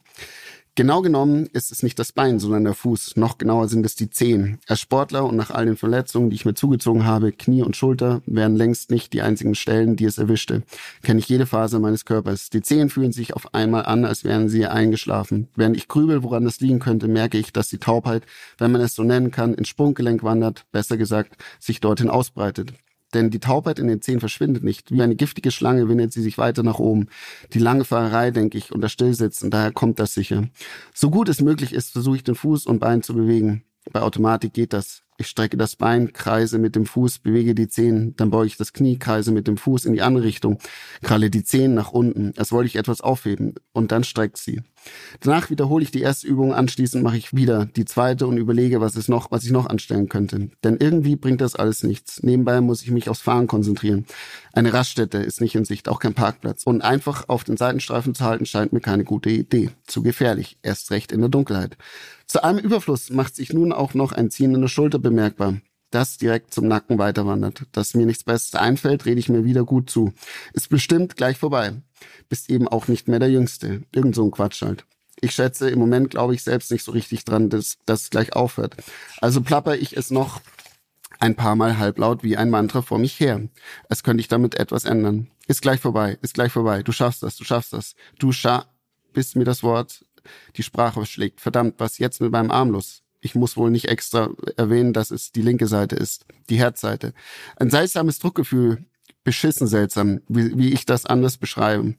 Genau 0.75 1.03
genommen 1.03 1.45
ist 1.53 1.71
es 1.71 1.83
nicht 1.83 1.99
das 1.99 2.13
Bein, 2.13 2.39
sondern 2.39 2.63
der 2.63 2.73
Fuß. 2.73 3.15
Noch 3.15 3.37
genauer 3.37 3.67
sind 3.67 3.85
es 3.85 3.93
die 3.93 4.09
Zehen. 4.09 4.57
Als 4.67 4.79
Sportler 4.79 5.23
und 5.23 5.35
nach 5.35 5.51
all 5.51 5.67
den 5.67 5.77
Verletzungen, 5.77 6.31
die 6.31 6.35
ich 6.35 6.45
mir 6.45 6.55
zugezogen 6.55 7.05
habe, 7.05 7.31
Knie 7.31 7.61
und 7.61 7.75
Schulter, 7.75 8.23
wären 8.25 8.55
längst 8.55 8.89
nicht 8.89 9.13
die 9.13 9.21
einzigen 9.21 9.53
Stellen, 9.53 9.97
die 9.97 10.05
es 10.05 10.17
erwischte. 10.17 10.63
Kenne 11.03 11.19
ich 11.19 11.29
jede 11.29 11.45
Phase 11.45 11.77
meines 11.77 12.05
Körpers. 12.05 12.49
Die 12.49 12.63
Zehen 12.63 12.89
fühlen 12.89 13.11
sich 13.11 13.35
auf 13.35 13.53
einmal 13.53 13.85
an, 13.85 14.03
als 14.03 14.23
wären 14.23 14.49
sie 14.49 14.65
eingeschlafen. 14.65 15.47
Während 15.55 15.77
ich 15.77 15.87
grübel, 15.87 16.23
woran 16.23 16.45
das 16.45 16.59
liegen 16.59 16.79
könnte, 16.79 17.07
merke 17.07 17.37
ich, 17.37 17.53
dass 17.53 17.69
die 17.69 17.77
Taubheit, 17.77 18.23
wenn 18.57 18.71
man 18.71 18.81
es 18.81 18.95
so 18.95 19.03
nennen 19.03 19.29
kann, 19.29 19.53
ins 19.53 19.67
Sprunggelenk 19.67 20.23
wandert, 20.23 20.65
besser 20.71 20.97
gesagt, 20.97 21.37
sich 21.59 21.81
dorthin 21.81 22.09
ausbreitet. 22.09 22.73
Denn 23.13 23.29
die 23.29 23.39
Taubheit 23.39 23.79
in 23.79 23.87
den 23.87 24.01
Zehen 24.01 24.19
verschwindet 24.19 24.63
nicht. 24.63 24.91
Wie 24.91 25.01
eine 25.01 25.15
giftige 25.15 25.51
Schlange 25.51 25.87
windet 25.87 26.13
sie 26.13 26.21
sich 26.21 26.37
weiter 26.37 26.63
nach 26.63 26.79
oben. 26.79 27.07
Die 27.53 27.59
lange 27.59 27.85
Fahrerei, 27.85 28.31
denke 28.31 28.57
ich, 28.57 28.71
und 28.71 28.81
das 28.81 28.91
Stillsitzen, 28.91 29.51
daher 29.51 29.71
kommt 29.71 29.99
das 29.99 30.13
sicher. 30.13 30.47
So 30.93 31.09
gut 31.09 31.29
es 31.29 31.41
möglich 31.41 31.73
ist, 31.73 31.91
versuche 31.91 32.17
ich 32.17 32.23
den 32.23 32.35
Fuß 32.35 32.65
und 32.65 32.79
Bein 32.79 33.03
zu 33.03 33.13
bewegen. 33.13 33.63
Bei 33.91 34.01
Automatik 34.01 34.53
geht 34.53 34.73
das. 34.73 35.03
Ich 35.17 35.27
strecke 35.27 35.57
das 35.57 35.75
Bein, 35.75 36.11
kreise 36.11 36.57
mit 36.57 36.75
dem 36.75 36.85
Fuß, 36.85 37.19
bewege 37.19 37.53
die 37.53 37.67
Zehen, 37.67 38.15
dann 38.15 38.31
beuge 38.31 38.47
ich 38.47 38.57
das 38.57 38.73
Knie, 38.73 38.97
kreise 38.97 39.31
mit 39.31 39.47
dem 39.47 39.57
Fuß 39.57 39.85
in 39.85 39.93
die 39.93 40.01
andere 40.01 40.23
Richtung, 40.23 40.57
kralle 41.03 41.29
die 41.29 41.43
Zehen 41.43 41.75
nach 41.75 41.91
unten, 41.91 42.33
als 42.37 42.51
wollte 42.51 42.67
ich 42.67 42.77
etwas 42.77 43.01
aufheben, 43.01 43.53
und 43.73 43.91
dann 43.91 44.03
streckt 44.03 44.37
sie. 44.37 44.63
Danach 45.19 45.49
wiederhole 45.49 45.83
ich 45.83 45.91
die 45.91 46.01
erste 46.01 46.27
Übung, 46.27 46.53
anschließend 46.53 47.03
mache 47.03 47.17
ich 47.17 47.33
wieder 47.33 47.65
die 47.65 47.85
zweite 47.85 48.27
und 48.27 48.37
überlege, 48.37 48.81
was 48.81 48.95
es 48.95 49.07
noch, 49.07 49.31
was 49.31 49.43
ich 49.43 49.51
noch 49.51 49.65
anstellen 49.65 50.09
könnte. 50.09 50.49
Denn 50.63 50.77
irgendwie 50.79 51.15
bringt 51.15 51.41
das 51.41 51.55
alles 51.55 51.83
nichts. 51.83 52.23
Nebenbei 52.23 52.61
muss 52.61 52.81
ich 52.83 52.91
mich 52.91 53.09
aufs 53.09 53.21
Fahren 53.21 53.47
konzentrieren. 53.47 54.05
Eine 54.53 54.73
Raststätte 54.73 55.17
ist 55.17 55.41
nicht 55.41 55.55
in 55.55 55.65
Sicht, 55.65 55.89
auch 55.89 55.99
kein 55.99 56.13
Parkplatz. 56.13 56.63
Und 56.63 56.81
einfach 56.81 57.29
auf 57.29 57.43
den 57.43 57.57
Seitenstreifen 57.57 58.15
zu 58.15 58.23
halten, 58.23 58.45
scheint 58.45 58.73
mir 58.73 58.81
keine 58.81 59.03
gute 59.03 59.29
Idee. 59.29 59.69
Zu 59.87 60.03
gefährlich, 60.03 60.57
erst 60.61 60.91
recht 60.91 61.11
in 61.11 61.21
der 61.21 61.29
Dunkelheit. 61.29 61.77
Zu 62.27 62.43
allem 62.43 62.57
Überfluss 62.57 63.09
macht 63.09 63.35
sich 63.35 63.53
nun 63.53 63.71
auch 63.71 63.93
noch 63.93 64.11
ein 64.11 64.31
Ziehen 64.31 64.55
in 64.55 64.61
der 64.61 64.67
Schulter 64.67 64.99
bemerkbar 64.99 65.57
das 65.93 66.17
direkt 66.17 66.53
zum 66.53 66.67
Nacken 66.67 66.97
weiterwandert. 66.97 67.63
Dass 67.71 67.93
mir 67.93 68.05
nichts 68.05 68.23
Besseres 68.23 68.55
einfällt, 68.55 69.05
rede 69.05 69.19
ich 69.19 69.29
mir 69.29 69.43
wieder 69.43 69.63
gut 69.63 69.89
zu. 69.89 70.13
Ist 70.53 70.69
bestimmt 70.69 71.15
gleich 71.15 71.37
vorbei 71.37 71.73
bist 72.29 72.49
eben 72.49 72.67
auch 72.67 72.87
nicht 72.87 73.07
mehr 73.07 73.19
der 73.19 73.29
Jüngste. 73.29 73.83
Irgend 73.91 74.15
so 74.15 74.25
ein 74.25 74.31
Quatsch 74.31 74.61
halt. 74.61 74.85
Ich 75.21 75.31
schätze, 75.33 75.69
im 75.69 75.79
Moment 75.79 76.09
glaube 76.09 76.33
ich 76.33 76.43
selbst 76.43 76.71
nicht 76.71 76.83
so 76.83 76.91
richtig 76.91 77.25
dran, 77.25 77.49
dass 77.49 77.77
das 77.85 78.09
gleich 78.09 78.35
aufhört. 78.35 78.75
Also 79.21 79.41
plapper 79.41 79.75
ich 79.75 79.95
es 79.95 80.11
noch 80.11 80.41
ein 81.19 81.35
paar 81.35 81.55
Mal 81.55 81.77
halblaut 81.77 82.23
wie 82.23 82.35
ein 82.35 82.49
Mantra 82.49 82.81
vor 82.81 82.97
mich 82.97 83.19
her. 83.19 83.41
Als 83.87 84.03
könnte 84.03 84.21
ich 84.21 84.27
damit 84.27 84.55
etwas 84.55 84.83
ändern. 84.83 85.27
Ist 85.47 85.61
gleich 85.61 85.79
vorbei, 85.79 86.17
ist 86.21 86.33
gleich 86.33 86.51
vorbei. 86.51 86.83
Du 86.83 86.91
schaffst 86.91 87.23
das, 87.23 87.37
du 87.37 87.43
schaffst 87.43 87.73
das. 87.73 87.95
Du 88.19 88.31
scha, 88.31 88.65
bis 89.13 89.35
mir 89.35 89.45
das 89.45 89.63
Wort 89.63 90.05
die 90.55 90.63
Sprache 90.63 91.05
schlägt. 91.05 91.39
Verdammt, 91.39 91.75
was 91.77 91.99
jetzt 91.99 92.19
mit 92.19 92.31
meinem 92.31 92.49
Arm 92.49 92.71
los? 92.71 93.02
Ich 93.23 93.35
muss 93.35 93.55
wohl 93.55 93.71
nicht 93.71 93.87
extra 93.87 94.31
erwähnen, 94.57 94.91
dass 94.91 95.09
es 95.09 95.31
die 95.31 95.41
linke 95.41 95.67
Seite 95.67 95.95
ist, 95.95 96.25
die 96.49 96.57
Herzseite. 96.57 97.13
Ein 97.55 97.69
seltsames 97.69 98.19
Druckgefühl 98.19 98.85
beschissen 99.23 99.65
seltsam, 99.65 100.19
wie, 100.27 100.57
wie 100.57 100.73
ich 100.73 100.85
das 100.85 101.05
anders 101.05 101.37
beschreibe. 101.37 101.95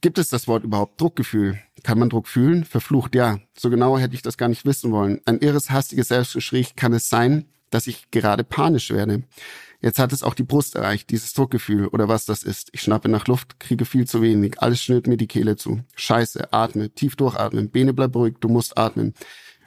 Gibt 0.00 0.18
es 0.18 0.30
das 0.30 0.48
Wort 0.48 0.64
überhaupt 0.64 0.98
Druckgefühl? 0.98 1.60
Kann 1.82 1.98
man 1.98 2.08
Druck 2.08 2.28
fühlen? 2.28 2.64
Verflucht, 2.64 3.14
ja. 3.14 3.40
So 3.56 3.68
genau 3.68 3.98
hätte 3.98 4.14
ich 4.14 4.22
das 4.22 4.38
gar 4.38 4.48
nicht 4.48 4.64
wissen 4.64 4.90
wollen. 4.90 5.20
Ein 5.26 5.38
irres, 5.38 5.70
hastiges 5.70 6.08
Selbstgespräch 6.08 6.76
kann 6.76 6.94
es 6.94 7.10
sein, 7.10 7.44
dass 7.68 7.86
ich 7.86 8.10
gerade 8.10 8.42
panisch 8.42 8.90
werde. 8.90 9.24
Jetzt 9.82 9.98
hat 9.98 10.12
es 10.12 10.22
auch 10.22 10.34
die 10.34 10.44
Brust 10.44 10.76
erreicht, 10.76 11.10
dieses 11.10 11.34
Druckgefühl 11.34 11.88
oder 11.88 12.08
was 12.08 12.24
das 12.24 12.42
ist. 12.42 12.70
Ich 12.72 12.80
schnappe 12.80 13.08
nach 13.08 13.26
Luft, 13.26 13.60
kriege 13.60 13.84
viel 13.84 14.06
zu 14.06 14.22
wenig. 14.22 14.62
Alles 14.62 14.80
schnürt 14.80 15.08
mir 15.08 15.16
die 15.16 15.26
Kehle 15.26 15.56
zu. 15.56 15.80
Scheiße, 15.94 16.52
atme, 16.52 16.90
tief 16.90 17.16
durchatmen. 17.16 17.68
Bene 17.68 17.92
bleib 17.92 18.14
ruhig, 18.14 18.36
du 18.40 18.48
musst 18.48 18.78
atmen. 18.78 19.12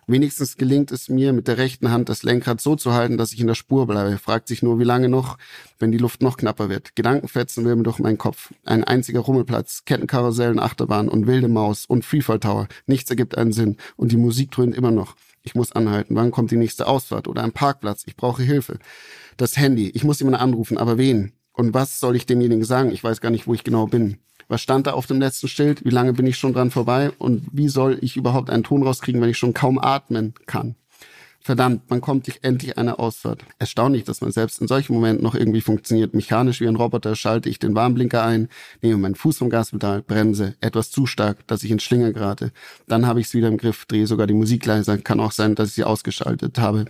Wenigstens 0.07 0.57
gelingt 0.57 0.91
es 0.91 1.09
mir, 1.09 1.33
mit 1.33 1.47
der 1.47 1.57
rechten 1.57 1.91
Hand 1.91 2.09
das 2.09 2.23
Lenkrad 2.23 2.61
so 2.61 2.75
zu 2.75 2.93
halten, 2.93 3.17
dass 3.17 3.33
ich 3.33 3.39
in 3.39 3.47
der 3.47 3.55
Spur 3.55 3.87
bleibe. 3.87 4.17
Fragt 4.17 4.47
sich 4.47 4.61
nur, 4.61 4.79
wie 4.79 4.83
lange 4.83 5.09
noch, 5.09 5.37
wenn 5.79 5.91
die 5.91 5.97
Luft 5.97 6.21
noch 6.21 6.37
knapper 6.37 6.69
wird. 6.69 6.95
Gedankenfetzen 6.95 7.65
wirbeln 7.65 7.83
durch 7.83 7.99
meinen 7.99 8.17
Kopf. 8.17 8.53
Ein 8.65 8.83
einziger 8.83 9.21
Rummelplatz, 9.21 9.83
Kettenkarussellen, 9.85 10.59
Achterbahn 10.59 11.09
und 11.09 11.25
wilde 11.25 11.47
Maus 11.47 11.85
und 11.85 12.05
Freefall 12.05 12.39
Tower. 12.39 12.67
Nichts 12.85 13.09
ergibt 13.09 13.37
einen 13.37 13.51
Sinn. 13.51 13.77
Und 13.95 14.11
die 14.11 14.17
Musik 14.17 14.51
dröhnt 14.51 14.75
immer 14.75 14.91
noch. 14.91 15.15
Ich 15.41 15.55
muss 15.55 15.71
anhalten. 15.71 16.15
Wann 16.15 16.31
kommt 16.31 16.51
die 16.51 16.57
nächste 16.57 16.87
Ausfahrt 16.87 17.27
oder 17.27 17.43
ein 17.43 17.51
Parkplatz? 17.51 18.03
Ich 18.05 18.15
brauche 18.15 18.43
Hilfe. 18.43 18.79
Das 19.37 19.57
Handy. 19.57 19.89
Ich 19.89 20.03
muss 20.03 20.19
jemanden 20.19 20.41
anrufen, 20.41 20.77
aber 20.77 20.97
wen? 20.97 21.33
Und 21.51 21.73
was 21.73 21.99
soll 21.99 22.15
ich 22.15 22.25
demjenigen 22.25 22.63
sagen? 22.63 22.91
Ich 22.91 23.03
weiß 23.03 23.21
gar 23.21 23.29
nicht, 23.29 23.47
wo 23.47 23.53
ich 23.53 23.63
genau 23.63 23.87
bin. 23.87 24.17
Was 24.47 24.61
stand 24.61 24.87
da 24.87 24.93
auf 24.93 25.07
dem 25.07 25.19
letzten 25.19 25.47
Schild? 25.47 25.83
Wie 25.83 25.89
lange 25.89 26.13
bin 26.13 26.27
ich 26.27 26.37
schon 26.37 26.53
dran 26.53 26.71
vorbei? 26.71 27.11
Und 27.17 27.47
wie 27.51 27.67
soll 27.67 27.97
ich 28.01 28.15
überhaupt 28.15 28.49
einen 28.49 28.63
Ton 28.63 28.83
rauskriegen, 28.83 29.21
wenn 29.21 29.29
ich 29.29 29.37
schon 29.37 29.53
kaum 29.53 29.79
atmen 29.79 30.33
kann? 30.45 30.75
Verdammt, 31.45 31.91
man 31.91 32.01
kommt 32.01 32.25
sich 32.25 32.43
endlich 32.43 32.75
eine 32.79 32.97
Ausfahrt. 32.97 33.45
Erstaunlich, 33.59 34.03
dass 34.03 34.19
man 34.19 34.31
selbst 34.31 34.59
in 34.61 34.67
solchen 34.67 34.95
Momenten 34.95 35.23
noch 35.23 35.35
irgendwie 35.35 35.61
funktioniert. 35.61 36.15
Mechanisch 36.15 36.59
wie 36.59 36.67
ein 36.67 36.75
Roboter 36.75 37.15
schalte 37.15 37.49
ich 37.49 37.59
den 37.59 37.75
Warnblinker 37.75 38.23
ein, 38.23 38.49
nehme 38.81 38.97
meinen 38.97 39.13
Fuß 39.13 39.37
vom 39.37 39.51
Gaspedal, 39.51 40.01
bremse, 40.01 40.55
etwas 40.59 40.89
zu 40.89 41.05
stark, 41.05 41.45
dass 41.45 41.61
ich 41.61 41.69
in 41.69 41.79
Schlinger 41.79 42.13
gerate. 42.13 42.51
Dann 42.87 43.05
habe 43.05 43.19
ich 43.21 43.27
es 43.27 43.35
wieder 43.35 43.49
im 43.49 43.57
Griff, 43.57 43.85
drehe 43.85 44.07
sogar 44.07 44.25
die 44.25 44.33
Musik 44.33 44.65
leiser. 44.65 44.97
Kann 44.97 45.19
auch 45.19 45.31
sein, 45.31 45.53
dass 45.53 45.69
ich 45.69 45.75
sie 45.75 45.83
ausgeschaltet 45.83 46.57
habe. 46.57 46.85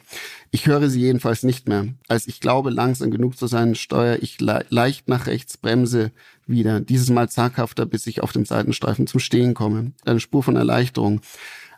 Ich 0.51 0.67
höre 0.67 0.89
sie 0.89 1.01
jedenfalls 1.01 1.43
nicht 1.43 1.67
mehr. 1.67 1.89
Als 2.07 2.25
ich 2.25 2.39
glaube, 2.39 2.69
langsam 2.69 3.11
genug 3.11 3.37
zu 3.37 3.47
sein, 3.47 3.75
steuere 3.75 4.23
ich 4.23 4.39
le 4.39 4.65
leicht 4.69 5.09
nach 5.09 5.27
rechts, 5.27 5.57
bremse 5.57 6.13
wieder. 6.47 6.79
Dieses 6.79 7.09
Mal 7.09 7.27
zaghafter, 7.27 7.85
bis 7.85 8.07
ich 8.07 8.23
auf 8.23 8.31
dem 8.31 8.45
Seitenstreifen 8.45 9.05
zum 9.05 9.19
Stehen 9.19 9.53
komme. 9.53 9.91
Eine 10.05 10.21
Spur 10.21 10.43
von 10.43 10.55
Erleichterung. 10.55 11.19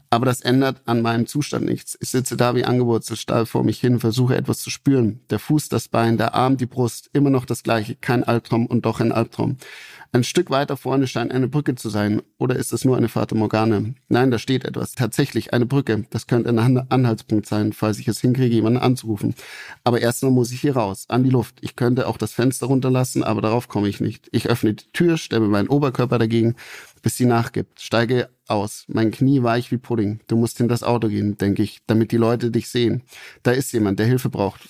Aber 0.10 0.26
das 0.26 0.41
ändert 0.41 0.82
an 0.86 1.02
meinem 1.02 1.28
Zustand 1.28 1.65
nichts. 1.65 1.98
Ich 2.00 2.10
sitze 2.10 2.38
da 2.38 2.56
wie 2.56 2.63
angewurzelt, 2.63 3.20
starr 3.20 3.46
vor 3.46 3.63
mich 3.63 3.80
hin, 3.80 4.00
versuche 4.00 4.38
etwas 4.38 4.60
zu 4.60 4.70
spüren. 4.70 5.20
Der 5.30 5.39
Fuß, 5.39 5.67
das 5.70 5.89
Bein, 5.89 6.17
der 6.17 6.34
Arm, 6.34 6.58
die 6.58 6.65
Brust, 6.65 7.10
immer 7.13 7.30
noch 7.30 7.46
das 7.46 7.63
gleiche. 7.63 7.96
Kein 7.96 8.24
Albtraum 8.24 8.67
und 8.67 8.86
doch 8.86 9.02
ein 9.02 9.12
Albtraum. 9.12 9.58
Ein 10.13 10.24
Stück 10.24 10.50
weiter 10.50 10.78
vorne 10.78 11.06
scheint 11.06 11.32
eine 11.32 11.48
Brücke 11.48 11.76
zu 11.76 11.89
sein. 11.89 12.22
Oder 12.38 12.56
ist 12.56 12.72
es 12.72 12.86
nur 12.86 12.96
eine 12.96 13.10
Fata 13.10 13.36
Morgane? 13.36 13.96
Nein, 14.08 14.32
da 14.32 14.39
steht 14.39 14.63
etwas. 14.63 14.93
Tatsächlich 14.93 15.54
eine 15.54 15.65
Brücke. 15.65 16.06
Das 16.10 16.28
könnte 16.28 16.50
ein 16.50 16.60
Anhaltspunkt 16.89 17.46
sein, 17.46 17.74
falls 17.74 18.00
ich 18.00 18.08
es 18.08 18.22
hinkriege, 18.22 18.56
jemanden 18.56 18.80
anzurufen. 18.80 19.36
Aber 19.84 20.00
erstmal 20.00 20.32
muss 20.32 20.52
ich 20.52 20.62
hier 20.62 20.78
raus, 20.78 21.06
an 21.10 21.24
die 21.24 21.30
Luft. 21.30 21.58
Ich 21.62 21.76
könnte 21.76 22.08
auch 22.08 22.17
das 22.17 22.32
Fenster 22.32 22.67
runterlassen, 22.67 23.24
aber 23.24 23.41
darauf 23.41 23.67
komme 23.67 23.89
ich 23.89 24.00
nicht. 24.00 24.30
Ich 24.32 24.48
öffne 24.48 24.74
die 24.76 24.86
Tür, 24.93 25.17
stemme 25.17 25.48
meinen 25.48 25.67
Oberkörper 25.67 26.17
dagegen, 26.17 26.56
bis 27.02 27.17
sie 27.17 27.26
nachgibt. 27.26 27.82
Steige 27.82 28.30
aus. 28.48 28.86
Mein 28.88 29.12
Knie 29.12 29.43
weich 29.43 29.72
wie 29.72 29.78
Pudding. 29.78 30.22
Du 30.28 30.38
musst 30.38 30.60
in 30.62 30.70
das 30.70 30.84
Auto 30.84 31.10
gehen, 31.10 31.38
denke 31.38 31.63
ich, 31.63 31.82
damit 31.86 32.12
die 32.12 32.17
Leute 32.17 32.50
dich 32.50 32.70
sehen. 32.70 33.04
Da 33.43 33.52
ist 33.52 33.74
jemand, 33.74 34.00
der 34.00 34.06
Hilfe 34.06 34.30
braucht. 34.30 34.70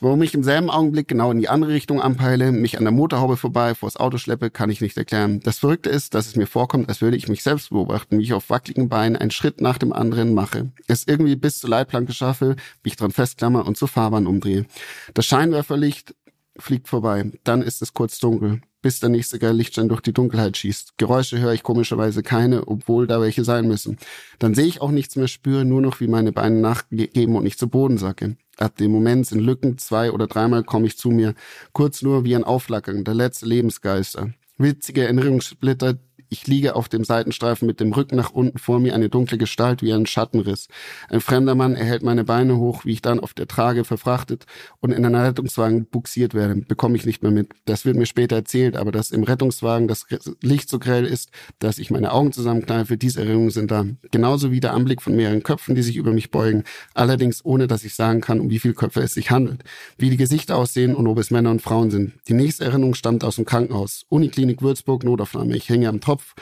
Warum 0.00 0.20
ich 0.20 0.34
im 0.34 0.42
selben 0.42 0.68
Augenblick 0.68 1.08
genau 1.08 1.30
in 1.30 1.38
die 1.38 1.48
andere 1.48 1.72
Richtung 1.72 2.02
anpeile, 2.02 2.52
mich 2.52 2.76
an 2.76 2.84
der 2.84 2.92
Motorhaube 2.92 3.38
vorbei 3.38 3.74
vors 3.74 3.96
Auto 3.96 4.18
schleppe, 4.18 4.50
kann 4.50 4.68
ich 4.68 4.82
nicht 4.82 4.96
erklären. 4.98 5.40
Das 5.40 5.58
Verrückte 5.58 5.88
ist, 5.88 6.14
dass 6.14 6.26
es 6.26 6.36
mir 6.36 6.46
vorkommt, 6.46 6.90
als 6.90 7.00
würde 7.00 7.16
ich 7.16 7.28
mich 7.28 7.42
selbst 7.42 7.70
beobachten, 7.70 8.18
wie 8.18 8.24
ich 8.24 8.34
auf 8.34 8.50
wackeligen 8.50 8.90
Beinen 8.90 9.16
einen 9.16 9.30
Schritt 9.30 9.62
nach 9.62 9.78
dem 9.78 9.94
anderen 9.94 10.34
mache. 10.34 10.70
Es 10.86 11.04
irgendwie 11.06 11.36
bis 11.36 11.60
zur 11.60 11.70
Leitplanke 11.70 12.12
schaffe, 12.12 12.56
mich 12.84 12.96
dran 12.96 13.10
festklammer 13.10 13.66
und 13.66 13.78
zur 13.78 13.88
Fahrbahn 13.88 14.26
umdrehe. 14.26 14.66
Das 15.14 15.24
Scheinwerferlicht 15.24 16.14
fliegt 16.58 16.88
vorbei. 16.88 17.32
Dann 17.44 17.62
ist 17.62 17.80
es 17.80 17.94
kurz 17.94 18.18
dunkel 18.18 18.60
bis 18.86 19.00
der 19.00 19.08
nächste 19.08 19.40
geile 19.40 19.54
Lichtschein 19.54 19.88
durch 19.88 20.00
die 20.00 20.12
Dunkelheit 20.12 20.56
schießt. 20.56 20.96
Geräusche 20.96 21.40
höre 21.40 21.52
ich 21.52 21.64
komischerweise 21.64 22.22
keine, 22.22 22.68
obwohl 22.68 23.08
da 23.08 23.20
welche 23.20 23.42
sein 23.42 23.66
müssen. 23.66 23.98
Dann 24.38 24.54
sehe 24.54 24.66
ich 24.66 24.80
auch 24.80 24.92
nichts 24.92 25.16
mehr, 25.16 25.26
spüre 25.26 25.64
nur 25.64 25.80
noch, 25.80 25.98
wie 25.98 26.06
meine 26.06 26.30
Beine 26.30 26.60
nachgeben 26.60 27.34
und 27.34 27.46
ich 27.46 27.58
zu 27.58 27.66
Boden 27.68 27.98
sacke. 27.98 28.36
Ab 28.58 28.76
dem 28.76 28.92
Moment 28.92 29.26
sind 29.26 29.40
Lücken, 29.40 29.76
zwei 29.78 30.12
oder 30.12 30.28
dreimal 30.28 30.62
komme 30.62 30.86
ich 30.86 30.96
zu 30.96 31.10
mir, 31.10 31.34
kurz 31.72 32.00
nur 32.02 32.24
wie 32.24 32.36
ein 32.36 32.44
Auflackern, 32.44 33.02
der 33.02 33.14
letzte 33.14 33.46
Lebensgeister. 33.46 34.30
Witzige 34.56 35.02
Erinnerungssplitter, 35.02 35.98
ich 36.28 36.46
liege 36.46 36.74
auf 36.76 36.88
dem 36.88 37.04
Seitenstreifen 37.04 37.66
mit 37.66 37.80
dem 37.80 37.92
Rücken 37.92 38.16
nach 38.16 38.30
unten 38.30 38.58
vor 38.58 38.80
mir, 38.80 38.94
eine 38.94 39.08
dunkle 39.08 39.38
Gestalt 39.38 39.82
wie 39.82 39.92
ein 39.92 40.06
Schattenriss. 40.06 40.68
Ein 41.08 41.20
fremder 41.20 41.54
Mann 41.54 41.74
erhält 41.74 42.02
meine 42.02 42.24
Beine 42.24 42.56
hoch, 42.56 42.84
wie 42.84 42.92
ich 42.92 43.02
dann 43.02 43.20
auf 43.20 43.34
der 43.34 43.46
Trage 43.46 43.84
verfrachtet 43.84 44.46
und 44.80 44.92
in 44.92 45.04
einen 45.04 45.14
Rettungswagen 45.14 45.86
buxiert 45.86 46.34
werde. 46.34 46.56
Bekomme 46.56 46.96
ich 46.96 47.06
nicht 47.06 47.22
mehr 47.22 47.32
mit. 47.32 47.50
Das 47.64 47.84
wird 47.84 47.96
mir 47.96 48.06
später 48.06 48.36
erzählt, 48.36 48.76
aber 48.76 48.92
dass 48.92 49.10
im 49.10 49.22
Rettungswagen 49.22 49.88
das 49.88 50.06
Licht 50.42 50.68
so 50.68 50.78
grell 50.78 51.04
ist, 51.04 51.30
dass 51.58 51.78
ich 51.78 51.90
meine 51.90 52.12
Augen 52.12 52.32
zusammenkneife, 52.32 52.96
diese 52.96 53.20
Erinnerungen 53.20 53.50
sind 53.50 53.70
da. 53.70 53.84
Genauso 54.10 54.50
wie 54.50 54.60
der 54.60 54.74
Anblick 54.74 55.02
von 55.02 55.14
mehreren 55.14 55.42
Köpfen, 55.42 55.74
die 55.74 55.82
sich 55.82 55.96
über 55.96 56.12
mich 56.12 56.30
beugen. 56.30 56.64
Allerdings 56.94 57.44
ohne, 57.44 57.66
dass 57.66 57.84
ich 57.84 57.94
sagen 57.94 58.20
kann, 58.20 58.40
um 58.40 58.50
wie 58.50 58.58
viele 58.58 58.74
Köpfe 58.74 59.00
es 59.00 59.14
sich 59.14 59.30
handelt. 59.30 59.62
Wie 59.98 60.10
die 60.10 60.16
Gesichter 60.16 60.56
aussehen 60.56 60.94
und 60.94 61.06
ob 61.06 61.18
es 61.18 61.30
Männer 61.30 61.50
und 61.50 61.62
Frauen 61.62 61.90
sind. 61.90 62.14
Die 62.28 62.34
nächste 62.34 62.64
Erinnerung 62.64 62.94
stammt 62.94 63.24
aus 63.24 63.36
dem 63.36 63.44
Krankenhaus. 63.44 64.04
Uniklinik 64.08 64.62
Würzburg, 64.62 65.04
Notaufnahme. 65.04 65.56
Ich 65.56 65.68
hänge 65.68 65.88
am 65.88 66.00
Tropf 66.00 66.15
Kopf 66.16 66.34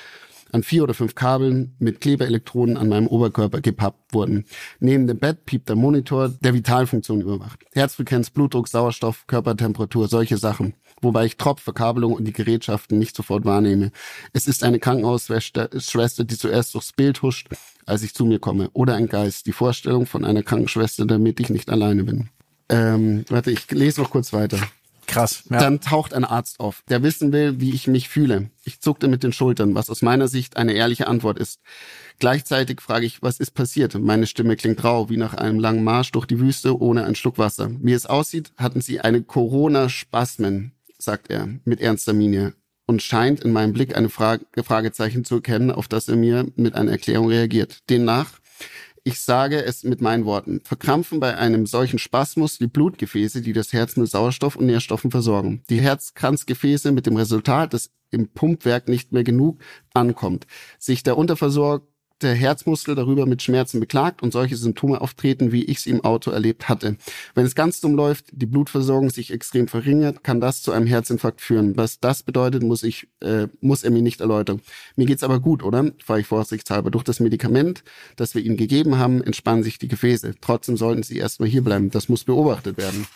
an 0.52 0.62
vier 0.62 0.84
oder 0.84 0.94
fünf 0.94 1.16
Kabeln 1.16 1.74
mit 1.80 2.00
Klebeelektroden 2.00 2.76
an 2.76 2.88
meinem 2.88 3.08
Oberkörper 3.08 3.60
gepappt 3.60 4.14
wurden. 4.14 4.44
Neben 4.78 5.08
dem 5.08 5.18
Bett 5.18 5.46
piept 5.46 5.68
der 5.68 5.74
Monitor, 5.74 6.28
der 6.28 6.54
Vitalfunktion 6.54 7.22
überwacht. 7.22 7.64
Herzfrequenz, 7.72 8.30
Blutdruck, 8.30 8.68
Sauerstoff, 8.68 9.26
Körpertemperatur, 9.26 10.06
solche 10.06 10.37
Sachen. 10.37 10.74
Wobei 11.02 11.24
ich 11.24 11.38
Tropf, 11.38 11.60
Verkabelung 11.60 12.12
und 12.12 12.24
die 12.24 12.32
Gerätschaften 12.32 13.00
nicht 13.00 13.16
sofort 13.16 13.44
wahrnehme. 13.44 13.90
Es 14.32 14.46
ist 14.46 14.62
eine 14.62 14.78
Krankenhausschwester, 14.78 16.24
die 16.24 16.37
zuerst 16.37 16.74
durchs 16.74 16.92
Bild 16.92 17.22
huscht, 17.22 17.48
als 17.84 18.04
ich 18.04 18.14
zu 18.14 18.24
mir 18.24 18.38
komme. 18.38 18.70
Oder 18.74 18.94
ein 18.94 19.08
Geist. 19.08 19.46
Die 19.46 19.52
Vorstellung 19.52 20.06
von 20.06 20.24
einer 20.24 20.44
Krankenschwester, 20.44 21.04
damit 21.04 21.40
ich 21.40 21.50
nicht 21.50 21.68
alleine 21.68 22.04
bin. 22.04 22.28
Ähm, 22.68 23.24
warte, 23.28 23.50
ich 23.50 23.68
lese 23.72 24.00
noch 24.00 24.10
kurz 24.10 24.32
weiter. 24.32 24.58
Krass. 25.06 25.44
Ja. 25.50 25.58
Dann 25.58 25.80
taucht 25.80 26.14
ein 26.14 26.24
Arzt 26.24 26.60
auf, 26.60 26.82
der 26.88 27.02
wissen 27.02 27.32
will, 27.32 27.60
wie 27.60 27.72
ich 27.72 27.86
mich 27.86 28.08
fühle. 28.08 28.50
Ich 28.64 28.80
zuckte 28.80 29.08
mit 29.08 29.22
den 29.22 29.32
Schultern, 29.32 29.74
was 29.74 29.90
aus 29.90 30.02
meiner 30.02 30.28
Sicht 30.28 30.56
eine 30.56 30.72
ehrliche 30.72 31.06
Antwort 31.06 31.38
ist. 31.38 31.60
Gleichzeitig 32.18 32.80
frage 32.80 33.06
ich, 33.06 33.22
was 33.22 33.40
ist 33.40 33.52
passiert? 33.52 33.94
Meine 33.94 34.26
Stimme 34.26 34.56
klingt 34.56 34.82
rau, 34.84 35.10
wie 35.10 35.16
nach 35.16 35.34
einem 35.34 35.58
langen 35.58 35.84
Marsch 35.84 36.12
durch 36.12 36.26
die 36.26 36.40
Wüste 36.40 36.80
ohne 36.80 37.04
einen 37.04 37.16
Schluck 37.16 37.38
Wasser. 37.38 37.70
Wie 37.80 37.92
es 37.92 38.06
aussieht, 38.06 38.52
hatten 38.56 38.80
sie 38.80 39.00
eine 39.00 39.22
Corona-Spasmen, 39.22 40.72
sagt 40.98 41.30
er 41.30 41.48
mit 41.64 41.80
ernster 41.80 42.12
Miene 42.12 42.54
und 42.86 43.02
scheint 43.02 43.40
in 43.40 43.52
meinem 43.52 43.72
Blick 43.72 43.96
eine 43.96 44.10
Frage, 44.10 44.44
Fragezeichen 44.62 45.24
zu 45.24 45.36
erkennen, 45.36 45.70
auf 45.70 45.88
das 45.88 46.08
er 46.08 46.16
mir 46.16 46.46
mit 46.56 46.74
einer 46.74 46.92
Erklärung 46.92 47.28
reagiert. 47.28 47.78
Demnach 47.90 48.30
ich 49.04 49.20
sage 49.20 49.62
es 49.62 49.84
mit 49.84 50.00
meinen 50.00 50.24
Worten. 50.24 50.60
Verkrampfen 50.64 51.20
bei 51.20 51.36
einem 51.36 51.66
solchen 51.66 51.98
Spasmus 51.98 52.58
die 52.58 52.66
Blutgefäße, 52.66 53.42
die 53.42 53.52
das 53.52 53.74
Herz 53.74 53.96
mit 53.96 54.08
Sauerstoff 54.08 54.56
und 54.56 54.66
Nährstoffen 54.66 55.10
versorgen. 55.10 55.62
Die 55.68 55.80
Herzkranzgefäße 55.80 56.90
mit 56.90 57.04
dem 57.04 57.16
Resultat, 57.16 57.74
dass 57.74 57.90
im 58.10 58.28
Pumpwerk 58.28 58.88
nicht 58.88 59.12
mehr 59.12 59.24
genug 59.24 59.60
ankommt. 59.92 60.46
Sich 60.78 61.02
der 61.02 61.18
Unterversorgung 61.18 61.86
der 62.22 62.35
Herzmuskel 62.35 62.94
darüber 62.94 63.27
mit 63.27 63.42
Schmerzen 63.42 63.81
beklagt 63.81 64.22
und 64.22 64.33
solche 64.33 64.57
Symptome 64.57 65.00
auftreten, 65.00 65.53
wie 65.53 65.64
ich 65.64 65.81
sie 65.81 65.90
im 65.90 66.05
Auto 66.05 66.31
erlebt 66.31 66.68
hatte. 66.68 66.96
Wenn 67.35 67.46
es 67.46 67.55
ganz 67.55 67.81
dumm 67.81 67.94
läuft, 67.94 68.27
die 68.33 68.46
Blutversorgung 68.46 69.11
sich 69.11 69.33
extrem 69.33 69.68
verringert, 69.68 70.24
kann 70.24 70.40
das 70.40 70.62
zu 70.62 70.72
einem 70.72 70.87
Herzinfarkt 70.87 71.40
führen. 71.40 71.77
Was 71.77 72.00
das 72.00 72.22
bedeutet, 72.22 72.62
muss 72.62 72.83
ich, 72.83 73.09
äh, 73.20 73.48
muss 73.61 73.85
er 73.85 73.90
mir 73.90 74.03
nicht 74.03 74.20
erläutern. 74.20 74.61
Mir 74.96 75.07
geht's 75.07 75.22
aber 75.22 75.40
gut, 75.40 75.62
oder? 75.62 75.92
Frage 76.05 76.22
ich 76.22 76.27
vorsichtshalber. 76.27 76.90
Durch 76.90 77.05
das 77.05 77.20
Medikament, 77.20 77.85
das 78.16 78.35
wir 78.35 78.42
ihm 78.42 78.57
gegeben 78.57 78.98
haben, 78.98 79.22
entspannen 79.22 79.62
sich 79.62 79.79
die 79.79 79.88
Gefäße. 79.88 80.35
Trotzdem 80.40 80.77
sollten 80.77 81.03
sie 81.03 81.18
erstmal 81.18 81.48
hier 81.48 81.62
bleiben. 81.62 81.90
Das 81.90 82.09
muss 82.09 82.24
beobachtet 82.24 82.79
werden. 82.79 83.07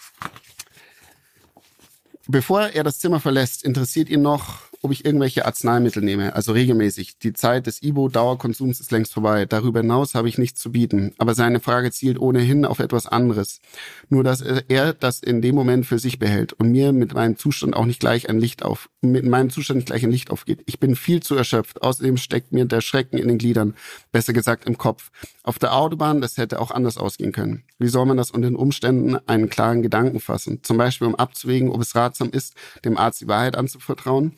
Bevor 2.26 2.68
er 2.68 2.84
das 2.84 2.98
Zimmer 2.98 3.20
verlässt, 3.20 3.64
interessiert 3.64 4.10
ihn 4.10 4.20
noch, 4.20 4.67
ob 4.82 4.92
ich 4.92 5.04
irgendwelche 5.04 5.44
Arzneimittel 5.44 6.02
nehme, 6.02 6.34
also 6.34 6.52
regelmäßig. 6.52 7.18
Die 7.18 7.32
Zeit 7.32 7.66
des 7.66 7.82
Ibo-Dauerkonsums 7.82 8.78
ist 8.78 8.92
längst 8.92 9.12
vorbei. 9.12 9.44
Darüber 9.44 9.80
hinaus 9.80 10.14
habe 10.14 10.28
ich 10.28 10.38
nichts 10.38 10.60
zu 10.60 10.70
bieten. 10.70 11.12
Aber 11.18 11.34
seine 11.34 11.58
Frage 11.58 11.90
zielt 11.90 12.18
ohnehin 12.18 12.64
auf 12.64 12.78
etwas 12.78 13.06
anderes. 13.06 13.60
Nur, 14.08 14.22
dass 14.22 14.40
er 14.40 14.92
das 14.92 15.20
in 15.20 15.42
dem 15.42 15.54
Moment 15.56 15.84
für 15.86 15.98
sich 15.98 16.18
behält 16.18 16.52
und 16.52 16.70
mir 16.70 16.92
mit 16.92 17.12
meinem 17.14 17.36
Zustand 17.36 17.74
auch 17.74 17.86
nicht 17.86 17.98
gleich 17.98 18.28
ein 18.28 18.38
Licht 18.38 18.62
auf, 18.62 18.88
mit 19.00 19.24
meinem 19.24 19.50
Zustand 19.50 19.78
nicht 19.78 19.86
gleich 19.86 20.04
ein 20.04 20.12
Licht 20.12 20.30
aufgeht. 20.30 20.62
Ich 20.66 20.78
bin 20.78 20.94
viel 20.94 21.20
zu 21.22 21.34
erschöpft. 21.34 21.82
Außerdem 21.82 22.16
steckt 22.16 22.52
mir 22.52 22.64
der 22.64 22.80
Schrecken 22.80 23.18
in 23.18 23.26
den 23.26 23.38
Gliedern. 23.38 23.74
Besser 24.12 24.32
gesagt 24.32 24.64
im 24.66 24.78
Kopf. 24.78 25.10
Auf 25.42 25.58
der 25.58 25.74
Autobahn, 25.74 26.20
das 26.20 26.36
hätte 26.36 26.60
auch 26.60 26.70
anders 26.70 26.98
ausgehen 26.98 27.32
können. 27.32 27.64
Wie 27.78 27.88
soll 27.88 28.06
man 28.06 28.16
das 28.16 28.30
unter 28.30 28.48
den 28.48 28.56
Umständen 28.56 29.16
einen 29.26 29.48
klaren 29.48 29.82
Gedanken 29.82 30.20
fassen? 30.20 30.62
Zum 30.62 30.76
Beispiel, 30.76 31.08
um 31.08 31.14
abzuwägen, 31.16 31.70
ob 31.70 31.80
es 31.80 31.96
ratsam 31.96 32.30
ist, 32.30 32.54
dem 32.84 32.96
Arzt 32.96 33.20
die 33.20 33.28
Wahrheit 33.28 33.56
anzuvertrauen 33.56 34.34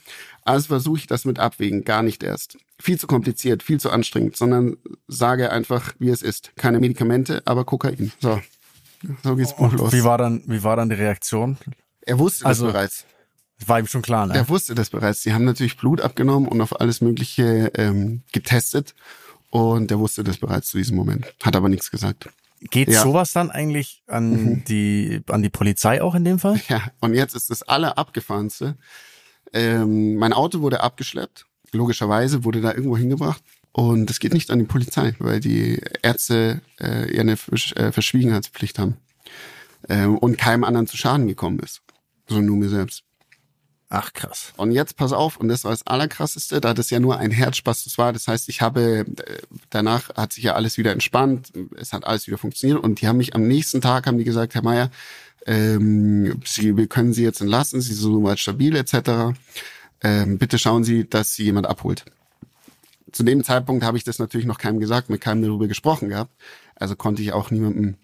also 0.51 0.69
versuche 0.69 0.99
ich 0.99 1.07
das 1.07 1.25
mit 1.25 1.39
Abwägen 1.39 1.85
gar 1.85 2.03
nicht 2.03 2.23
erst. 2.23 2.59
Viel 2.79 2.99
zu 2.99 3.07
kompliziert, 3.07 3.63
viel 3.63 3.81
zu 3.81 3.91
anstrengend, 3.91 4.37
sondern 4.37 4.77
sage 5.09 5.51
einfach, 5.51 5.95
wie 5.99 6.09
es 6.09 6.23
ist. 6.23 6.53
Keine 6.57 6.81
Medikamente, 6.81 7.43
aber 7.45 7.65
Kokain. 7.65 8.13
So. 8.21 8.41
So 9.23 9.37
geht's 9.37 9.53
Und 9.57 9.73
los. 9.73 9.93
Wie 9.93 10.05
war 10.05 10.19
dann, 10.19 10.43
wie 10.47 10.63
war 10.63 10.77
dann 10.77 10.91
die 10.91 10.97
Reaktion? 10.97 11.57
Er 12.03 12.19
wusste 12.19 12.47
also, 12.47 12.67
das 12.67 12.73
bereits. 12.73 13.05
War 13.67 13.79
ihm 13.79 13.87
schon 13.87 14.03
klar, 14.03 14.27
ne? 14.27 14.35
Er 14.35 14.49
wusste 14.49 14.75
das 14.75 14.91
bereits. 14.91 15.23
Sie 15.23 15.33
haben 15.33 15.45
natürlich 15.45 15.77
Blut 15.77 16.01
abgenommen 16.01 16.49
und 16.49 16.61
auf 16.61 16.81
alles 16.81 17.01
Mögliche 17.01 17.71
ähm, 17.75 18.23
getestet. 18.33 18.95
Und 19.51 19.91
er 19.91 19.99
wusste 19.99 20.25
das 20.25 20.39
bereits 20.39 20.69
zu 20.69 20.79
diesem 20.79 20.97
Moment. 20.97 21.35
Hat 21.43 21.57
aber 21.57 21.69
nichts 21.69 21.91
gesagt. 21.91 22.29
Geht 22.71 22.89
ja. 22.89 23.03
sowas 23.03 23.33
dann 23.33 23.51
eigentlich 23.51 24.03
an 24.07 24.31
mhm. 24.31 24.65
die 24.65 25.23
an 25.29 25.43
die 25.43 25.49
Polizei 25.49 26.03
auch 26.03 26.15
in 26.15 26.25
dem 26.25 26.39
Fall? 26.39 26.61
Ja, 26.69 26.91
und 27.01 27.15
jetzt 27.15 27.35
ist 27.35 27.51
das 27.51 27.63
aller 27.63 27.97
abgefahrenste. 27.97 28.77
Ähm, 29.53 30.17
mein 30.17 30.33
Auto 30.33 30.61
wurde 30.61 30.83
abgeschleppt. 30.83 31.47
Logischerweise 31.73 32.45
wurde 32.45 32.61
da 32.61 32.73
irgendwo 32.73 32.97
hingebracht. 32.97 33.43
Und 33.73 34.11
es 34.11 34.19
geht 34.19 34.35
nicht 34.35 34.51
an 34.51 34.59
die 34.59 34.65
Polizei, 34.65 35.15
weil 35.19 35.41
die 35.41 35.81
Ärzte 36.03 36.61
äh, 36.81 37.15
ja 37.15 37.21
eine 37.21 37.37
Versch 37.37 37.73
äh, 37.75 37.93
Verschwiegenheitspflicht 37.93 38.79
haben. 38.79 38.97
Ähm, 39.89 40.19
und 40.19 40.39
keinem 40.39 40.65
anderen 40.65 40.87
zu 40.87 40.97
Schaden 40.97 41.29
gekommen 41.29 41.61
ist. 41.61 41.83
So 42.29 42.41
nur 42.41 42.57
mir 42.57 42.69
selbst. 42.69 43.05
Ach 43.93 44.13
krass. 44.13 44.53
Und 44.57 44.71
jetzt 44.71 44.97
pass 44.97 45.13
auf, 45.13 45.37
und 45.37 45.49
das 45.49 45.65
war 45.65 45.73
das 45.73 45.85
Allerkrasseste, 45.85 46.61
da 46.61 46.75
das 46.75 46.91
ja 46.91 47.01
nur 47.01 47.19
ein 47.19 47.33
Herzspaß 47.33 47.99
war. 47.99 48.13
Das 48.13 48.29
heißt, 48.29 48.49
ich 48.49 48.61
habe, 48.63 49.01
äh, 49.01 49.39
danach 49.69 50.15
hat 50.15 50.33
sich 50.33 50.45
ja 50.45 50.55
alles 50.55 50.79
wieder 50.79 50.93
entspannt, 50.93 51.53
es 51.77 51.93
hat 51.93 52.05
alles 52.05 52.29
wieder 52.29 52.39
funktioniert 52.39 52.79
und 52.79 53.01
die 53.01 53.09
haben 53.09 53.17
mich 53.17 53.35
am 53.35 53.49
nächsten 53.49 53.81
Tag, 53.81 54.07
haben 54.07 54.17
die 54.17 54.25
gesagt, 54.25 54.55
Herr 54.55 54.63
Meier, 54.63 54.93
ähm, 55.45 56.41
Sie, 56.45 56.77
wir 56.77 56.87
können 56.87 57.13
Sie 57.13 57.25
jetzt 57.25 57.41
entlassen, 57.41 57.81
Sie 57.81 57.93
sind 57.93 58.03
soweit 58.03 58.39
stabil 58.39 58.77
etc. 58.77 59.37
Ähm, 60.03 60.39
bitte 60.39 60.59
schauen 60.59 60.85
Sie, 60.85 61.09
dass 61.11 61.35
Sie 61.35 61.43
jemand 61.43 61.67
abholt. 61.67 62.05
Zu 63.11 63.25
dem 63.25 63.43
Zeitpunkt 63.43 63.85
habe 63.85 63.99
ich 63.99 64.05
das 64.05 64.21
natürlich 64.21 64.47
noch 64.47 64.59
keinem 64.59 64.79
gesagt, 64.79 65.11
mit 65.11 65.21
keinem 65.21 65.43
darüber 65.43 65.67
gesprochen 65.67 66.11
gehabt. 66.11 66.31
Also 66.77 66.95
konnte 66.95 67.23
ich 67.23 67.33
auch 67.33 67.51
niemandem 67.51 67.97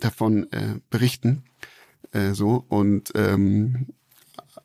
davon 0.00 0.52
äh, 0.52 0.74
berichten. 0.90 1.44
Äh, 2.12 2.32
so 2.32 2.62
und 2.68 3.12
ähm, 3.14 3.86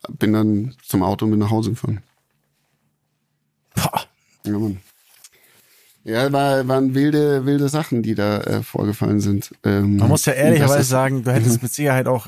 bin 0.10 0.34
dann 0.34 0.76
zum 0.86 1.04
Auto 1.04 1.26
und 1.26 1.32
bin 1.32 1.40
nach 1.40 1.52
Hause 1.52 1.72
gefahren. 1.72 2.02
Boah. 3.76 4.04
Ja, 4.46 4.58
Mann. 4.58 4.80
Ja, 6.04 6.32
war, 6.34 6.68
waren 6.68 6.96
wilde, 6.96 7.46
wilde 7.46 7.70
Sachen, 7.70 8.04
die 8.04 8.14
da 8.14 8.42
äh, 8.42 8.64
vorgefallen 8.64 9.22
sind. 9.22 9.52
Ähm, 9.64 9.98
Man 9.98 10.10
muss 10.10 10.26
ja 10.26 10.34
ehrlicherweise 10.34 10.84
sagen, 10.84 11.24
du 11.24 11.32
hättest 11.32 11.64
mit 11.64 11.72
Sicherheit 11.72 12.08
auch 12.08 12.28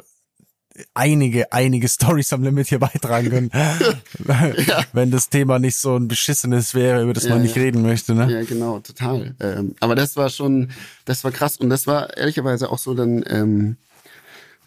einige, 0.93 1.51
einige 1.51 1.87
Stories 1.87 2.31
am 2.33 2.43
Limit 2.43 2.67
hier 2.67 2.79
beitragen 2.79 3.29
können. 3.29 3.51
ja. 4.67 4.85
Wenn 4.93 5.11
das 5.11 5.29
Thema 5.29 5.59
nicht 5.59 5.77
so 5.77 5.97
ein 5.97 6.07
beschissenes 6.07 6.73
wäre, 6.73 7.03
über 7.03 7.13
das 7.13 7.25
ja, 7.25 7.31
man 7.31 7.41
nicht 7.41 7.55
ja. 7.55 7.63
reden 7.63 7.81
möchte, 7.81 8.13
ne? 8.13 8.31
Ja, 8.31 8.43
genau, 8.43 8.79
total. 8.79 9.35
Ähm, 9.39 9.75
aber 9.79 9.95
das 9.95 10.15
war 10.15 10.29
schon, 10.29 10.71
das 11.05 11.23
war 11.23 11.31
krass. 11.31 11.57
Und 11.57 11.69
das 11.69 11.87
war 11.87 12.15
ehrlicherweise 12.15 12.69
auch 12.71 12.79
so 12.79 12.93
dann 12.93 13.23
ähm, 13.27 13.77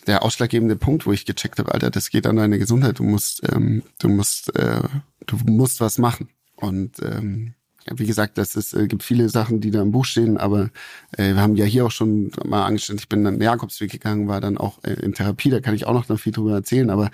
der 0.09 0.23
ausschlaggebende 0.25 0.75
Punkt, 0.77 1.07
wo 1.07 1.13
ich 1.13 1.27
gecheckt 1.27 1.59
habe, 1.59 1.73
Alter, 1.73 1.91
das 1.91 2.11
geht 2.11 2.27
an 2.27 2.37
deine 2.37 2.59
Gesundheit. 2.59 2.99
Du 2.99 3.05
musst, 3.05 3.43
ähm, 3.53 3.83
du 4.01 4.09
musst, 4.09 4.55
äh, 4.57 4.83
du 5.27 5.37
musst 5.47 5.81
was 5.81 5.99
machen. 5.99 6.29
Und 6.57 7.01
ähm, 7.03 7.55
wie 7.95 8.07
gesagt, 8.07 8.39
das 8.39 8.57
ist, 8.57 8.73
äh, 8.75 8.87
gibt 8.87 9.03
viele 9.03 9.29
Sachen, 9.29 9.61
die 9.61 9.71
da 9.71 9.83
im 9.83 9.93
Buch 9.93 10.05
stehen, 10.05 10.39
aber 10.39 10.71
äh, 11.13 11.35
wir 11.35 11.41
haben 11.41 11.57
ja 11.57 11.65
hier 11.65 11.87
auch 11.87 11.91
schon 11.91 12.33
mal 12.45 12.65
angestellt, 12.65 13.01
ich 13.01 13.09
bin 13.09 13.25
dann 13.25 13.35
den 13.35 13.43
Jakobsweg 13.43 13.91
gegangen, 13.91 14.29
war 14.29 14.41
dann 14.41 14.59
auch 14.59 14.83
äh, 14.83 14.95
in 14.95 15.15
Therapie, 15.15 15.51
da 15.51 15.61
kann 15.61 15.75
ich 15.75 15.87
auch 15.87 15.95
noch, 15.95 16.09
noch 16.09 16.19
viel 16.19 16.33
drüber 16.33 16.53
erzählen, 16.53 16.91
aber 16.91 17.11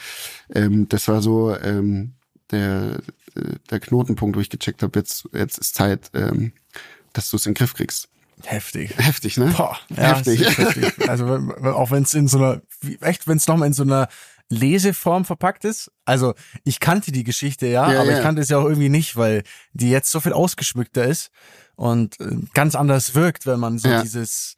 ähm, 0.55 0.89
das 0.89 1.07
war 1.09 1.23
so 1.23 1.55
ähm, 1.57 2.13
der, 2.51 3.01
äh, 3.35 3.57
der 3.71 3.81
Knotenpunkt, 3.81 4.37
wo 4.37 4.41
ich 4.41 4.51
gecheckt 4.51 4.83
habe, 4.83 4.99
jetzt, 4.99 5.29
jetzt 5.33 5.59
ist 5.59 5.75
Zeit, 5.75 6.11
ähm, 6.15 6.53
dass 7.13 7.31
du 7.31 7.37
es 7.37 7.47
in 7.47 7.53
den 7.53 7.59
Griff 7.59 7.75
kriegst. 7.75 8.09
Heftig. 8.45 8.95
Heftig, 8.99 9.37
ne? 9.37 9.53
Boah, 9.57 9.79
heftig. 9.95 10.41
Ja, 10.41 10.51
heftig. 10.51 10.93
Also 11.09 11.27
auch 11.63 11.91
wenn 11.91 12.03
es 12.03 12.15
in 12.15 12.29
so 12.29 12.39
einer, 12.39 12.63
echt, 13.01 13.27
wenn 13.29 13.37
es 13.37 13.47
nochmal 13.47 13.69
in 13.69 13.75
so 13.75 13.83
einer 13.85 14.09
Leseform 14.51 15.25
verpackt 15.25 15.65
ist. 15.65 15.91
Also 16.05 16.35
ich 16.65 16.81
kannte 16.81 17.13
die 17.13 17.25
Geschichte 17.25 17.67
ja, 17.67 17.91
Ja, 17.91 18.01
aber 18.01 18.11
ja. 18.11 18.19
ich 18.19 18.23
kannte 18.23 18.43
es 18.43 18.49
ja 18.51 18.59
auch 18.59 18.65
irgendwie 18.65 18.89
nicht, 18.91 19.17
weil 19.17 19.43
die 19.73 19.91
jetzt 19.91 20.11
so 20.11 20.21
viel 20.21 20.33
ausgeschmückter 20.33 21.05
ist 21.05 21.31
und 21.77 22.21
äh, 22.21 22.37
ganz 22.53 22.75
anders 22.75 23.15
wirkt, 23.15 23.47
wenn 23.47 23.59
man 23.61 23.79
so 23.79 23.89
Ja. 23.89 24.03
dieses 24.03 24.57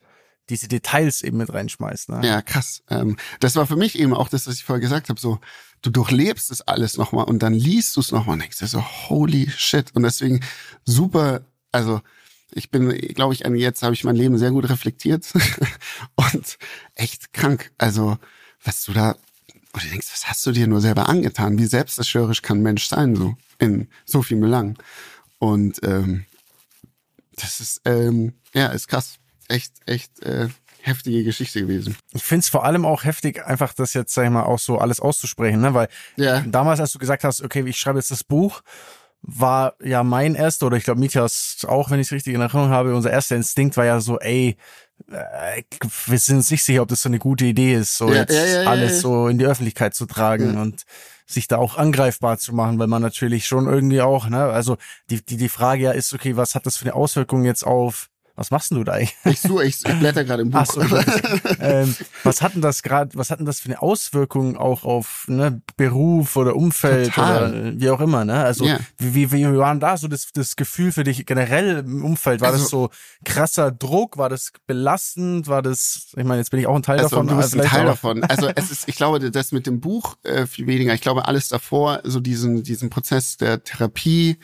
diese 0.48 0.68
Details 0.68 1.22
eben 1.22 1.38
mit 1.38 1.52
reinschmeißt. 1.52 2.08
Ne? 2.08 2.20
Ja, 2.24 2.40
krass. 2.40 2.82
Ähm, 2.88 3.16
das 3.40 3.56
war 3.56 3.66
für 3.66 3.74
mich 3.74 3.98
eben 3.98 4.14
auch 4.14 4.28
das, 4.28 4.46
was 4.46 4.54
ich 4.54 4.64
vorher 4.64 4.80
gesagt 4.80 5.08
habe. 5.08 5.18
So, 5.20 5.40
du 5.82 5.90
durchlebst 5.90 6.52
das 6.52 6.60
alles 6.62 6.96
nochmal 6.96 7.24
und 7.24 7.40
dann 7.42 7.52
liest 7.52 7.96
du 7.96 8.00
es 8.00 8.12
nochmal 8.12 8.34
und 8.34 8.42
denkst 8.42 8.58
dir 8.58 8.68
so, 8.68 8.80
holy 9.08 9.50
shit. 9.50 9.90
Und 9.96 10.04
deswegen 10.04 10.40
super, 10.84 11.40
also 11.72 12.00
ich 12.52 12.70
bin, 12.70 12.88
glaube 13.14 13.34
ich, 13.34 13.44
an 13.46 13.54
jetzt 13.56 13.82
habe 13.82 13.94
ich 13.94 14.04
mein 14.04 14.16
Leben 14.16 14.38
sehr 14.38 14.50
gut 14.50 14.68
reflektiert 14.68 15.32
und 16.16 16.58
echt 16.94 17.32
krank. 17.32 17.72
Also, 17.78 18.18
was 18.64 18.84
du 18.84 18.92
da, 18.92 19.16
und 19.72 19.84
du 19.84 19.88
denkst, 19.88 20.08
was 20.12 20.26
hast 20.28 20.44
du 20.46 20.52
dir 20.52 20.66
nur 20.66 20.80
selber 20.80 21.08
angetan? 21.08 21.58
Wie 21.58 21.66
selbstzerstörerisch 21.66 22.42
kann 22.42 22.58
ein 22.58 22.62
Mensch 22.62 22.86
sein, 22.86 23.16
so 23.16 23.36
in 23.58 23.88
so 24.04 24.22
viel 24.22 24.38
Belangen. 24.38 24.76
Und 25.38 25.80
ähm, 25.82 26.24
das 27.36 27.60
ist, 27.60 27.82
ähm, 27.84 28.34
ja, 28.54 28.68
ist 28.68 28.88
krass. 28.88 29.16
Echt, 29.48 29.72
echt 29.86 30.22
äh, 30.22 30.48
heftige 30.80 31.24
Geschichte 31.24 31.60
gewesen. 31.60 31.96
Ich 32.14 32.22
find's 32.24 32.48
vor 32.48 32.64
allem 32.64 32.84
auch 32.84 33.04
heftig, 33.04 33.44
einfach 33.44 33.74
das 33.74 33.92
jetzt, 33.94 34.14
sag 34.14 34.24
ich 34.24 34.30
mal, 34.30 34.44
auch 34.44 34.58
so 34.58 34.78
alles 34.78 35.00
auszusprechen, 35.00 35.60
ne? 35.60 35.74
Weil 35.74 35.88
Ja. 36.16 36.40
damals, 36.40 36.80
als 36.80 36.92
du 36.92 36.98
gesagt 36.98 37.24
hast, 37.24 37.42
okay, 37.42 37.62
ich 37.66 37.76
schreibe 37.78 37.98
jetzt 37.98 38.10
das 38.10 38.24
Buch, 38.24 38.62
war 39.26 39.74
ja 39.82 40.04
mein 40.04 40.34
erster, 40.36 40.66
oder 40.66 40.76
ich 40.76 40.84
glaube 40.84 41.00
Mitjas 41.00 41.58
auch, 41.68 41.90
wenn 41.90 42.00
ich 42.00 42.06
es 42.06 42.12
richtig 42.12 42.34
in 42.34 42.40
Erinnerung 42.40 42.70
habe, 42.70 42.94
unser 42.94 43.10
erster 43.10 43.36
Instinkt 43.36 43.76
war 43.76 43.84
ja 43.84 44.00
so, 44.00 44.18
ey, 44.20 44.56
äh, 45.10 45.62
wir 46.06 46.18
sind 46.18 46.36
uns 46.36 46.50
nicht 46.50 46.62
sicher, 46.64 46.82
ob 46.82 46.88
das 46.88 47.02
so 47.02 47.08
eine 47.08 47.18
gute 47.18 47.44
Idee 47.44 47.74
ist, 47.74 47.96
so 47.98 48.12
Ja, 48.12 48.20
jetzt 48.20 48.32
ja, 48.32 48.44
ja, 48.46 48.66
alles 48.70 49.00
so 49.00 49.28
in 49.28 49.38
die 49.38 49.44
Öffentlichkeit 49.46 49.94
zu 49.94 50.06
tragen 50.06 50.56
und 50.56 50.84
sich 51.26 51.48
da 51.48 51.56
auch 51.58 51.76
angreifbar 51.76 52.38
zu 52.38 52.54
machen, 52.54 52.78
weil 52.78 52.86
man 52.86 53.02
natürlich 53.02 53.46
schon 53.46 53.66
irgendwie 53.66 54.00
auch, 54.00 54.28
ne, 54.28 54.44
also 54.44 54.76
die, 55.10 55.24
die, 55.24 55.36
die 55.36 55.48
Frage 55.48 55.82
ja 55.82 55.90
ist, 55.90 56.14
okay, 56.14 56.36
was 56.36 56.54
hat 56.54 56.66
das 56.66 56.76
für 56.76 56.84
eine 56.84 56.94
Auswirkung 56.94 57.44
jetzt 57.44 57.66
auf, 57.66 58.08
was 58.36 58.50
machst 58.50 58.70
denn 58.70 58.78
du 58.78 58.84
da 58.84 58.92
eigentlich? 58.92 59.14
Ich 59.24 59.40
suche, 59.40 59.64
ich, 59.64 59.84
ich 59.84 59.98
blätter 59.98 60.24
gerade 60.24 60.42
im 60.42 60.50
Buch. 60.50 60.60
Ach 60.60 60.66
so, 60.66 60.80
ähm, 61.60 61.94
was 62.22 62.42
hat 62.42 62.54
denn 62.54 62.62
das 62.62 62.82
gerade, 62.82 63.10
was 63.16 63.30
hat 63.30 63.38
denn 63.40 63.46
das 63.46 63.60
für 63.60 63.66
eine 63.68 63.82
Auswirkung 63.82 64.56
auch 64.56 64.84
auf 64.84 65.24
ne, 65.28 65.60
Beruf 65.76 66.36
oder 66.36 66.54
Umfeld 66.56 67.14
Total. 67.14 67.50
oder 67.50 67.80
wie 67.80 67.90
auch 67.90 68.00
immer, 68.00 68.24
ne? 68.24 68.44
Also 68.44 68.64
Ja. 68.66 68.78
wie, 68.98 69.14
wie, 69.32 69.32
wie 69.32 69.56
war 69.56 69.72
denn 69.72 69.80
da 69.80 69.96
so 69.96 70.06
das, 70.08 70.28
das 70.32 70.56
Gefühl 70.56 70.92
für 70.92 71.04
dich 71.04 71.24
generell 71.26 71.78
im 71.78 72.04
Umfeld? 72.04 72.40
War 72.40 72.48
Also- 72.50 72.60
das 72.62 72.70
so 72.70 72.90
krasser 73.24 73.70
Druck? 73.72 74.16
War 74.18 74.28
das 74.28 74.52
belastend? 74.66 75.48
War 75.48 75.62
das, 75.62 76.08
ich 76.16 76.24
meine, 76.24 76.38
jetzt 76.40 76.50
bin 76.50 76.60
ich 76.60 76.66
auch 76.66 76.76
ein 76.76 76.82
Teil 76.82 76.98
Also 76.98 77.16
davon. 77.16 77.28
du 77.28 77.36
bist 77.36 77.54
ein 77.54 77.62
Teil 77.66 77.86
davon. 77.86 78.22
Also 78.24 78.48
es 78.54 78.70
ist, 78.70 78.88
ich 78.88 78.96
glaube, 78.96 79.30
das 79.30 79.52
mit 79.52 79.66
dem 79.66 79.80
Buch 79.80 80.16
äh, 80.22 80.46
viel 80.46 80.66
weniger. 80.66 80.94
Ich 80.94 81.00
glaube, 81.00 81.26
alles 81.26 81.48
davor, 81.48 82.00
so 82.04 82.20
diesen, 82.20 82.62
diesen 82.62 82.90
Prozess 82.90 83.36
der 83.36 83.62
Therapie, 83.64 84.38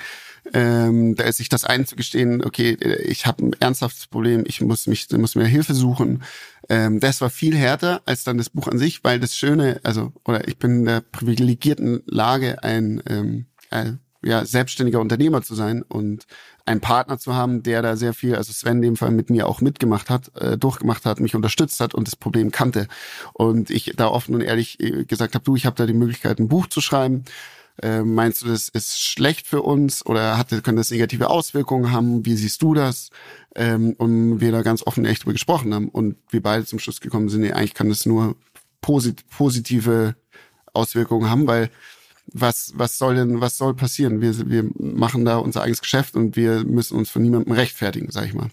ähm, 0.53 1.15
da 1.15 1.25
ist 1.25 1.37
sich 1.37 1.49
das 1.49 1.65
einzugestehen, 1.65 2.45
okay, 2.45 2.73
äh, 2.81 3.03
ich 3.03 3.27
habe 3.27 3.45
ein 3.45 3.53
ernsthaftes 3.61 4.07
Problem, 4.07 4.45
ich 4.47 4.61
muss 4.61 4.87
mich, 4.87 5.09
muss 5.11 5.35
mir 5.35 5.47
Hilfe 5.47 5.75
suchen. 5.75 6.23
Ähm, 6.69 7.01
das 7.01 7.21
war 7.21 7.31
viel 7.31 7.57
härter 7.57 8.03
als 8.07 8.25
dann 8.25 8.39
das 8.39 8.51
Buch 8.51 8.69
an 8.69 8.79
sich, 8.79 9.05
weil 9.05 9.21
das 9.21 9.37
Schöne, 9.37 9.81
also, 9.83 10.13
oder 10.25 10.49
ich 10.49 10.59
bin 10.59 10.81
in 10.81 10.85
der 10.85 11.01
privilegierten 11.01 12.03
Lage, 12.07 12.63
ein, 12.63 13.03
ähm, 13.07 13.47
ein 13.71 14.01
ja, 14.25 14.45
selbstständiger 14.45 15.01
Unternehmer 15.01 15.43
zu 15.43 15.55
sein 15.55 15.83
und 15.83 16.27
einen 16.65 16.81
Partner 16.81 17.19
zu 17.19 17.35
haben, 17.35 17.63
der 17.63 17.83
da 17.83 17.97
sehr 17.97 18.15
viel, 18.15 18.37
also 18.37 18.53
Sven 18.53 18.77
in 18.77 18.83
dem 18.83 18.97
Fall 18.97 19.11
mit 19.11 19.31
mir 19.31 19.49
auch 19.49 19.61
mitgemacht 19.61 20.11
hat, 20.11 20.31
äh, 20.37 20.57
durchgemacht 20.57 21.05
hat, 21.05 21.19
mich 21.19 21.35
unterstützt 21.35 21.81
hat 21.81 21.95
und 21.95 22.07
das 22.07 22.15
Problem 22.15 22.53
kannte. 22.53 22.87
Und 23.33 23.71
ich 23.71 23.95
da 23.97 24.09
offen 24.09 24.35
und 24.35 24.43
ehrlich 24.43 24.79
äh, 24.81 25.05
gesagt 25.05 25.35
habe, 25.35 25.45
du, 25.45 25.57
ich 25.57 25.67
habe 25.67 25.77
da 25.77 25.87
die 25.87 25.93
Möglichkeit, 25.93 26.39
ein 26.39 26.49
Buch 26.49 26.69
zu 26.69 26.81
schreiben. 26.81 27.25
Äh, 27.81 28.03
meinst 28.03 28.43
du, 28.43 28.49
das 28.49 28.69
ist 28.69 29.01
schlecht 29.01 29.47
für 29.47 29.63
uns 29.63 30.05
oder 30.05 30.37
hat, 30.37 30.51
können 30.63 30.77
das 30.77 30.91
negative 30.91 31.31
Auswirkungen 31.31 31.91
haben? 31.91 32.27
Wie 32.27 32.37
siehst 32.37 32.61
du 32.63 32.75
das? 32.75 33.11
Ähm, 33.55 33.95
und 33.99 34.41
wir 34.41 34.53
da 34.53 34.63
ganz 34.63 34.87
offen 34.87 35.05
echt 35.05 35.23
drüber 35.23 35.33
gesprochen 35.33 35.73
haben 35.73 35.89
und 35.89 36.17
wir 36.31 36.43
beide 36.43 36.67
zum 36.67 36.79
Schluss 36.79 37.01
gekommen 37.01 37.29
sind, 37.29 37.43
nee, 37.43 37.53
eigentlich 37.53 37.75
kann 37.75 37.89
das 37.89 38.07
nur 38.07 38.37
posit 38.81 39.29
positive 39.31 40.17
Auswirkungen 40.75 41.31
haben, 41.31 41.47
weil 41.47 41.71
was, 42.27 42.73
was 42.77 42.99
soll 42.99 43.17
denn, 43.17 43.41
was 43.41 43.59
soll 43.59 43.75
passieren? 43.75 44.21
Wir, 44.21 44.49
wir 44.49 44.71
machen 44.79 45.25
da 45.25 45.39
unser 45.39 45.63
eigenes 45.63 45.81
Geschäft 45.81 46.15
und 46.15 46.37
wir 46.37 46.65
müssen 46.65 46.97
uns 46.97 47.11
von 47.11 47.23
niemandem 47.23 47.53
rechtfertigen, 47.53 48.11
sag 48.11 48.27
ich 48.27 48.35
mal. 48.35 48.51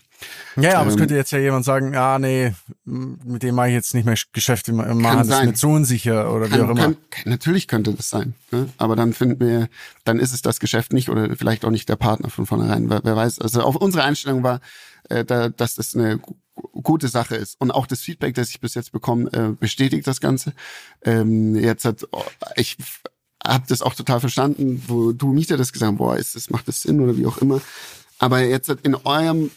Ja, 0.55 0.63
ja, 0.71 0.79
aber 0.79 0.87
es 0.89 0.95
ähm, 0.95 0.99
könnte 0.99 1.15
jetzt 1.15 1.31
ja 1.31 1.39
jemand 1.39 1.63
sagen, 1.65 1.95
ah 1.95 2.19
nee, 2.19 2.53
mit 2.85 3.43
dem 3.43 3.55
mache 3.55 3.67
ich 3.69 3.73
jetzt 3.73 3.93
nicht 3.93 4.05
mehr 4.05 4.17
Geschäfte 4.33 4.73
machen, 4.73 5.27
das 5.27 5.39
ist 5.39 5.45
mir 5.45 5.53
zu 5.53 5.67
unsicher 5.69 6.33
oder 6.33 6.49
wie 6.51 6.55
auch 6.55 6.67
Kann, 6.67 6.69
immer. 6.71 6.81
kann, 6.81 6.97
kann, 7.09 7.23
natürlich 7.31 7.67
könnte 7.67 7.93
das 7.93 8.09
sein, 8.09 8.33
ne? 8.51 8.69
aber 8.77 8.95
dann 8.95 9.13
finden 9.13 9.39
wir, 9.39 9.69
dann 10.03 10.19
ist 10.19 10.33
es 10.33 10.41
das 10.41 10.59
Geschäft 10.59 10.91
nicht 10.93 11.09
oder 11.09 11.35
vielleicht 11.35 11.63
auch 11.65 11.69
nicht 11.71 11.87
der 11.87 11.95
Partner 11.95 12.29
von 12.29 12.45
vornherein. 12.45 12.89
Wer, 12.89 13.01
wer 13.03 13.15
weiß, 13.15 13.39
also 13.39 13.61
auf 13.61 13.75
unsere 13.75 14.03
Einstellung 14.03 14.43
war, 14.43 14.59
äh, 15.09 15.23
da, 15.23 15.49
dass 15.49 15.75
das 15.75 15.95
eine 15.95 16.17
gu- 16.17 16.35
gute 16.83 17.07
Sache 17.07 17.35
ist. 17.35 17.55
Und 17.59 17.71
auch 17.71 17.87
das 17.87 18.01
Feedback, 18.01 18.33
das 18.35 18.49
ich 18.49 18.59
bis 18.59 18.73
jetzt 18.75 18.91
bekomme, 18.91 19.31
äh, 19.31 19.53
bestätigt 19.57 20.05
das 20.07 20.19
Ganze. 20.19 20.53
Ähm, 21.03 21.55
jetzt 21.55 21.85
hat 21.85 22.05
oh, 22.11 22.23
ich 22.55 22.77
habe 23.45 23.63
das 23.69 23.81
auch 23.81 23.95
total 23.95 24.19
verstanden, 24.19 24.83
wo 24.87 25.13
du 25.13 25.31
Mieter 25.31 25.55
das 25.55 25.71
gesagt 25.71 25.93
hast, 25.93 25.97
boah, 25.97 26.17
ist 26.17 26.35
das, 26.35 26.49
macht 26.49 26.67
das 26.67 26.81
Sinn 26.81 26.99
oder 26.99 27.15
wie 27.15 27.25
auch 27.25 27.37
immer. 27.37 27.61
Aber 28.19 28.41
jetzt 28.41 28.67
hat 28.67 28.81
in 28.81 28.95
eurem 28.95 29.49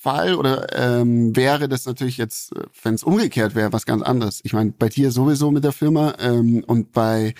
Fall 0.00 0.34
oder 0.34 0.66
ähm, 0.74 1.36
wäre 1.36 1.68
das 1.68 1.84
natürlich 1.84 2.16
jetzt, 2.16 2.54
wenn 2.82 2.94
es 2.94 3.02
umgekehrt 3.02 3.54
wäre, 3.54 3.72
was 3.72 3.84
ganz 3.84 4.02
anderes. 4.02 4.40
Ich 4.44 4.54
meine, 4.54 4.72
bei 4.72 4.88
dir 4.88 5.12
sowieso 5.12 5.50
mit 5.50 5.62
der 5.62 5.72
Firma 5.72 6.14
ähm, 6.18 6.64
und 6.66 6.92
bei 6.92 7.34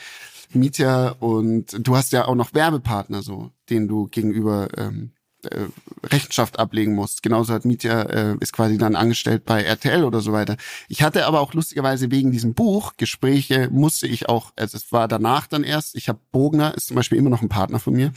Mietja 0.53 1.11
und 1.21 1.87
du 1.87 1.97
hast 1.97 2.13
ja 2.13 2.27
auch 2.27 2.35
noch 2.35 2.53
Werbepartner 2.53 3.23
so, 3.23 3.51
denen 3.71 3.89
du 3.89 4.09
gegenüber 4.09 4.69
ähm, 4.77 5.13
äh, 5.45 5.69
Rechenschaft 6.05 6.59
ablegen 6.59 6.95
musst. 6.95 7.23
Genauso 7.23 7.55
hat 7.55 7.65
Mietja 7.65 8.03
äh, 8.03 8.37
ist 8.41 8.53
quasi 8.53 8.77
dann 8.77 8.95
angestellt 8.95 9.47
bei 9.47 9.63
RTL 9.63 10.05
oder 10.05 10.21
so 10.21 10.33
weiter. 10.33 10.59
Ich 10.89 11.03
hatte 11.03 11.25
aber 11.25 11.41
auch 11.41 11.55
lustigerweise 11.55 12.11
wegen 12.11 12.31
diesem 12.31 12.53
Buch 12.53 12.93
Gespräche 12.99 13.71
musste 13.71 14.07
ich 14.07 14.29
auch, 14.29 14.53
also 14.57 14.77
es 14.77 14.93
war 14.93 15.09
danach 15.09 15.47
dann 15.47 15.65
erst. 15.65 15.97
Ich 15.97 16.11
habe 16.11 16.19
Bogner 16.31 16.75
ist 16.75 16.89
zum 16.89 16.97
Beispiel 16.97 17.17
immer 17.17 17.31
noch 17.31 17.41
ein 17.41 17.49
Partner 17.49 17.79
von 17.79 17.95
mir. 17.95 18.13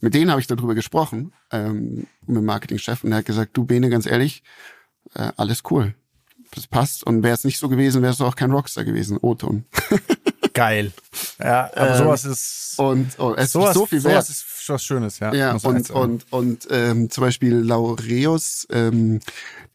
Mit 0.00 0.14
denen 0.14 0.30
habe 0.30 0.40
ich 0.40 0.46
darüber 0.46 0.74
gesprochen, 0.74 1.32
ähm, 1.50 2.06
mit 2.26 2.36
dem 2.36 2.44
Marketingchef, 2.44 3.02
und 3.04 3.12
er 3.12 3.18
hat 3.18 3.24
gesagt, 3.26 3.56
du 3.56 3.64
Bene, 3.64 3.90
ganz 3.90 4.06
ehrlich, 4.06 4.42
äh, 5.14 5.32
alles 5.36 5.62
cool. 5.70 5.94
Das 6.54 6.66
passt. 6.66 7.04
Und 7.04 7.22
wäre 7.22 7.34
es 7.34 7.44
nicht 7.44 7.58
so 7.58 7.68
gewesen, 7.68 8.02
wärst 8.02 8.20
du 8.20 8.24
auch 8.24 8.36
kein 8.36 8.50
Rockstar 8.50 8.84
gewesen, 8.84 9.18
O-Ton. 9.20 9.64
Geil. 10.54 10.92
Ja, 11.38 11.70
aber 11.74 11.90
Ähm, 11.92 11.98
sowas 11.98 12.24
ist 12.24 12.74
Und 12.78 13.18
oh, 13.18 13.34
es 13.36 13.52
sowas, 13.52 13.70
ist 13.70 13.74
so 13.74 13.86
viel 13.86 14.02
wert. 14.02 14.24
sowas 14.24 14.30
ist 14.30 14.44
was 14.68 14.82
Schönes, 14.84 15.18
ja. 15.18 15.32
Ja, 15.32 15.56
und, 15.56 15.90
und, 15.90 16.26
und 16.30 16.68
ähm, 16.70 17.10
zum 17.10 17.22
Beispiel 17.22 17.54
Laureus, 17.54 18.66
ähm, 18.70 19.20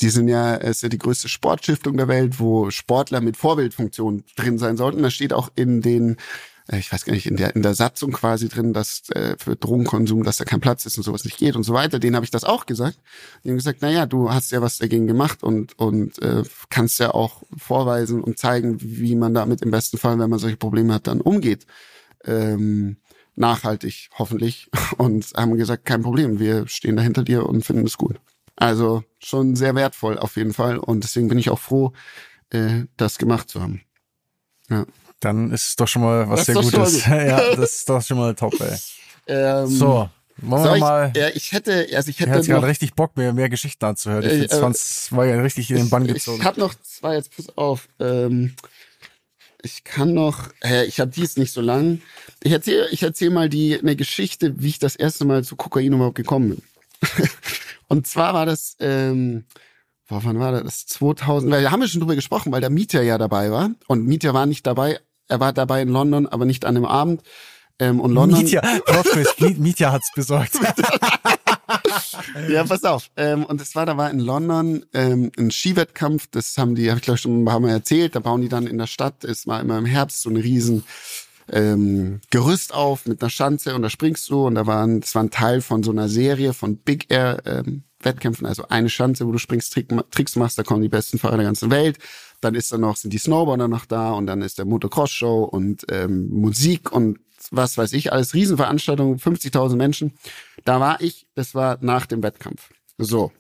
die 0.02 0.10
sind 0.10 0.28
ja, 0.28 0.56
es 0.56 0.78
ist 0.78 0.82
ja 0.84 0.90
die 0.90 0.98
größte 1.00 1.30
Sportstiftung 1.30 1.98
der 1.98 2.08
Welt, 2.08 2.40
wo 2.40 2.70
Sportler 2.70 3.22
mit 3.22 3.38
Vorbildfunktion 3.38 4.24
drin 4.36 4.58
sein 4.60 4.78
sollten. 4.78 5.02
Da 5.02 5.10
steht 5.10 5.34
auch 5.34 5.50
in 5.56 5.82
den, 5.82 6.18
ich 6.78 6.92
weiß 6.92 7.06
gar 7.06 7.14
nicht, 7.14 7.26
in 7.26 7.36
der, 7.36 7.56
in 7.56 7.62
der 7.62 7.74
Satzung 7.74 8.12
quasi 8.12 8.50
drin, 8.50 8.74
dass 8.74 9.10
äh, 9.12 9.36
für 9.38 9.56
Drogenkonsum, 9.56 10.24
dass 10.24 10.38
da 10.38 10.46
kein 10.46 10.62
Platz 10.62 10.86
ist 10.86 10.98
und 10.98 11.04
sowas 11.04 11.26
nicht 11.26 11.38
geht 11.38 11.56
und 11.56 11.64
so 11.64 11.74
weiter. 11.74 12.00
Denen 12.00 12.16
habe 12.16 12.26
ich 12.26 12.32
das 12.32 12.44
auch 12.44 12.66
gesagt. 12.66 12.98
Die 13.44 13.50
haben 13.50 13.58
gesagt, 13.58 13.82
naja, 13.82 14.06
du 14.06 14.32
hast 14.32 14.52
ja 14.52 14.62
was 14.62 14.78
dagegen 14.78 15.08
gemacht 15.08 15.44
und, 15.44 15.78
und 15.80 16.22
äh, 16.22 16.44
kannst 16.70 17.00
ja 17.00 17.14
auch 17.14 17.44
vorweisen 17.58 18.22
und 18.22 18.38
zeigen, 18.38 18.78
wie 18.82 19.16
man 19.16 19.34
damit 19.34 19.62
im 19.62 19.72
besten 19.72 19.98
Fall, 19.98 20.20
wenn 20.20 20.30
man 20.30 20.40
solche 20.40 20.58
Probleme 20.58 20.94
hat, 20.94 21.08
dann 21.08 21.22
umgeht. 21.22 21.66
Ähm, 22.26 22.98
nachhaltig, 23.36 24.10
hoffentlich. 24.18 24.70
Und 24.98 25.34
haben 25.36 25.58
gesagt, 25.58 25.86
kein 25.86 26.04
Problem, 26.04 26.40
wir 26.40 26.68
stehen 26.68 26.96
da 26.96 27.02
hinter 27.02 27.24
dir 27.24 27.46
und 27.48 27.66
finden 27.66 27.86
es 27.86 27.98
gut. 27.98 28.20
Also 28.56 29.04
schon 29.20 29.56
sehr 29.56 29.76
wertvoll 29.76 30.18
auf 30.20 30.36
jeden 30.36 30.54
Fall. 30.54 30.78
Und 30.78 31.04
deswegen 31.04 31.28
bin 31.28 31.40
ich 31.40 31.50
auch 31.50 31.60
froh, 31.60 31.94
äh, 32.52 32.84
das 32.98 33.18
gemacht 33.18 33.50
zu 33.50 33.62
haben. 33.62 33.82
Ja. 34.70 34.86
Dann 35.24 35.52
ist 35.52 35.68
es 35.70 35.76
doch 35.76 35.88
schon 35.88 36.02
mal 36.02 36.30
was 36.30 36.46
sehr 36.46 36.56
Gutes. 36.56 36.72
gut. 37.04 37.08
ja, 37.08 37.56
das 37.56 37.74
ist 37.76 37.90
doch 37.90 38.02
schon 38.02 38.18
mal 38.18 38.34
top, 38.36 38.54
ey. 38.60 38.78
Ähm, 39.28 39.68
So, 39.68 40.10
wollen 40.38 40.64
soll 40.64 40.72
wir 40.72 40.76
ich, 40.76 40.82
mal. 40.82 41.14
ja, 41.16 41.30
ich 41.30 41.52
hätte, 41.52 41.88
also 41.96 42.10
ich 42.10 42.16
Ich 42.16 42.20
hätte 42.20 42.32
hatte 42.32 42.42
noch, 42.42 42.48
gerade 42.48 42.68
richtig 42.68 42.94
Bock, 42.94 43.16
mir 43.16 43.32
mehr 43.34 43.50
Geschichten 43.50 43.86
anzuhören. 43.86 44.24
Ich 44.26 44.32
Äh, 44.52 44.56
äh, 44.56 44.60
fand's, 44.60 45.12
war 45.12 45.26
ja 45.26 45.40
richtig 45.42 45.70
in 45.72 45.78
den 45.78 45.90
Bann 45.90 46.06
ich, 46.06 46.14
gezogen. 46.14 46.40
ich 46.40 46.46
habe 46.46 46.60
noch 46.60 46.74
zwei, 46.82 47.16
jetzt 47.16 47.36
pass 47.36 47.58
auf. 47.58 47.88
Ähm, 48.00 48.56
ich 49.62 49.86
kann 49.86 50.14
noch, 50.14 50.50
hä, 50.62 50.84
ich 50.84 51.00
habe 51.00 51.10
die 51.12 51.22
ist 51.24 51.38
nicht 51.38 51.54
so 51.54 51.62
lang. 51.62 52.02
Ich 52.44 52.52
erzähle 52.52 52.90
ich 52.90 53.02
erzähl 53.04 53.30
mal 53.30 53.48
die 53.48 53.80
eine 53.80 53.96
Geschichte, 53.96 54.56
wie 54.62 54.68
ich 54.70 54.80
das 54.80 54.96
erste 54.98 55.24
Mal 55.24 55.44
zu 55.46 55.56
Kokain 55.56 55.94
überhaupt 55.94 56.16
gekommen 56.16 56.50
bin. 56.50 56.62
Und 57.88 58.08
zwar 58.08 58.34
war 58.34 58.46
das, 58.46 58.76
ähm, 58.82 59.46
boah, 60.10 60.22
wann 60.26 60.40
war 60.40 60.52
das? 60.52 60.64
Das 60.64 60.86
2000, 60.88 61.50
weil 61.52 61.64
da 61.64 61.72
haben 61.72 61.80
wir 61.80 61.88
schon 61.88 62.02
drüber 62.02 62.16
gesprochen, 62.16 62.52
weil 62.52 62.60
der 62.62 62.70
Mieter 62.70 63.04
ja 63.04 63.18
dabei 63.18 63.52
war. 63.52 63.70
Und 63.88 64.06
Mieter 64.06 64.34
war 64.34 64.46
nicht 64.46 64.66
dabei, 64.68 65.00
er 65.28 65.40
war 65.40 65.54
dabei 65.54 65.82
in 65.82 65.90
London, 65.90 66.28
aber 66.28 66.46
nicht 66.46 66.66
an 66.66 66.76
dem 66.76 66.86
Abend. 66.86 67.22
Ähm, 67.80 68.00
und 68.00 68.14
London, 68.14 68.40
Mietja, 68.40 68.62
Mietja 69.58 69.92
hat's 69.92 70.12
besorgt. 70.14 70.54
ja, 72.50 72.64
pass 72.64 72.84
auf. 72.84 73.10
Ähm, 73.18 73.46
und 73.46 73.60
es 73.62 73.76
war, 73.76 73.86
da 73.86 73.98
war 73.98 74.12
in 74.12 74.20
London 74.20 74.86
ähm, 74.94 75.32
ein 75.38 75.50
Skiwettkampf, 75.50 76.28
das 76.32 76.58
haben 76.58 76.76
die, 76.76 76.90
habe 76.90 77.00
ich 77.00 77.04
glaube 77.04 77.18
schon 77.18 77.42
ein 77.42 77.46
paar 77.46 77.60
Mal 77.60 77.72
erzählt, 77.72 78.16
da 78.16 78.20
bauen 78.20 78.42
die 78.42 78.50
dann 78.50 78.68
in 78.68 78.78
der 78.78 78.88
Stadt, 78.88 79.24
es 79.24 79.48
war 79.48 79.60
immer 79.60 79.78
im 79.78 79.86
Herbst 79.86 80.22
so 80.22 80.30
ein 80.30 80.38
riesen 80.38 80.84
ähm, 81.52 82.22
Gerüst 82.30 82.74
auf 82.74 83.06
mit 83.06 83.22
einer 83.22 83.30
Schanze 83.30 83.76
und 83.76 83.82
da 83.82 83.90
springst 83.90 84.30
du 84.30 84.46
und 84.46 84.56
da 84.56 84.68
waren, 84.68 85.02
das 85.02 85.16
war 85.16 85.24
ein 85.24 85.32
Teil 85.32 85.62
von 85.62 85.84
so 85.84 85.92
einer 85.92 86.10
Serie 86.10 86.54
von 86.54 86.78
Big 86.78 87.12
Air 87.12 87.42
ähm, 87.46 87.84
Wettkämpfen, 88.02 88.46
also 88.46 88.68
eine 88.70 88.90
Schanze, 88.90 89.26
wo 89.26 89.32
du 89.32 89.38
springst, 89.38 89.74
Trick, 89.74 89.90
Tricks 90.12 90.36
machst, 90.36 90.58
da 90.58 90.64
kommen 90.64 90.82
die 90.82 90.90
besten 90.90 91.18
Fahrer 91.18 91.38
der 91.38 91.46
ganzen 91.46 91.72
Welt. 91.72 91.98
Dann 92.44 92.56
ist 92.56 92.72
dann 92.72 92.82
noch, 92.82 92.98
sind 92.98 93.14
die 93.14 93.18
Snowboarder 93.18 93.68
noch 93.68 93.86
da 93.86 94.12
und 94.12 94.28
dann 94.28 94.42
ist 94.42 94.58
der 94.58 94.66
Motocross-Show 94.66 95.44
und 95.44 95.86
ähm, 95.90 96.30
Musik 96.30 96.92
und 96.92 97.20
was 97.52 97.78
weiß 97.78 97.94
ich, 97.94 98.12
alles 98.12 98.34
Riesenveranstaltungen, 98.34 99.18
50.000 99.18 99.76
Menschen. 99.76 100.14
Da 100.64 100.80
war 100.80 101.02
ich, 101.02 101.28
das 101.36 101.56
war 101.56 101.78
nach 101.82 102.06
dem 102.06 102.24
Wettkampf. 102.24 102.70
So. 102.98 103.32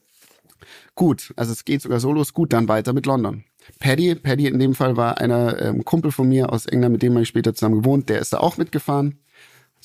Gut, 0.96 1.34
also 1.36 1.52
es 1.52 1.66
geht 1.66 1.82
sogar 1.82 2.00
so 2.00 2.12
los, 2.12 2.34
gut, 2.34 2.54
dann 2.54 2.68
weiter 2.68 2.94
mit 2.94 3.06
London. 3.06 3.44
Paddy, 3.80 4.16
Paddy 4.16 4.48
in 4.48 4.60
dem 4.60 4.76
Fall 4.76 4.98
war 4.98 5.20
einer 5.20 5.62
ähm, 5.62 5.86
Kumpel 5.86 6.12
von 6.12 6.28
mir 6.28 6.52
aus 6.52 6.66
England, 6.66 6.94
mit 6.94 7.02
dem 7.02 7.14
habe 7.14 7.24
ich 7.24 7.30
später 7.30 7.54
zusammen 7.54 7.82
gewohnt, 7.82 8.10
der 8.10 8.20
ist 8.20 8.34
da 8.34 8.40
auch 8.40 8.58
mitgefahren. 8.58 9.20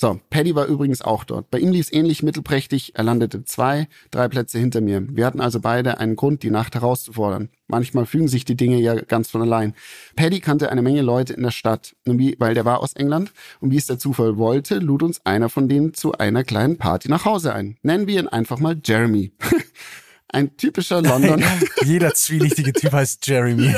So, 0.01 0.21
Paddy 0.31 0.55
war 0.55 0.67
übrigens 0.67 1.03
auch 1.03 1.25
dort. 1.25 1.51
Bei 1.51 1.59
ihm 1.59 1.73
lief 1.73 1.87
es 1.87 1.93
ähnlich 1.93 2.23
mittelprächtig. 2.23 2.93
Er 2.95 3.03
landete 3.03 3.43
zwei, 3.43 3.89
drei 4.13 4.29
Plätze 4.29 4.57
hinter 4.57 4.81
mir. 4.81 5.05
Wir 5.11 5.27
hatten 5.27 5.41
also 5.41 5.59
beide 5.59 5.99
einen 5.99 6.15
Grund, 6.15 6.45
die 6.45 6.51
Nacht 6.51 6.77
herauszufordern. 6.77 7.49
Manchmal 7.67 8.07
fügen 8.07 8.29
sich 8.29 8.45
die 8.45 8.55
Dinge 8.55 8.79
ja 8.79 8.95
ganz 8.95 9.29
von 9.29 9.43
allein. 9.43 9.75
Paddy 10.15 10.39
kannte 10.39 10.71
eine 10.71 10.83
Menge 10.83 11.03
Leute 11.03 11.33
in 11.33 11.43
der 11.43 11.51
Stadt, 11.51 11.97
wie, 12.05 12.37
weil 12.39 12.55
der 12.55 12.65
war 12.65 12.79
aus 12.79 12.93
England. 12.93 13.33
Und 13.59 13.73
wie 13.73 13.77
es 13.77 13.87
der 13.87 13.99
Zufall 13.99 14.37
wollte, 14.39 14.79
lud 14.79 15.03
uns 15.03 15.27
einer 15.27 15.49
von 15.49 15.69
denen 15.69 15.95
zu 15.95 16.13
einer 16.13 16.45
kleinen 16.45 16.77
Party 16.77 17.09
nach 17.09 17.25
Hause 17.25 17.53
ein. 17.53 17.77
Nennen 17.83 18.07
wir 18.07 18.21
ihn 18.21 18.29
einfach 18.29 18.61
mal 18.61 18.81
Jeremy. 18.81 19.33
Ein 20.31 20.57
typischer 20.57 21.01
London. 21.01 21.43
Jeder 21.85 22.13
zwielichtige 22.13 22.73
Typ 22.75 22.93
heißt 22.93 23.27
Jeremy. 23.27 23.75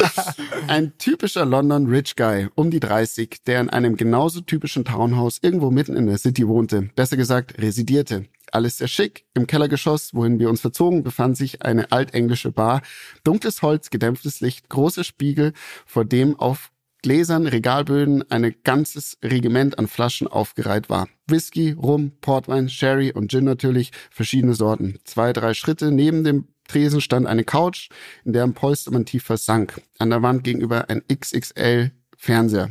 ein 0.68 0.92
typischer 0.98 1.46
London 1.46 1.86
Rich 1.86 2.16
Guy, 2.16 2.48
um 2.54 2.70
die 2.70 2.80
30, 2.80 3.42
der 3.46 3.60
in 3.60 3.70
einem 3.70 3.96
genauso 3.96 4.42
typischen 4.42 4.84
Townhouse 4.84 5.38
irgendwo 5.40 5.70
mitten 5.70 5.96
in 5.96 6.06
der 6.06 6.18
City 6.18 6.46
wohnte. 6.46 6.90
Besser 6.96 7.16
gesagt, 7.16 7.58
residierte. 7.58 8.26
Alles 8.52 8.78
sehr 8.78 8.88
schick. 8.88 9.24
Im 9.32 9.46
Kellergeschoss, 9.46 10.12
wohin 10.12 10.38
wir 10.38 10.50
uns 10.50 10.60
verzogen, 10.60 11.02
befand 11.02 11.36
sich 11.36 11.62
eine 11.62 11.92
altenglische 11.92 12.52
Bar. 12.52 12.82
Dunkles 13.24 13.62
Holz, 13.62 13.90
gedämpftes 13.90 14.40
Licht, 14.40 14.68
große 14.68 15.04
Spiegel, 15.04 15.54
vor 15.86 16.04
dem 16.04 16.38
auf 16.38 16.70
Gläsern, 17.02 17.46
Regalböden 17.46 18.30
ein 18.30 18.54
ganzes 18.64 19.18
Regiment 19.22 19.78
an 19.78 19.88
Flaschen 19.88 20.26
aufgereiht 20.26 20.90
war. 20.90 21.08
Whisky, 21.26 21.72
Rum, 21.72 22.12
Portwein, 22.20 22.68
Sherry 22.68 23.12
und 23.12 23.30
Gin 23.30 23.44
natürlich, 23.44 23.92
verschiedene 24.10 24.54
Sorten. 24.54 24.98
Zwei, 25.04 25.32
drei 25.32 25.54
Schritte 25.54 25.90
neben 25.90 26.24
dem 26.24 26.48
Tresen 26.68 27.00
stand 27.00 27.26
eine 27.26 27.44
Couch, 27.44 27.88
in 28.24 28.32
deren 28.32 28.54
Polster 28.54 28.92
man 28.92 29.04
tief 29.04 29.24
versank. 29.24 29.80
An 29.98 30.10
der 30.10 30.22
Wand 30.22 30.44
gegenüber 30.44 30.88
ein 30.88 31.02
XXL 31.08 31.90
Fernseher. 32.16 32.70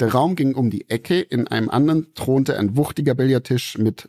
Der 0.00 0.12
Raum 0.12 0.36
ging 0.36 0.54
um 0.54 0.70
die 0.70 0.88
Ecke, 0.88 1.20
in 1.20 1.46
einem 1.48 1.70
anderen 1.70 2.14
thronte 2.14 2.58
ein 2.58 2.76
wuchtiger 2.76 3.14
Billardtisch 3.14 3.78
mit 3.78 4.08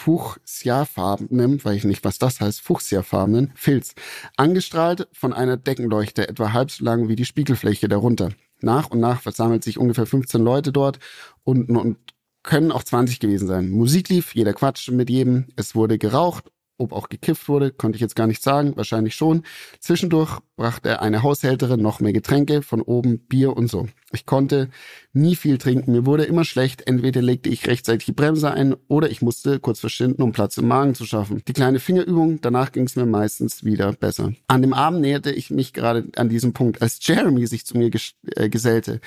fuchsiafarbenen, 0.00 1.62
weil 1.64 1.76
ich 1.76 1.84
nicht, 1.84 2.04
was 2.04 2.18
das 2.18 2.40
heißt, 2.40 2.62
fuchsiafarbenen 2.62 3.52
Filz, 3.54 3.94
angestrahlt 4.36 5.08
von 5.12 5.34
einer 5.34 5.58
Deckenleuchte, 5.58 6.26
etwa 6.26 6.54
halb 6.54 6.70
so 6.70 6.84
lang 6.84 7.08
wie 7.08 7.16
die 7.16 7.26
Spiegelfläche 7.26 7.86
darunter. 7.86 8.30
Nach 8.60 8.90
und 8.90 9.00
nach 9.00 9.20
versammelt 9.20 9.62
sich 9.62 9.78
ungefähr 9.78 10.06
15 10.06 10.40
Leute 10.42 10.72
dort 10.72 10.98
und, 11.44 11.68
und 11.70 11.98
können 12.42 12.72
auch 12.72 12.82
20 12.82 13.20
gewesen 13.20 13.46
sein. 13.46 13.68
Musik 13.68 14.08
lief, 14.08 14.34
jeder 14.34 14.54
quatschte 14.54 14.92
mit 14.92 15.10
jedem, 15.10 15.48
es 15.56 15.74
wurde 15.74 15.98
geraucht 15.98 16.50
ob 16.80 16.92
auch 16.92 17.08
gekifft 17.08 17.48
wurde, 17.48 17.70
konnte 17.70 17.96
ich 17.96 18.00
jetzt 18.00 18.16
gar 18.16 18.26
nicht 18.26 18.42
sagen, 18.42 18.76
wahrscheinlich 18.76 19.14
schon. 19.14 19.42
Zwischendurch 19.78 20.38
brachte 20.56 21.00
eine 21.00 21.22
Haushälterin 21.22 21.80
noch 21.80 22.00
mehr 22.00 22.12
Getränke, 22.12 22.62
von 22.62 22.82
oben 22.82 23.18
Bier 23.18 23.56
und 23.56 23.70
so. 23.70 23.88
Ich 24.12 24.26
konnte 24.26 24.70
nie 25.12 25.36
viel 25.36 25.58
trinken, 25.58 25.92
mir 25.92 26.06
wurde 26.06 26.24
immer 26.24 26.44
schlecht, 26.44 26.86
entweder 26.86 27.22
legte 27.22 27.48
ich 27.48 27.66
rechtzeitig 27.66 28.06
die 28.06 28.12
Bremse 28.12 28.50
ein 28.50 28.74
oder 28.88 29.10
ich 29.10 29.22
musste 29.22 29.60
kurz 29.60 29.80
verschwinden, 29.80 30.22
um 30.22 30.32
Platz 30.32 30.56
im 30.58 30.68
Magen 30.68 30.94
zu 30.94 31.04
schaffen. 31.04 31.42
Die 31.46 31.52
kleine 31.52 31.80
Fingerübung, 31.80 32.40
danach 32.40 32.72
ging 32.72 32.84
es 32.84 32.96
mir 32.96 33.06
meistens 33.06 33.64
wieder 33.64 33.92
besser. 33.92 34.32
An 34.46 34.62
dem 34.62 34.72
Abend 34.72 35.00
näherte 35.00 35.30
ich 35.30 35.50
mich 35.50 35.72
gerade 35.72 36.08
an 36.16 36.28
diesem 36.28 36.52
Punkt, 36.52 36.82
als 36.82 36.98
Jeremy 37.02 37.46
sich 37.46 37.66
zu 37.66 37.76
mir 37.76 37.90
ges 37.90 38.14
äh, 38.36 38.48
gesellte. 38.48 39.00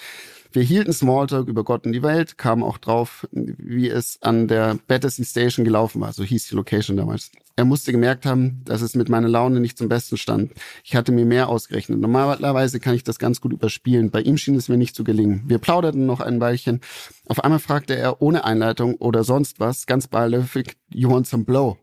Wir 0.53 0.61
hielten 0.61 0.93
Smalltalk 0.93 1.47
über 1.47 1.63
Gott 1.63 1.87
und 1.87 1.93
die 1.93 2.03
Welt, 2.03 2.37
kamen 2.37 2.61
auch 2.61 2.77
drauf, 2.77 3.27
wie 3.31 3.89
es 3.89 4.19
an 4.21 4.47
der 4.47 4.77
Battersea 4.87 5.25
Station 5.25 5.65
gelaufen 5.65 5.99
war, 5.99 6.13
so 6.13 6.23
hieß 6.23 6.47
die 6.47 6.53
Location 6.53 6.95
damals. 6.95 7.31
Er 7.55 7.65
musste 7.65 7.91
gemerkt 7.91 8.27
haben, 8.27 8.61
dass 8.65 8.83
es 8.83 8.93
mit 8.93 9.09
meiner 9.09 9.27
Laune 9.27 9.59
nicht 9.59 9.79
zum 9.79 9.89
Besten 9.89 10.15
stand. 10.15 10.51
Ich 10.83 10.95
hatte 10.95 11.11
mir 11.11 11.25
mehr 11.25 11.49
ausgerechnet. 11.49 11.99
Normalerweise 11.99 12.79
kann 12.79 12.93
ich 12.93 13.03
das 13.03 13.17
ganz 13.17 13.41
gut 13.41 13.51
überspielen. 13.51 14.11
Bei 14.11 14.21
ihm 14.21 14.37
schien 14.37 14.53
es 14.53 14.69
mir 14.69 14.77
nicht 14.77 14.95
zu 14.95 15.03
gelingen. 15.03 15.41
Wir 15.47 15.57
plauderten 15.57 16.05
noch 16.05 16.19
ein 16.19 16.39
Weilchen. 16.39 16.81
Auf 17.27 17.43
einmal 17.43 17.59
fragte 17.59 17.95
er 17.95 18.21
ohne 18.21 18.43
Einleitung 18.45 18.95
oder 18.95 19.23
sonst 19.23 19.59
was, 19.59 19.87
ganz 19.87 20.07
beiläufig, 20.07 20.77
you 20.93 21.09
want 21.09 21.25
some 21.25 21.45
blow? 21.45 21.77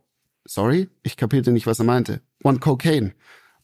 Sorry? 0.44 0.88
Ich 1.02 1.16
kapierte 1.16 1.50
nicht, 1.50 1.66
was 1.66 1.80
er 1.80 1.84
meinte. 1.84 2.20
Want 2.40 2.60
cocaine? 2.60 3.14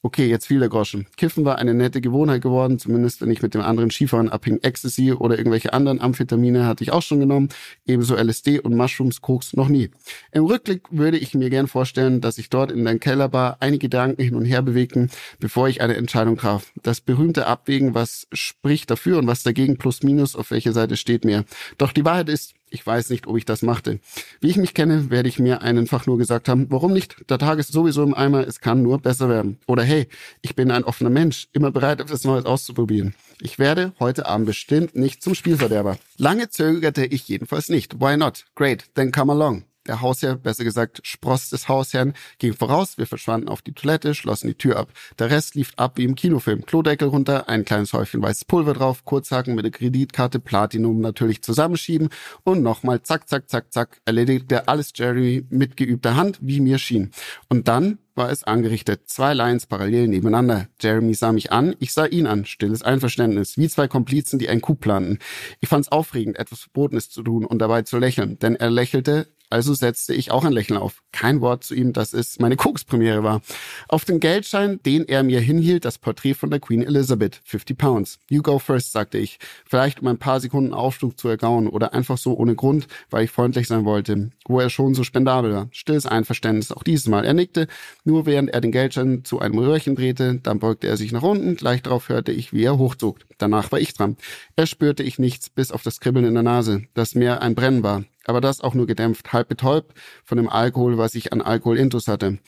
Okay, 0.06 0.28
jetzt 0.28 0.46
fiel 0.46 0.60
der 0.60 0.68
Groschen. 0.68 1.08
Kiffen 1.16 1.44
war 1.44 1.58
eine 1.58 1.74
nette 1.74 2.00
Gewohnheit 2.00 2.40
geworden, 2.40 2.78
zumindest 2.78 3.20
wenn 3.20 3.30
ich 3.32 3.42
mit 3.42 3.54
dem 3.54 3.60
anderen 3.60 3.90
Skifahren 3.90 4.28
abhing. 4.28 4.60
Ecstasy 4.62 5.10
oder 5.10 5.36
irgendwelche 5.36 5.72
anderen 5.72 6.00
Amphetamine 6.00 6.64
hatte 6.64 6.84
ich 6.84 6.92
auch 6.92 7.02
schon 7.02 7.18
genommen, 7.18 7.48
ebenso 7.86 8.14
LSD 8.14 8.60
und 8.60 8.76
Mushrooms, 8.76 9.20
Koks 9.20 9.54
noch 9.54 9.68
nie. 9.68 9.90
Im 10.30 10.44
Rückblick 10.44 10.82
würde 10.92 11.18
ich 11.18 11.34
mir 11.34 11.50
gern 11.50 11.66
vorstellen, 11.66 12.20
dass 12.20 12.36
sich 12.36 12.50
dort 12.50 12.70
in 12.70 12.84
der 12.84 13.00
Kellerbar 13.00 13.56
einige 13.58 13.88
Gedanken 13.88 14.22
hin 14.22 14.36
und 14.36 14.44
her 14.44 14.62
bewegten, 14.62 15.10
bevor 15.40 15.66
ich 15.68 15.80
eine 15.80 15.96
Entscheidung 15.96 16.36
traf. 16.36 16.70
Das 16.80 17.00
berühmte 17.00 17.48
Abwägen, 17.48 17.96
was 17.96 18.28
spricht 18.32 18.92
dafür 18.92 19.18
und 19.18 19.26
was 19.26 19.42
dagegen 19.42 19.76
plus 19.76 20.04
minus, 20.04 20.36
auf 20.36 20.52
welcher 20.52 20.72
Seite 20.72 20.96
steht 20.96 21.24
mir. 21.24 21.44
Doch 21.78 21.90
die 21.90 22.04
Wahrheit 22.04 22.28
ist, 22.28 22.54
ich 22.76 22.86
weiß 22.86 23.08
nicht, 23.08 23.26
ob 23.26 23.38
ich 23.38 23.46
das 23.46 23.62
machte. 23.62 24.00
Wie 24.40 24.50
ich 24.50 24.58
mich 24.58 24.74
kenne, 24.74 25.08
werde 25.08 25.30
ich 25.30 25.38
mir 25.38 25.62
einfach 25.62 26.06
nur 26.06 26.18
gesagt 26.18 26.46
haben, 26.46 26.66
warum 26.68 26.92
nicht? 26.92 27.16
Der 27.30 27.38
Tag 27.38 27.58
ist 27.58 27.72
sowieso 27.72 28.02
im 28.02 28.12
Eimer, 28.12 28.46
es 28.46 28.60
kann 28.60 28.82
nur 28.82 29.00
besser 29.00 29.30
werden. 29.30 29.58
Oder 29.66 29.82
hey, 29.82 30.08
ich 30.42 30.54
bin 30.54 30.70
ein 30.70 30.84
offener 30.84 31.08
Mensch, 31.08 31.48
immer 31.54 31.70
bereit, 31.70 32.00
etwas 32.00 32.24
Neues 32.24 32.44
auszuprobieren. 32.44 33.14
Ich 33.40 33.58
werde 33.58 33.94
heute 33.98 34.26
Abend 34.26 34.46
bestimmt 34.46 34.94
nicht 34.94 35.22
zum 35.22 35.34
Spielverderber. 35.34 35.96
Lange 36.18 36.50
zögerte 36.50 37.06
ich 37.06 37.26
jedenfalls 37.26 37.70
nicht. 37.70 37.98
Why 37.98 38.18
not? 38.18 38.44
Great, 38.54 38.84
then 38.94 39.10
come 39.10 39.32
along. 39.32 39.64
Der 39.86 40.00
Hausherr, 40.00 40.36
besser 40.36 40.64
gesagt 40.64 41.00
Spross 41.04 41.50
des 41.50 41.68
Hausherrn, 41.68 42.14
ging 42.38 42.54
voraus, 42.54 42.98
wir 42.98 43.06
verschwanden 43.06 43.48
auf 43.48 43.62
die 43.62 43.72
Toilette, 43.72 44.14
schlossen 44.14 44.48
die 44.48 44.54
Tür 44.54 44.76
ab. 44.76 44.92
Der 45.18 45.30
Rest 45.30 45.54
lief 45.54 45.72
ab 45.76 45.92
wie 45.96 46.04
im 46.04 46.14
Kinofilm. 46.14 46.66
Klodeckel 46.66 47.08
runter, 47.08 47.48
ein 47.48 47.64
kleines 47.64 47.92
Häufchen 47.92 48.22
weißes 48.22 48.46
Pulver 48.46 48.74
drauf, 48.74 49.04
Kurzhaken 49.04 49.54
mit 49.54 49.64
der 49.64 49.72
Kreditkarte, 49.72 50.40
Platinum 50.40 51.00
natürlich 51.00 51.42
zusammenschieben 51.42 52.08
und 52.42 52.62
nochmal 52.62 53.02
zack, 53.02 53.28
zack, 53.28 53.48
zack, 53.48 53.72
zack, 53.72 54.00
erledigte 54.04 54.68
alles 54.68 54.92
Jeremy 54.94 55.44
mit 55.50 55.76
geübter 55.76 56.16
Hand, 56.16 56.38
wie 56.40 56.60
mir 56.60 56.78
schien. 56.78 57.10
Und 57.48 57.68
dann 57.68 57.98
war 58.16 58.30
es 58.30 58.44
angerichtet. 58.44 59.02
Zwei 59.06 59.34
Lines 59.34 59.66
parallel 59.66 60.08
nebeneinander. 60.08 60.68
Jeremy 60.80 61.14
sah 61.14 61.32
mich 61.32 61.52
an, 61.52 61.76
ich 61.78 61.92
sah 61.92 62.06
ihn 62.06 62.26
an. 62.26 62.46
Stilles 62.46 62.82
Einverständnis. 62.82 63.58
Wie 63.58 63.68
zwei 63.68 63.88
Komplizen, 63.88 64.38
die 64.38 64.48
einen 64.48 64.62
Coup 64.62 64.80
planten. 64.80 65.18
Ich 65.60 65.68
fand's 65.68 65.92
aufregend, 65.92 66.38
etwas 66.38 66.60
Verbotenes 66.60 67.10
zu 67.10 67.22
tun 67.22 67.44
und 67.44 67.58
dabei 67.58 67.82
zu 67.82 67.98
lächeln. 67.98 68.38
Denn 68.38 68.56
er 68.56 68.70
lächelte, 68.70 69.28
also 69.50 69.74
setzte 69.74 70.14
ich 70.14 70.30
auch 70.30 70.44
ein 70.44 70.52
Lächeln 70.52 70.78
auf. 70.78 71.02
Kein 71.12 71.40
Wort 71.40 71.64
zu 71.64 71.74
ihm, 71.74 71.92
dass 71.92 72.12
es 72.12 72.38
meine 72.38 72.56
Kokspremiere 72.56 73.22
war. 73.22 73.40
Auf 73.88 74.04
dem 74.04 74.20
Geldschein, 74.20 74.80
den 74.84 75.06
er 75.06 75.22
mir 75.22 75.40
hinhielt, 75.40 75.84
das 75.84 75.98
Porträt 75.98 76.34
von 76.34 76.50
der 76.50 76.60
Queen 76.60 76.82
Elizabeth. 76.82 77.40
50 77.44 77.78
Pounds. 77.78 78.18
You 78.28 78.42
go 78.42 78.58
first, 78.58 78.92
sagte 78.92 79.18
ich. 79.18 79.38
Vielleicht 79.64 80.00
um 80.00 80.08
ein 80.08 80.18
paar 80.18 80.40
Sekunden 80.40 80.74
Aufschlug 80.74 81.18
zu 81.18 81.28
ergauen 81.28 81.68
oder 81.68 81.94
einfach 81.94 82.18
so 82.18 82.36
ohne 82.36 82.54
Grund, 82.54 82.86
weil 83.10 83.24
ich 83.24 83.30
freundlich 83.30 83.68
sein 83.68 83.84
wollte. 83.84 84.30
Wo 84.46 84.60
er 84.60 84.70
schon 84.70 84.94
so 84.94 85.04
spendabel 85.04 85.52
war. 85.52 85.68
Stilles 85.70 86.06
Einverständnis. 86.06 86.72
Auch 86.72 86.82
dieses 86.82 87.06
Mal. 87.06 87.24
Er 87.24 87.34
nickte, 87.34 87.68
nur 88.04 88.26
während 88.26 88.50
er 88.50 88.60
den 88.60 88.72
Geldschein 88.72 89.24
zu 89.24 89.38
einem 89.38 89.58
Röhrchen 89.58 89.94
drehte. 89.94 90.40
Dann 90.42 90.58
beugte 90.58 90.88
er 90.88 90.96
sich 90.96 91.12
nach 91.12 91.22
unten. 91.22 91.56
Gleich 91.56 91.82
darauf 91.82 92.08
hörte 92.08 92.32
ich, 92.32 92.52
wie 92.52 92.64
er 92.64 92.78
hochzog. 92.78 93.20
Danach 93.38 93.70
war 93.70 93.78
ich 93.78 93.94
dran. 93.94 94.16
Er 94.56 94.66
spürte 94.66 95.02
ich 95.02 95.18
nichts, 95.18 95.50
bis 95.50 95.70
auf 95.70 95.82
das 95.82 96.00
Kribbeln 96.00 96.24
in 96.24 96.34
der 96.34 96.42
Nase, 96.42 96.84
das 96.94 97.14
mehr 97.14 97.42
ein 97.42 97.54
Brennen 97.54 97.82
war 97.82 98.04
aber 98.26 98.40
das 98.40 98.60
auch 98.60 98.74
nur 98.74 98.86
gedämpft, 98.86 99.32
halb 99.32 99.48
betäubt 99.48 99.92
von 100.24 100.36
dem 100.36 100.48
Alkohol, 100.48 100.98
was 100.98 101.14
ich 101.14 101.32
an 101.32 101.40
Alkoholintus 101.40 102.08
hatte. 102.08 102.38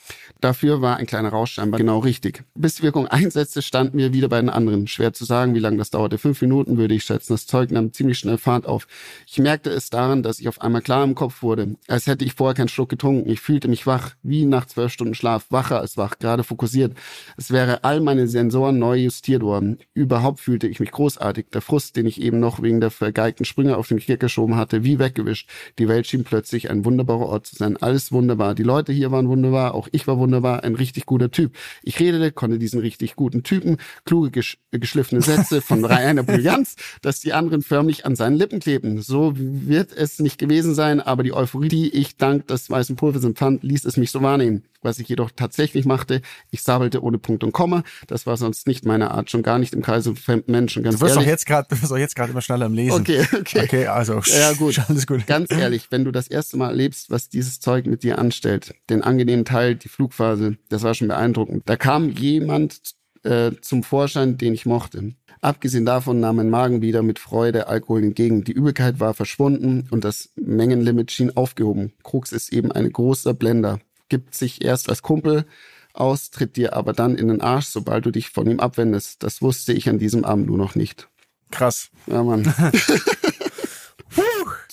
Dafür 0.40 0.82
war 0.82 0.96
ein 0.96 1.06
kleiner 1.06 1.30
Rausch 1.30 1.52
scheinbar 1.52 1.78
genau 1.78 1.98
richtig. 2.00 2.44
Bis 2.54 2.82
Wirkung 2.82 3.06
einsetzte, 3.06 3.62
standen 3.62 3.98
wir 3.98 4.12
wieder 4.12 4.28
bei 4.28 4.40
den 4.40 4.50
anderen. 4.50 4.86
Schwer 4.86 5.12
zu 5.12 5.24
sagen, 5.24 5.54
wie 5.54 5.60
lange 5.60 5.76
das 5.76 5.90
dauerte. 5.90 6.18
Fünf 6.18 6.40
Minuten 6.42 6.78
würde 6.78 6.94
ich 6.94 7.04
schätzen. 7.04 7.34
Das 7.34 7.46
Zeug 7.46 7.70
nahm 7.70 7.92
ziemlich 7.92 8.18
schnell 8.18 8.38
Fahrt 8.38 8.66
auf. 8.66 8.86
Ich 9.26 9.38
merkte 9.38 9.70
es 9.70 9.90
daran, 9.90 10.22
dass 10.22 10.40
ich 10.40 10.48
auf 10.48 10.60
einmal 10.60 10.82
klar 10.82 11.04
im 11.04 11.14
Kopf 11.14 11.42
wurde, 11.42 11.76
als 11.86 12.06
hätte 12.06 12.24
ich 12.24 12.34
vorher 12.34 12.54
keinen 12.54 12.68
Schluck 12.68 12.88
getrunken. 12.88 13.30
Ich 13.30 13.40
fühlte 13.40 13.68
mich 13.68 13.86
wach, 13.86 14.14
wie 14.22 14.44
nach 14.44 14.66
zwölf 14.66 14.92
Stunden 14.92 15.14
Schlaf, 15.14 15.46
wacher 15.50 15.80
als 15.80 15.96
wach, 15.96 16.18
gerade 16.18 16.44
fokussiert. 16.44 16.96
Es 17.36 17.50
wäre 17.50 17.84
all 17.84 18.00
meine 18.00 18.28
Sensoren 18.28 18.78
neu 18.78 18.96
justiert 18.96 19.42
worden. 19.42 19.78
Überhaupt 19.94 20.40
fühlte 20.40 20.66
ich 20.66 20.80
mich 20.80 20.90
großartig. 20.90 21.46
Der 21.52 21.60
Frust, 21.60 21.96
den 21.96 22.06
ich 22.06 22.20
eben 22.20 22.40
noch 22.40 22.62
wegen 22.62 22.80
der 22.80 22.90
vergeigten 22.90 23.44
Sprünge 23.44 23.76
auf 23.76 23.88
den 23.88 23.98
Kier 23.98 24.16
geschoben 24.16 24.56
hatte, 24.56 24.84
wie 24.84 24.98
weggewischt. 24.98 25.48
Die 25.78 25.88
Welt 25.88 26.06
schien 26.06 26.24
plötzlich 26.24 26.70
ein 26.70 26.84
wunderbarer 26.84 27.26
Ort 27.26 27.46
zu 27.46 27.56
sein. 27.56 27.76
Alles 27.76 28.12
wunderbar. 28.12 28.54
Die 28.54 28.62
Leute 28.62 28.92
hier 28.92 29.10
waren 29.10 29.28
wunderbar. 29.28 29.74
Auch 29.74 29.88
ich 29.92 30.06
war 30.06 30.18
wunderbar. 30.18 30.64
Ein 30.64 30.74
richtig 30.74 31.06
guter 31.06 31.30
Typ. 31.30 31.54
Ich 31.82 31.98
redete, 32.00 32.32
konnte 32.32 32.58
diesen 32.58 32.80
richtig 32.80 33.16
guten 33.16 33.42
Typen, 33.42 33.78
kluge, 34.04 34.30
gesch 34.30 34.58
geschliffene 34.70 35.22
Sätze 35.22 35.60
von 35.60 35.84
reiner 35.84 36.22
Brillanz, 36.22 36.76
dass 37.02 37.20
die 37.20 37.32
anderen 37.32 37.62
förmlich 37.62 38.04
an 38.06 38.16
seinen 38.16 38.36
Lippen 38.36 38.60
kleben. 38.60 39.00
So 39.02 39.32
wird 39.36 39.92
es 39.92 40.18
nicht 40.18 40.38
gewesen 40.38 40.74
sein, 40.74 41.00
aber 41.00 41.22
die 41.22 41.32
Euphorie, 41.32 41.68
die 41.68 41.88
ich 41.94 42.16
dank 42.16 42.46
des 42.48 42.70
weißen 42.70 42.96
Pulvers 42.96 43.24
empfand, 43.24 43.62
ließ 43.62 43.84
es 43.84 43.96
mich 43.96 44.10
so 44.10 44.22
wahrnehmen. 44.22 44.64
Was 44.82 44.98
ich 44.98 45.08
jedoch 45.08 45.30
tatsächlich 45.34 45.84
machte, 45.84 46.22
ich 46.50 46.62
sabelte 46.62 47.02
ohne 47.02 47.18
Punkt 47.18 47.42
und 47.42 47.52
Komma. 47.52 47.82
Das 48.06 48.26
war 48.26 48.36
sonst 48.36 48.66
nicht 48.66 48.84
meine 48.84 49.10
Art, 49.10 49.30
schon 49.30 49.42
gar 49.42 49.58
nicht 49.58 49.74
im 49.74 49.82
Kreise 49.82 50.10
von 50.10 50.16
fremden 50.16 50.52
Menschen. 50.52 50.82
Ganz 50.82 50.96
du 50.96 51.00
wirst 51.00 51.14
ehrlich. 51.14 51.26
doch 51.26 51.30
jetzt 51.30 51.46
gerade, 51.46 51.68
du 51.68 51.80
wirst 51.80 51.90
doch 51.90 51.98
jetzt 51.98 52.14
gerade 52.14 52.30
immer 52.30 52.42
schneller 52.42 52.66
am 52.66 52.74
Lesen. 52.74 53.00
Okay, 53.00 53.26
okay. 53.38 53.62
Okay, 53.64 53.86
also 53.86 54.20
Ja, 54.26 54.52
gut. 54.52 54.80
alles 54.88 55.06
gut. 55.06 55.26
Ganz 55.26 55.50
ehrlich, 55.50 55.88
wenn 55.90 56.04
du 56.04 56.12
das 56.12 56.28
erste 56.28 56.56
Mal 56.56 56.68
erlebst, 56.68 57.10
was 57.10 57.28
dieses 57.28 57.60
Zeug 57.60 57.86
mit 57.86 58.02
dir 58.02 58.18
anstellt, 58.18 58.74
den 58.88 59.02
angenehmen 59.02 59.44
Teil, 59.44 59.74
die 59.74 59.88
Flugphase, 59.88 60.58
das 60.68 60.82
war 60.82 60.94
schon 60.94 61.08
beeindruckend. 61.08 61.62
Da 61.66 61.76
kam 61.76 62.10
jemand 62.10 62.94
äh, 63.24 63.52
zum 63.60 63.82
Vorschein, 63.82 64.38
den 64.38 64.54
ich 64.54 64.66
mochte. 64.66 65.14
Abgesehen 65.40 65.86
davon 65.86 66.20
nahm 66.20 66.36
mein 66.36 66.50
Magen 66.50 66.82
wieder 66.82 67.02
mit 67.02 67.18
Freude 67.18 67.68
Alkohol 67.68 68.02
entgegen. 68.02 68.44
Die 68.44 68.52
Übelkeit 68.52 69.00
war 69.00 69.14
verschwunden 69.14 69.86
und 69.90 70.04
das 70.04 70.30
Mengenlimit 70.36 71.12
schien 71.12 71.36
aufgehoben. 71.36 71.92
Krux 72.02 72.32
ist 72.32 72.52
eben 72.52 72.72
ein 72.72 72.90
großer 72.90 73.34
Blender. 73.34 73.78
Gibt 74.08 74.34
sich 74.34 74.64
erst 74.64 74.88
als 74.88 75.02
Kumpel 75.02 75.44
aus, 75.92 76.30
tritt 76.30 76.56
dir 76.56 76.74
aber 76.74 76.92
dann 76.92 77.16
in 77.16 77.28
den 77.28 77.40
Arsch, 77.40 77.66
sobald 77.66 78.06
du 78.06 78.10
dich 78.10 78.30
von 78.30 78.48
ihm 78.48 78.60
abwendest. 78.60 79.22
Das 79.22 79.42
wusste 79.42 79.72
ich 79.72 79.88
an 79.88 79.98
diesem 79.98 80.24
Abend 80.24 80.46
nur 80.46 80.58
noch 80.58 80.74
nicht. 80.74 81.08
Krass. 81.50 81.90
Ja, 82.06 82.22
Mann. 82.22 82.52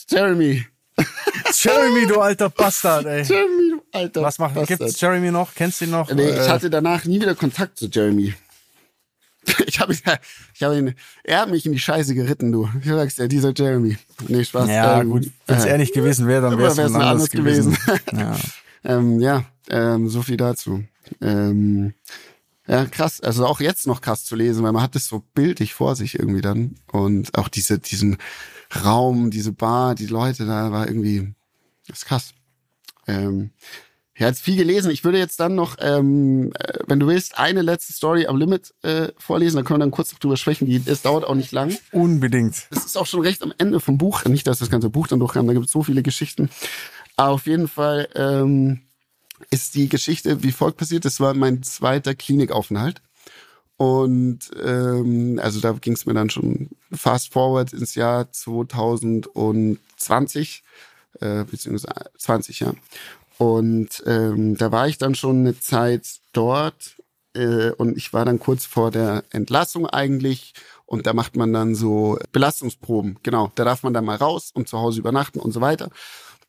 Jeremy. 0.09 0.65
Jeremy, 1.53 2.07
du 2.07 2.19
alter 2.21 2.49
Bastard, 2.49 3.05
ey. 3.05 3.23
Jeremy, 3.23 3.71
du 3.71 3.81
alter 3.91 4.21
Was 4.21 4.39
macht, 4.39 4.55
Bastard. 4.55 4.79
gibt's 4.79 5.01
Jeremy 5.01 5.31
noch? 5.31 5.53
Kennst 5.55 5.81
du 5.81 5.85
ihn 5.85 5.91
noch? 5.91 6.11
Nee, 6.11 6.29
ich 6.29 6.35
Äh, 6.37 6.47
hatte 6.49 6.69
danach 6.69 7.05
nie 7.05 7.19
wieder 7.21 7.35
Kontakt 7.35 7.77
zu 7.77 7.87
Jeremy. 7.87 8.33
Ich 9.67 9.79
habe 9.79 9.93
ihn, 9.93 9.99
ich 10.55 10.63
habe 10.63 10.75
ihn, 10.77 10.95
er 11.23 11.41
hat 11.41 11.51
mich 11.51 11.67
in 11.67 11.71
die 11.73 11.77
Scheiße 11.79 12.15
geritten, 12.15 12.51
du. 12.51 12.67
Ich 12.81 12.87
sag's 12.89 13.15
dir, 13.15 13.27
dieser 13.27 13.53
Jeremy. 13.55 13.95
Nee, 14.27 14.43
Spaß. 14.43 14.67
ja, 14.69 15.01
ähm, 15.01 15.11
gut. 15.11 15.29
Wenn 15.45 15.57
es 15.57 15.65
äh, 15.65 15.69
er 15.69 15.77
nicht 15.77 15.93
gewesen 15.93 16.27
wäre, 16.27 16.41
dann 16.49 16.57
wäre 16.57 16.71
es 16.71 16.77
wär's 16.77 16.93
anders, 16.93 17.09
anders 17.11 17.29
gewesen. 17.29 17.77
gewesen. 17.85 18.01
ja. 18.19 18.35
Ähm, 18.85 19.19
ja, 19.19 19.45
ähm, 19.69 20.07
so 20.07 20.21
viel 20.21 20.37
dazu. 20.37 20.83
Ähm, 21.21 21.93
ja, 22.67 22.85
krass. 22.85 23.21
Also 23.21 23.45
auch 23.45 23.59
jetzt 23.59 23.87
noch 23.87 24.01
krass 24.01 24.25
zu 24.25 24.35
lesen, 24.35 24.63
weil 24.63 24.71
man 24.71 24.81
hat 24.81 24.95
es 24.95 25.07
so 25.07 25.23
bildlich 25.33 25.73
vor 25.73 25.95
sich 25.95 26.17
irgendwie 26.17 26.41
dann. 26.41 26.75
Und 26.91 27.37
auch 27.37 27.49
diese, 27.49 27.79
diesen 27.79 28.17
Raum, 28.83 29.31
diese 29.31 29.51
Bar, 29.51 29.95
die 29.95 30.07
Leute 30.07 30.45
da 30.45 30.71
war 30.71 30.87
irgendwie, 30.87 31.33
das 31.87 31.99
ist 31.99 32.05
krass. 32.05 32.33
Ähm, 33.07 33.51
ja, 34.17 34.27
jetzt 34.27 34.41
viel 34.41 34.55
gelesen. 34.55 34.91
Ich 34.91 35.03
würde 35.03 35.17
jetzt 35.17 35.41
dann 35.41 35.55
noch, 35.55 35.75
ähm, 35.79 36.53
äh, 36.57 36.79
wenn 36.87 37.01
du 37.01 37.07
willst, 37.07 37.37
eine 37.37 37.61
letzte 37.61 37.91
Story 37.91 38.27
am 38.27 38.37
Limit 38.37 38.73
äh, 38.81 39.09
vorlesen. 39.17 39.57
Da 39.57 39.63
können 39.63 39.79
wir 39.79 39.83
dann 39.83 39.91
kurz 39.91 40.13
noch 40.13 40.19
drüber 40.19 40.37
sprechen. 40.37 40.67
Die, 40.67 40.81
es 40.85 41.01
dauert 41.01 41.25
auch 41.25 41.35
nicht 41.35 41.51
lang. 41.51 41.77
Unbedingt. 41.91 42.67
Es 42.71 42.85
ist 42.85 42.97
auch 42.97 43.07
schon 43.07 43.19
recht 43.19 43.43
am 43.43 43.53
Ende 43.57 43.81
vom 43.81 43.97
Buch. 43.97 44.23
Nicht, 44.23 44.47
dass 44.47 44.59
das 44.59 44.69
ganze 44.69 44.89
Buch 44.89 45.07
dann 45.07 45.19
durchkam, 45.19 45.47
da 45.47 45.53
gibt 45.53 45.65
es 45.65 45.71
so 45.71 45.83
viele 45.83 46.01
Geschichten. 46.01 46.49
Auf 47.17 47.47
jeden 47.47 47.67
Fall 47.67 48.07
ähm, 48.15 48.81
ist 49.49 49.75
die 49.75 49.89
Geschichte 49.89 50.43
wie 50.43 50.51
folgt 50.51 50.77
passiert. 50.77 51.05
Das 51.05 51.19
war 51.19 51.33
mein 51.33 51.63
zweiter 51.63 52.13
Klinikaufenthalt. 52.15 53.01
Und 53.77 54.51
ähm, 54.63 55.39
also 55.41 55.59
da 55.59 55.71
ging 55.73 55.93
es 55.93 56.05
mir 56.05 56.13
dann 56.13 56.29
schon 56.29 56.69
fast 56.91 57.33
forward 57.33 57.73
ins 57.73 57.95
Jahr 57.95 58.31
2020, 58.31 60.63
äh, 61.19 61.43
beziehungsweise 61.43 62.05
20, 62.17 62.61
ja. 62.61 62.73
Und 63.37 64.01
ähm, 64.05 64.55
da 64.55 64.71
war 64.71 64.87
ich 64.87 64.97
dann 64.97 65.13
schon 65.13 65.39
eine 65.39 65.59
Zeit 65.59 66.21
dort 66.31 66.95
äh, 67.33 67.71
und 67.71 67.97
ich 67.97 68.13
war 68.13 68.23
dann 68.23 68.39
kurz 68.39 68.65
vor 68.65 68.91
der 68.91 69.25
Entlassung 69.31 69.87
eigentlich. 69.87 70.53
Und 70.85 71.05
da 71.07 71.13
macht 71.13 71.35
man 71.35 71.51
dann 71.51 71.75
so 71.75 72.17
Belastungsproben. 72.31 73.17
Genau, 73.23 73.51
da 73.55 73.65
darf 73.65 73.83
man 73.83 73.93
dann 73.93 74.05
mal 74.05 74.15
raus 74.15 74.51
und 74.53 74.69
zu 74.69 74.77
Hause 74.77 74.99
übernachten 74.99 75.39
und 75.39 75.51
so 75.51 75.59
weiter. 75.59 75.89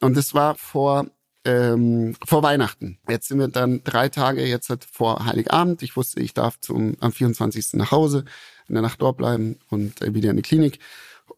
Und 0.00 0.16
das 0.16 0.34
war 0.34 0.54
vor 0.56 1.06
ähm, 1.46 2.16
vor 2.24 2.42
Weihnachten. 2.42 2.98
Jetzt 3.08 3.28
sind 3.28 3.38
wir 3.38 3.48
dann 3.48 3.82
drei 3.84 4.08
Tage 4.08 4.44
jetzt 4.44 4.68
halt 4.68 4.84
vor 4.84 5.24
Heiligabend. 5.24 5.82
Ich 5.82 5.96
wusste, 5.96 6.20
ich 6.20 6.34
darf 6.34 6.58
zum 6.60 6.96
am 7.00 7.12
24. 7.12 7.74
nach 7.74 7.92
Hause, 7.92 8.24
in 8.68 8.74
der 8.74 8.82
Nacht 8.82 9.00
dort 9.00 9.16
bleiben 9.16 9.58
und 9.70 10.02
äh, 10.02 10.12
wieder 10.12 10.30
in 10.30 10.36
die 10.36 10.42
Klinik. 10.42 10.80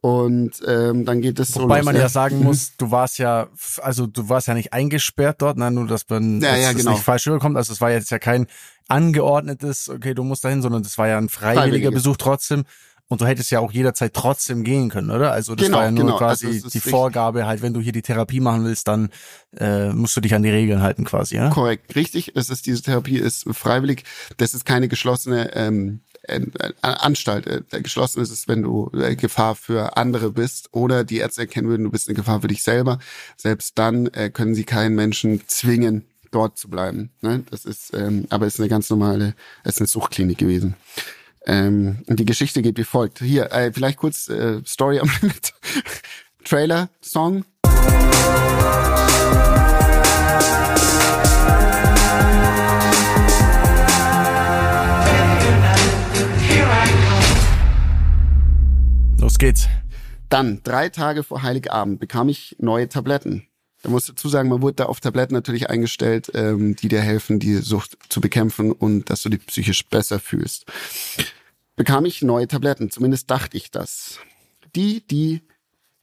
Und 0.00 0.62
ähm, 0.66 1.04
dann 1.04 1.20
geht 1.20 1.38
es 1.38 1.48
so 1.48 1.62
Wobei 1.62 1.78
los, 1.78 1.86
man 1.86 1.94
ne? 1.94 2.00
ja 2.00 2.09
sagen 2.09 2.42
muss, 2.42 2.76
du 2.76 2.90
warst 2.90 3.18
ja, 3.18 3.48
also 3.82 4.06
du 4.06 4.28
warst 4.28 4.46
ja 4.46 4.54
nicht 4.54 4.72
eingesperrt 4.72 5.42
dort, 5.42 5.56
nein, 5.56 5.74
nur 5.74 5.86
dass 5.86 6.09
man 6.09 6.40
Ja, 6.40 6.56
ja, 6.56 6.70
es 6.70 6.76
genau. 6.76 6.92
nicht 6.92 7.02
falsch 7.02 7.26
rüberkommt. 7.26 7.56
Also 7.56 7.72
es 7.72 7.80
war 7.80 7.90
jetzt 7.90 8.11
ja 8.11 8.18
kein 8.18 8.46
angeordnetes, 8.86 9.88
okay, 9.88 10.14
du 10.14 10.24
musst 10.24 10.44
dahin, 10.44 10.62
sondern 10.62 10.82
das 10.82 10.98
war 10.98 11.09
ja 11.09 11.18
ein 11.18 11.28
freiwilliger. 11.28 11.90
Besuch 11.90 12.16
trotzdem. 12.16 12.64
Und 13.11 13.22
du 13.22 13.26
hättest 13.26 13.50
ja 13.50 13.61
auch 13.61 13.72
jederzeit 13.72 14.12
trotzdem 14.12 14.64
gehen 14.64 14.90
können, 14.90 15.11
oder? 15.11 15.32
Also 15.32 15.54
das 15.54 15.66
Genau, 15.66 15.78
war 15.78 15.84
ja 15.86 15.90
nur 15.90 16.04
genau. 16.04 16.18
quasi 16.18 16.46
Also 16.46 16.68
die 16.68 16.80
Vorgabe, 16.80 17.46
halt, 17.46 17.62
wenn 17.62 17.72
du 17.72 17.80
hier 17.80 17.92
die 17.92 18.02
Therapie 18.02 18.40
machen 18.40 18.64
willst, 18.66 18.86
dann 18.86 19.09
äh, 19.59 19.88
musst 19.88 20.14
du 20.16 20.20
dich 20.20 20.34
an 20.34 20.42
die 20.42 20.50
Regeln 20.50 20.82
halten 20.82 21.04
quasi, 21.04 21.36
ja? 21.36 21.48
Korrekt, 21.48 21.96
richtig. 21.96 22.36
Es 22.36 22.50
ist 22.50 22.66
diese 22.66 22.82
Therapie 22.82 23.16
ist 23.16 23.46
freiwillig. 23.50 24.04
Das 24.36 24.52
ist 24.52 24.66
keine 24.66 24.88
geschlossene 24.88 25.54
ähm, 25.54 26.00
äh, 26.24 26.40
Anstalt. 26.82 27.46
Äh, 27.46 27.80
Geschlossen 27.80 28.20
ist 28.20 28.30
es, 28.30 28.46
wenn 28.46 28.62
du 28.62 28.90
äh, 28.92 29.16
Gefahr 29.16 29.54
für 29.54 29.96
andere 29.96 30.30
bist 30.30 30.68
oder 30.72 31.04
die 31.04 31.18
Ärzte 31.18 31.40
erkennen 31.42 31.68
würden, 31.68 31.84
du 31.84 31.90
bist 31.90 32.09
eine 32.09 32.14
Gefahr 32.14 32.42
für 32.42 32.48
dich 32.48 32.62
selber. 32.62 32.98
Selbst 33.38 33.78
dann 33.78 34.09
äh, 34.09 34.28
können 34.28 34.54
sie 34.54 34.64
keinen 34.64 34.94
Menschen 34.94 35.40
zwingen, 35.46 36.04
dort 36.30 36.59
zu 36.59 36.68
bleiben. 36.68 37.11
Ne? 37.22 37.42
Das 37.50 37.64
ist, 37.64 37.94
ähm, 37.94 38.26
aber 38.28 38.46
es 38.46 38.54
ist 38.54 38.61
eine 38.61 38.68
ganz 38.68 38.90
normale, 38.90 39.34
es 39.64 39.76
ist 39.76 39.80
eine 39.80 39.86
Suchtklinik 39.86 40.36
gewesen. 40.36 40.74
Ähm, 41.49 42.03
und 42.07 42.20
die 42.20 42.26
Geschichte 42.26 42.61
geht 42.61 42.76
wie 42.76 42.84
folgt. 42.84 43.20
Hier, 43.20 43.51
äh, 43.53 43.72
vielleicht 43.72 43.96
kurz 43.96 44.28
äh, 44.28 44.61
Story 44.66 45.01
am 45.01 45.11
Limit. 45.22 45.55
Trailer, 46.44 46.90
Song. 47.01 47.44
Los 59.18 59.38
geht's. 59.38 59.68
Dann, 60.28 60.61
drei 60.62 60.90
Tage 60.90 61.22
vor 61.22 61.42
Heiligabend, 61.42 61.99
bekam 61.99 62.28
ich 62.28 62.57
neue 62.59 62.90
Tabletten. 62.90 63.46
Da 63.82 63.88
muss 63.88 64.09
ich 64.09 64.14
dazu 64.14 64.28
sagen, 64.28 64.51
man 64.51 64.61
wurde 64.61 64.74
da 64.74 64.84
auf 64.86 65.01
Tabletten 65.01 65.34
natürlich 65.34 65.70
eingestellt, 65.70 66.30
ähm, 66.34 66.76
die 66.76 66.88
dir 66.88 67.01
helfen, 67.01 67.38
die 67.38 67.55
Sucht 67.57 67.96
zu 68.11 68.20
bekämpfen 68.20 68.72
und 68.72 69.09
dass 69.09 69.22
du 69.22 69.30
dich 69.30 69.46
psychisch 69.46 69.86
besser 69.86 70.18
fühlst. 70.18 70.66
Bekam 71.79 72.05
ich 72.05 72.22
neue 72.22 72.49
Tabletten, 72.49 72.91
zumindest 72.91 73.31
dachte 73.31 73.57
ich 73.57 73.70
das. 73.70 74.18
Die, 74.74 75.07
die 75.07 75.43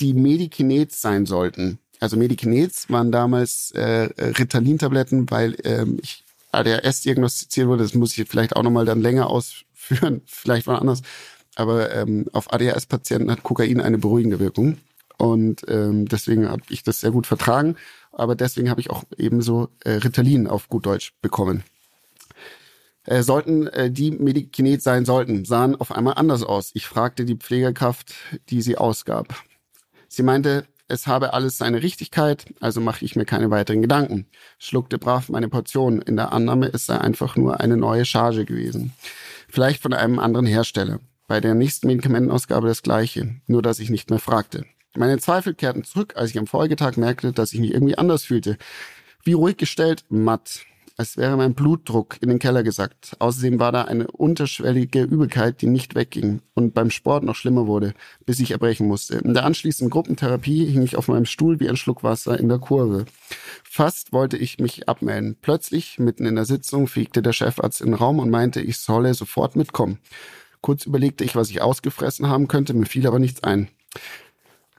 die 0.02 0.14
Medikinets 0.14 1.02
sein 1.02 1.26
sollten. 1.26 1.80
Also 2.00 2.18
Medikinets 2.18 2.90
waren 2.90 3.12
damals 3.12 3.72
äh, 3.72 4.10
Ritalin-Tabletten, 4.18 5.30
weil 5.30 5.58
ähm, 5.64 6.00
ich 6.02 6.24
ADHS 6.54 7.02
diagnostiziert 7.02 7.68
wurde. 7.68 7.84
Das 7.84 7.94
muss 7.94 8.18
ich 8.18 8.28
vielleicht 8.28 8.56
auch 8.56 8.64
nochmal 8.64 8.86
dann 8.86 9.02
länger 9.02 9.30
ausführen, 9.30 10.22
vielleicht 10.26 10.68
mal 10.68 10.78
anders. 10.78 11.02
Aber 11.56 11.94
ähm, 11.94 12.26
auf 12.32 12.54
ADHS-Patienten 12.54 13.30
hat 13.30 13.44
Kokain 13.44 13.82
eine 13.82 13.98
beruhigende 13.98 14.40
Wirkung. 14.40 14.78
Und 15.18 15.64
ähm, 15.68 16.08
deswegen 16.08 16.50
habe 16.50 16.64
ich 16.70 16.84
das 16.84 17.02
sehr 17.02 17.12
gut 17.12 17.28
vertragen. 17.28 17.76
Aber 18.14 18.36
deswegen 18.36 18.70
habe 18.70 18.82
ich 18.82 18.90
auch 18.90 19.04
ebenso 19.18 19.70
äh, 19.84 19.92
Ritalin 19.92 20.48
auf 20.48 20.70
gut 20.70 20.86
Deutsch 20.86 21.14
bekommen. 21.22 21.64
Äh, 23.06 23.22
sollten 23.24 23.68
äh, 23.68 23.92
die 23.92 24.12
Medikinet 24.12 24.82
sein 24.82 25.06
sollten, 25.06 25.46
sahen 25.46 25.76
auf 25.76 25.92
einmal 25.92 26.16
anders 26.16 26.44
aus. 26.44 26.72
Ich 26.74 26.88
fragte 26.88 27.26
die 27.26 27.36
Pflegekraft, 27.36 28.14
die 28.50 28.62
sie 28.62 28.78
ausgab. 28.78 29.44
Sie 30.08 30.24
meinte, 30.24 30.66
es 30.88 31.08
habe 31.08 31.34
alles 31.34 31.58
seine 31.58 31.82
Richtigkeit, 31.82 32.46
also 32.60 32.80
mache 32.80 33.06
ich 33.06 33.16
mir 33.16 33.26
keine 33.26 33.50
weiteren 33.50 33.82
Gedanken. 33.82 34.28
Schluckte 34.60 35.00
brav 35.00 35.30
meine 35.30 35.50
Portion 35.50 36.02
in 36.02 36.16
der 36.16 36.32
Annahme, 36.32 36.70
es 36.72 36.86
sei 36.86 36.98
einfach 36.98 37.36
nur 37.36 37.60
eine 37.60 37.78
neue 37.78 38.06
Charge 38.06 38.46
gewesen. 38.46 38.94
Vielleicht 39.50 39.82
von 39.82 39.94
einem 39.94 40.20
anderen 40.20 40.46
Hersteller. 40.46 41.00
Bei 41.28 41.42
der 41.42 41.56
nächsten 41.56 41.88
Medikamentenausgabe 41.88 42.68
das 42.68 42.84
gleiche, 42.84 43.36
nur 43.48 43.64
dass 43.64 43.80
ich 43.80 43.90
nicht 43.90 44.12
mehr 44.12 44.20
fragte. 44.20 44.66
Meine 44.96 45.18
Zweifel 45.18 45.56
kehrten 45.56 45.84
zurück, 45.84 46.14
als 46.16 46.30
ich 46.30 46.38
am 46.38 46.48
Folgetag 46.48 46.98
merkte, 46.98 47.34
dass 47.34 47.54
ich 47.54 47.60
mich 47.60 47.74
irgendwie 47.74 47.98
anders 47.98 48.24
fühlte. 48.24 48.58
Wie 49.24 49.34
ruhig 49.34 49.58
gestellt, 49.58 50.06
matt. 50.10 50.62
Als 50.98 51.18
wäre 51.18 51.36
mein 51.36 51.56
Blutdruck 51.56 52.18
in 52.22 52.30
den 52.30 52.40
Keller 52.40 52.64
gesackt. 52.64 53.18
Außerdem 53.20 53.60
war 53.60 53.74
da 53.74 53.82
eine 53.84 54.08
unterschwellige 54.08 55.02
Übelkeit, 55.04 55.62
die 55.62 55.68
nicht 55.68 55.94
wegging 55.94 56.42
und 56.54 56.74
beim 56.74 56.90
Sport 56.90 57.26
noch 57.26 57.36
schlimmer 57.36 57.68
wurde, 57.68 57.94
bis 58.26 58.40
ich 58.40 58.52
erbrechen 58.52 58.88
musste. 58.88 59.18
In 59.18 59.34
der 59.34 59.44
anschließenden 59.44 59.90
Gruppentherapie 59.90 60.66
hing 60.66 60.84
ich 60.84 60.96
auf 60.96 61.10
meinem 61.10 61.26
Stuhl 61.26 61.60
wie 61.60 61.68
ein 61.68 61.76
Schluck 61.76 62.04
Wasser 62.04 62.40
in 62.40 62.48
der 62.48 62.60
Kurve. 62.60 63.06
Fast 63.66 64.14
wollte 64.14 64.38
ich 64.38 64.58
mich 64.60 64.88
abmelden. 64.88 65.36
Plötzlich, 65.42 66.00
mitten 66.00 66.26
in 66.26 66.36
der 66.36 66.46
Sitzung, 66.46 66.88
fegte 66.88 67.22
der 67.22 67.34
Chefarzt 67.34 67.82
in 67.82 67.88
den 67.88 67.96
Raum 67.96 68.20
und 68.20 68.30
meinte, 68.30 68.62
ich 68.62 68.78
solle 68.78 69.14
sofort 69.14 69.58
mitkommen. 69.58 70.00
Kurz 70.62 70.86
überlegte 70.86 71.26
ich, 71.26 71.36
was 71.36 71.50
ich 71.50 71.62
ausgefressen 71.62 72.30
haben 72.30 72.48
könnte, 72.48 72.74
mir 72.74 72.86
fiel 72.86 73.06
aber 73.06 73.20
nichts 73.20 73.44
ein. 73.44 73.68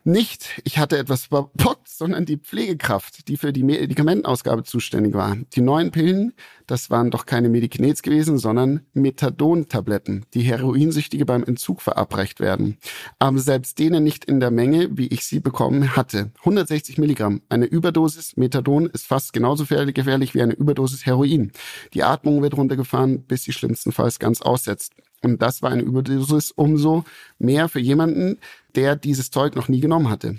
Nicht, 0.09 0.61
ich 0.63 0.79
hatte 0.79 0.99
etwas 0.99 1.25
verbockt, 1.25 1.89
sondern 1.89 2.27
die 2.27 2.37
Pflegekraft, 2.37 3.27
die 3.27 3.37
für 3.37 3.53
die 3.53 3.65
Medikamentenausgabe 3.65 4.63
zuständig 4.63 5.15
war. 5.15 5.37
Die 5.55 5.61
neuen 5.61 5.91
Pillen, 5.91 6.33
das 6.69 6.91
waren 6.91 7.11
doch 7.11 7.27
keine 7.27 7.49
Medikinets 7.49 8.03
gewesen, 8.03 8.39
sondern 8.39 8.87
Methadon-Tabletten, 8.95 10.25
die 10.33 10.43
Heroinsüchtige 10.43 11.27
beim 11.27 11.43
Entzug 11.43 11.83
verabreicht 11.83 12.39
werden. 12.39 12.79
Aber 13.19 13.41
selbst 13.41 13.81
denen 13.81 14.05
nicht 14.05 14.25
in 14.27 14.39
der 14.39 14.53
Menge, 14.53 14.97
wie 14.97 15.09
ich 15.09 15.27
sie 15.27 15.41
bekommen 15.41 15.97
hatte. 15.97 16.31
160 16.39 16.99
Milligramm. 16.99 17.43
Eine 17.49 17.65
Überdosis 17.65 18.37
Methadon 18.37 18.87
ist 18.87 19.09
fast 19.09 19.33
genauso 19.33 19.65
gefährlich 19.65 20.35
wie 20.37 20.43
eine 20.43 20.55
Überdosis 20.55 21.05
Heroin. 21.05 21.51
Die 21.95 22.05
Atmung 22.05 22.43
wird 22.43 22.57
runtergefahren, 22.57 23.25
bis 23.25 23.43
sie 23.43 23.53
schlimmstenfalls 23.53 24.21
ganz 24.21 24.41
aussetzt. 24.41 24.93
Und 25.23 25.43
das 25.43 25.63
war 25.63 25.71
eine 25.71 25.83
Überdosis 25.83 26.53
umso 26.53 27.05
mehr 27.39 27.69
für 27.69 27.81
jemanden, 27.81 28.39
der 28.75 28.97
dieses 28.97 29.31
Zeug 29.31 29.57
noch 29.57 29.69
nie 29.69 29.81
genommen 29.81 30.11
hatte. 30.11 30.39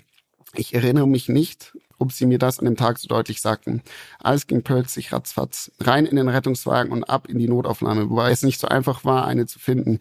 Ich 0.54 0.74
erinnere 0.74 1.08
mich 1.08 1.30
nicht, 1.30 1.74
ob 2.00 2.12
sie 2.12 2.26
mir 2.26 2.38
das 2.38 2.60
an 2.60 2.66
dem 2.66 2.76
Tag 2.76 3.00
so 3.00 3.08
deutlich 3.08 3.42
sagten. 3.42 3.82
Alles 4.20 4.48
ging 4.48 4.62
plötzlich 4.62 5.12
ratzfatz. 5.12 5.72
Rein 5.80 6.06
in 6.06 6.16
den 6.16 6.30
Rettungswagen 6.30 6.92
und 6.92 7.04
ab 7.04 7.28
in 7.28 7.40
die 7.40 7.48
Notaufnahme, 7.48 8.10
wobei 8.10 8.32
es 8.32 8.44
nicht 8.44 8.60
so 8.60 8.68
einfach 8.68 9.04
war, 9.04 9.26
eine 9.26 9.46
zu 9.46 9.60
finden, 9.60 10.00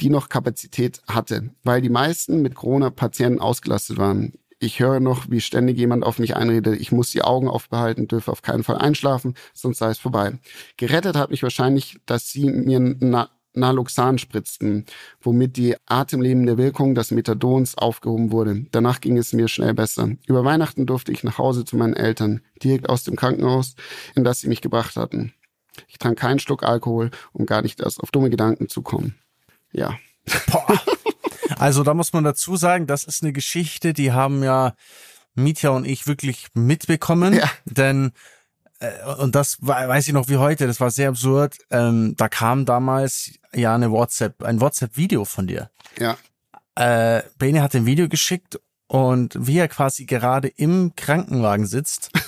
die 0.00 0.10
noch 0.10 0.28
Kapazität 0.28 1.02
hatte, 1.08 1.50
weil 1.64 1.82
die 1.82 1.88
meisten 1.88 2.42
mit 2.42 2.54
Corona-Patienten 2.54 3.40
ausgelastet 3.40 3.98
waren. 3.98 4.34
Ich 4.58 4.78
höre 4.78 5.00
noch, 5.00 5.28
wie 5.28 5.40
ständig 5.40 5.76
jemand 5.76 6.04
auf 6.04 6.20
mich 6.20 6.36
einredet, 6.36 6.80
ich 6.80 6.92
muss 6.92 7.10
die 7.10 7.22
Augen 7.22 7.48
aufbehalten, 7.48 8.06
dürfe 8.06 8.30
auf 8.30 8.42
keinen 8.42 8.62
Fall 8.62 8.78
einschlafen, 8.78 9.34
sonst 9.52 9.78
sei 9.78 9.90
es 9.90 9.98
vorbei. 9.98 10.38
Gerettet 10.76 11.16
hat 11.16 11.30
mich 11.30 11.42
wahrscheinlich, 11.42 11.98
dass 12.06 12.28
sie 12.28 12.48
mir 12.48 12.78
na 12.78 13.28
Naloxan 13.54 14.18
spritzten, 14.18 14.86
womit 15.20 15.56
die 15.56 15.76
atemlebende 15.86 16.56
Wirkung 16.56 16.94
des 16.94 17.10
Methadons 17.10 17.76
aufgehoben 17.76 18.32
wurde. 18.32 18.64
Danach 18.70 19.00
ging 19.00 19.18
es 19.18 19.32
mir 19.32 19.48
schnell 19.48 19.74
besser. 19.74 20.10
Über 20.26 20.44
Weihnachten 20.44 20.86
durfte 20.86 21.12
ich 21.12 21.24
nach 21.24 21.38
Hause 21.38 21.64
zu 21.64 21.76
meinen 21.76 21.94
Eltern, 21.94 22.40
direkt 22.62 22.88
aus 22.88 23.04
dem 23.04 23.16
Krankenhaus, 23.16 23.74
in 24.14 24.24
das 24.24 24.40
sie 24.40 24.48
mich 24.48 24.60
gebracht 24.60 24.96
hatten. 24.96 25.32
Ich 25.88 25.98
trank 25.98 26.18
keinen 26.18 26.38
Schluck 26.38 26.62
Alkohol, 26.62 27.10
um 27.32 27.46
gar 27.46 27.62
nicht 27.62 27.80
erst 27.80 28.00
auf 28.00 28.10
dumme 28.10 28.30
Gedanken 28.30 28.68
zu 28.68 28.82
kommen. 28.82 29.14
Ja. 29.72 29.96
Boah. 30.50 30.80
Also 31.58 31.82
da 31.82 31.94
muss 31.94 32.12
man 32.12 32.24
dazu 32.24 32.56
sagen, 32.56 32.86
das 32.86 33.04
ist 33.04 33.22
eine 33.22 33.32
Geschichte, 33.32 33.92
die 33.92 34.12
haben 34.12 34.42
ja 34.42 34.74
Mietja 35.34 35.70
und 35.70 35.86
ich 35.86 36.06
wirklich 36.06 36.48
mitbekommen, 36.54 37.34
ja. 37.34 37.50
denn 37.64 38.12
und 39.18 39.34
das 39.34 39.58
weiß 39.60 40.08
ich 40.08 40.12
noch 40.12 40.28
wie 40.28 40.36
heute, 40.36 40.66
das 40.66 40.80
war 40.80 40.90
sehr 40.90 41.10
absurd. 41.10 41.56
Ähm, 41.70 42.14
da 42.16 42.28
kam 42.28 42.64
damals 42.64 43.32
ja 43.54 43.74
eine 43.74 43.90
WhatsApp, 43.90 44.42
ein 44.42 44.60
WhatsApp-Video 44.60 45.24
von 45.24 45.46
dir. 45.46 45.70
Ja. 45.98 46.16
Äh, 46.74 47.22
Bene 47.38 47.62
hat 47.62 47.74
ein 47.74 47.86
Video 47.86 48.08
geschickt 48.08 48.58
und 48.88 49.36
wie 49.38 49.58
er 49.58 49.68
quasi 49.68 50.04
gerade 50.04 50.48
im 50.48 50.92
Krankenwagen 50.96 51.66
sitzt. 51.66 52.10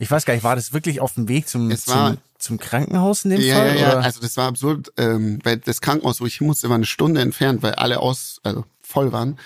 Ich 0.00 0.08
weiß 0.08 0.24
gar 0.24 0.34
nicht, 0.34 0.44
war 0.44 0.54
das 0.54 0.72
wirklich 0.72 1.00
auf 1.00 1.14
dem 1.14 1.26
Weg 1.26 1.48
zum, 1.48 1.76
zum, 1.76 2.18
zum, 2.38 2.58
Krankenhaus 2.58 3.24
in 3.24 3.30
dem 3.32 3.40
ja, 3.40 3.56
Fall? 3.56 3.74
Ja, 3.74 3.80
ja, 3.80 3.98
also 3.98 4.20
das 4.20 4.36
war 4.36 4.46
absurd, 4.46 4.92
ähm, 4.96 5.40
weil 5.42 5.56
das 5.56 5.80
Krankenhaus, 5.80 6.20
wo 6.20 6.26
ich 6.26 6.36
hin 6.36 6.46
musste, 6.46 6.68
war 6.68 6.76
eine 6.76 6.86
Stunde 6.86 7.20
entfernt, 7.20 7.64
weil 7.64 7.74
alle 7.74 7.98
aus, 7.98 8.38
also 8.44 8.64
voll 8.80 9.10
waren. 9.10 9.40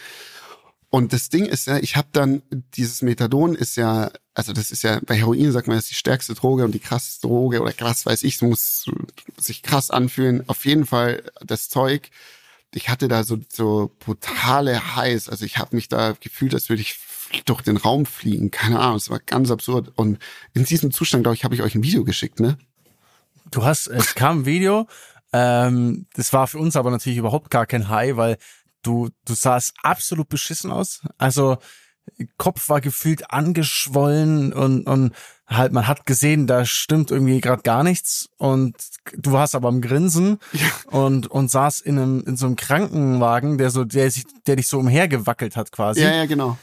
Und 0.90 1.14
das 1.14 1.30
Ding 1.30 1.46
ist 1.46 1.68
ja, 1.68 1.78
ich 1.78 1.96
habe 1.96 2.09
dann, 2.12 2.42
dieses 2.74 3.00
Methadon 3.00 3.55
ist 3.55 3.76
ja, 3.76 4.11
also 4.35 4.53
das 4.53 4.70
ist 4.70 4.83
ja, 4.83 5.01
bei 5.05 5.16
Heroin 5.16 5.53
sagt 5.53 5.66
man, 5.66 5.76
das 5.76 5.85
ist 5.85 5.91
die 5.91 5.97
stärkste 5.97 6.35
Droge 6.35 6.64
und 6.64 6.72
die 6.72 6.78
krasseste 6.78 7.26
Droge 7.26 7.61
oder 7.61 7.72
krass 7.72 8.07
weiß 8.07 8.22
ich, 8.22 8.37
es 8.37 8.43
muss 8.43 8.87
sich 9.37 9.62
krass 9.62 9.91
anfühlen. 9.91 10.49
Auf 10.49 10.64
jeden 10.64 10.87
Fall 10.87 11.22
das 11.45 11.68
Zeug, 11.68 12.11
ich 12.74 12.89
hatte 12.89 13.09
da 13.09 13.24
so, 13.24 13.39
so 13.49 13.95
brutale 13.99 14.97
Highs, 14.97 15.28
also 15.28 15.45
ich 15.45 15.59
habe 15.59 15.76
mich 15.76 15.89
da 15.89 16.12
gefühlt, 16.18 16.55
als 16.55 16.68
würde 16.68 16.83
ich 16.83 16.99
durch 17.45 17.62
den 17.62 17.76
Raum 17.76 18.07
fliegen, 18.07 18.51
keine 18.51 18.78
Ahnung, 18.78 18.97
es 18.97 19.11
war 19.11 19.20
ganz 19.20 19.51
absurd. 19.51 19.93
Und 19.97 20.18
in 20.55 20.64
diesem 20.64 20.93
Zustand, 20.93 21.24
glaube 21.24 21.35
ich, 21.35 21.45
habe 21.45 21.55
ich 21.55 21.62
euch 21.62 21.74
ein 21.74 21.83
Video 21.83 22.05
geschickt, 22.05 22.41
ne? 22.41 22.59
Du 23.51 23.64
hast, 23.64 23.87
es 23.89 24.14
kam 24.14 24.41
ein 24.41 24.47
Video, 24.47 24.87
ähm, 25.33 26.07
das 26.14 26.33
war 26.33 26.47
für 26.47 26.59
uns 26.59 26.76
aber 26.76 26.91
natürlich 26.91 27.18
überhaupt 27.18 27.51
gar 27.51 27.66
kein 27.66 27.89
High, 27.89 28.16
weil 28.16 28.39
du, 28.83 29.11
du 29.24 29.35
sahst 29.35 29.74
absolut 29.83 30.28
beschissen 30.28 30.70
aus. 30.70 31.03
Also 31.18 31.59
Kopf 32.36 32.68
war 32.68 32.80
gefühlt 32.80 33.30
angeschwollen 33.30 34.53
und, 34.53 34.86
und 34.86 35.12
halt 35.46 35.72
man 35.72 35.86
hat 35.86 36.07
gesehen, 36.07 36.46
da 36.46 36.64
stimmt 36.64 37.11
irgendwie 37.11 37.40
gerade 37.40 37.62
gar 37.62 37.82
nichts 37.82 38.28
und 38.38 38.76
du 39.16 39.32
warst 39.32 39.55
aber 39.55 39.68
am 39.68 39.80
Grinsen 39.80 40.38
ja. 40.53 40.66
und 40.86 41.26
und 41.26 41.50
saß 41.50 41.80
in 41.80 41.98
einem 41.98 42.24
in 42.26 42.36
so 42.36 42.46
einem 42.46 42.57
Krankenwagen, 42.57 43.59
der 43.59 43.70
so 43.70 43.84
der 43.84 44.11
sich 44.11 44.24
der 44.46 44.57
dich 44.57 44.68
so 44.68 44.78
umhergewackelt 44.78 45.57
hat 45.57 45.72
quasi. 45.72 46.03
Ja, 46.03 46.12
ja, 46.12 46.26
genau. 46.26 46.59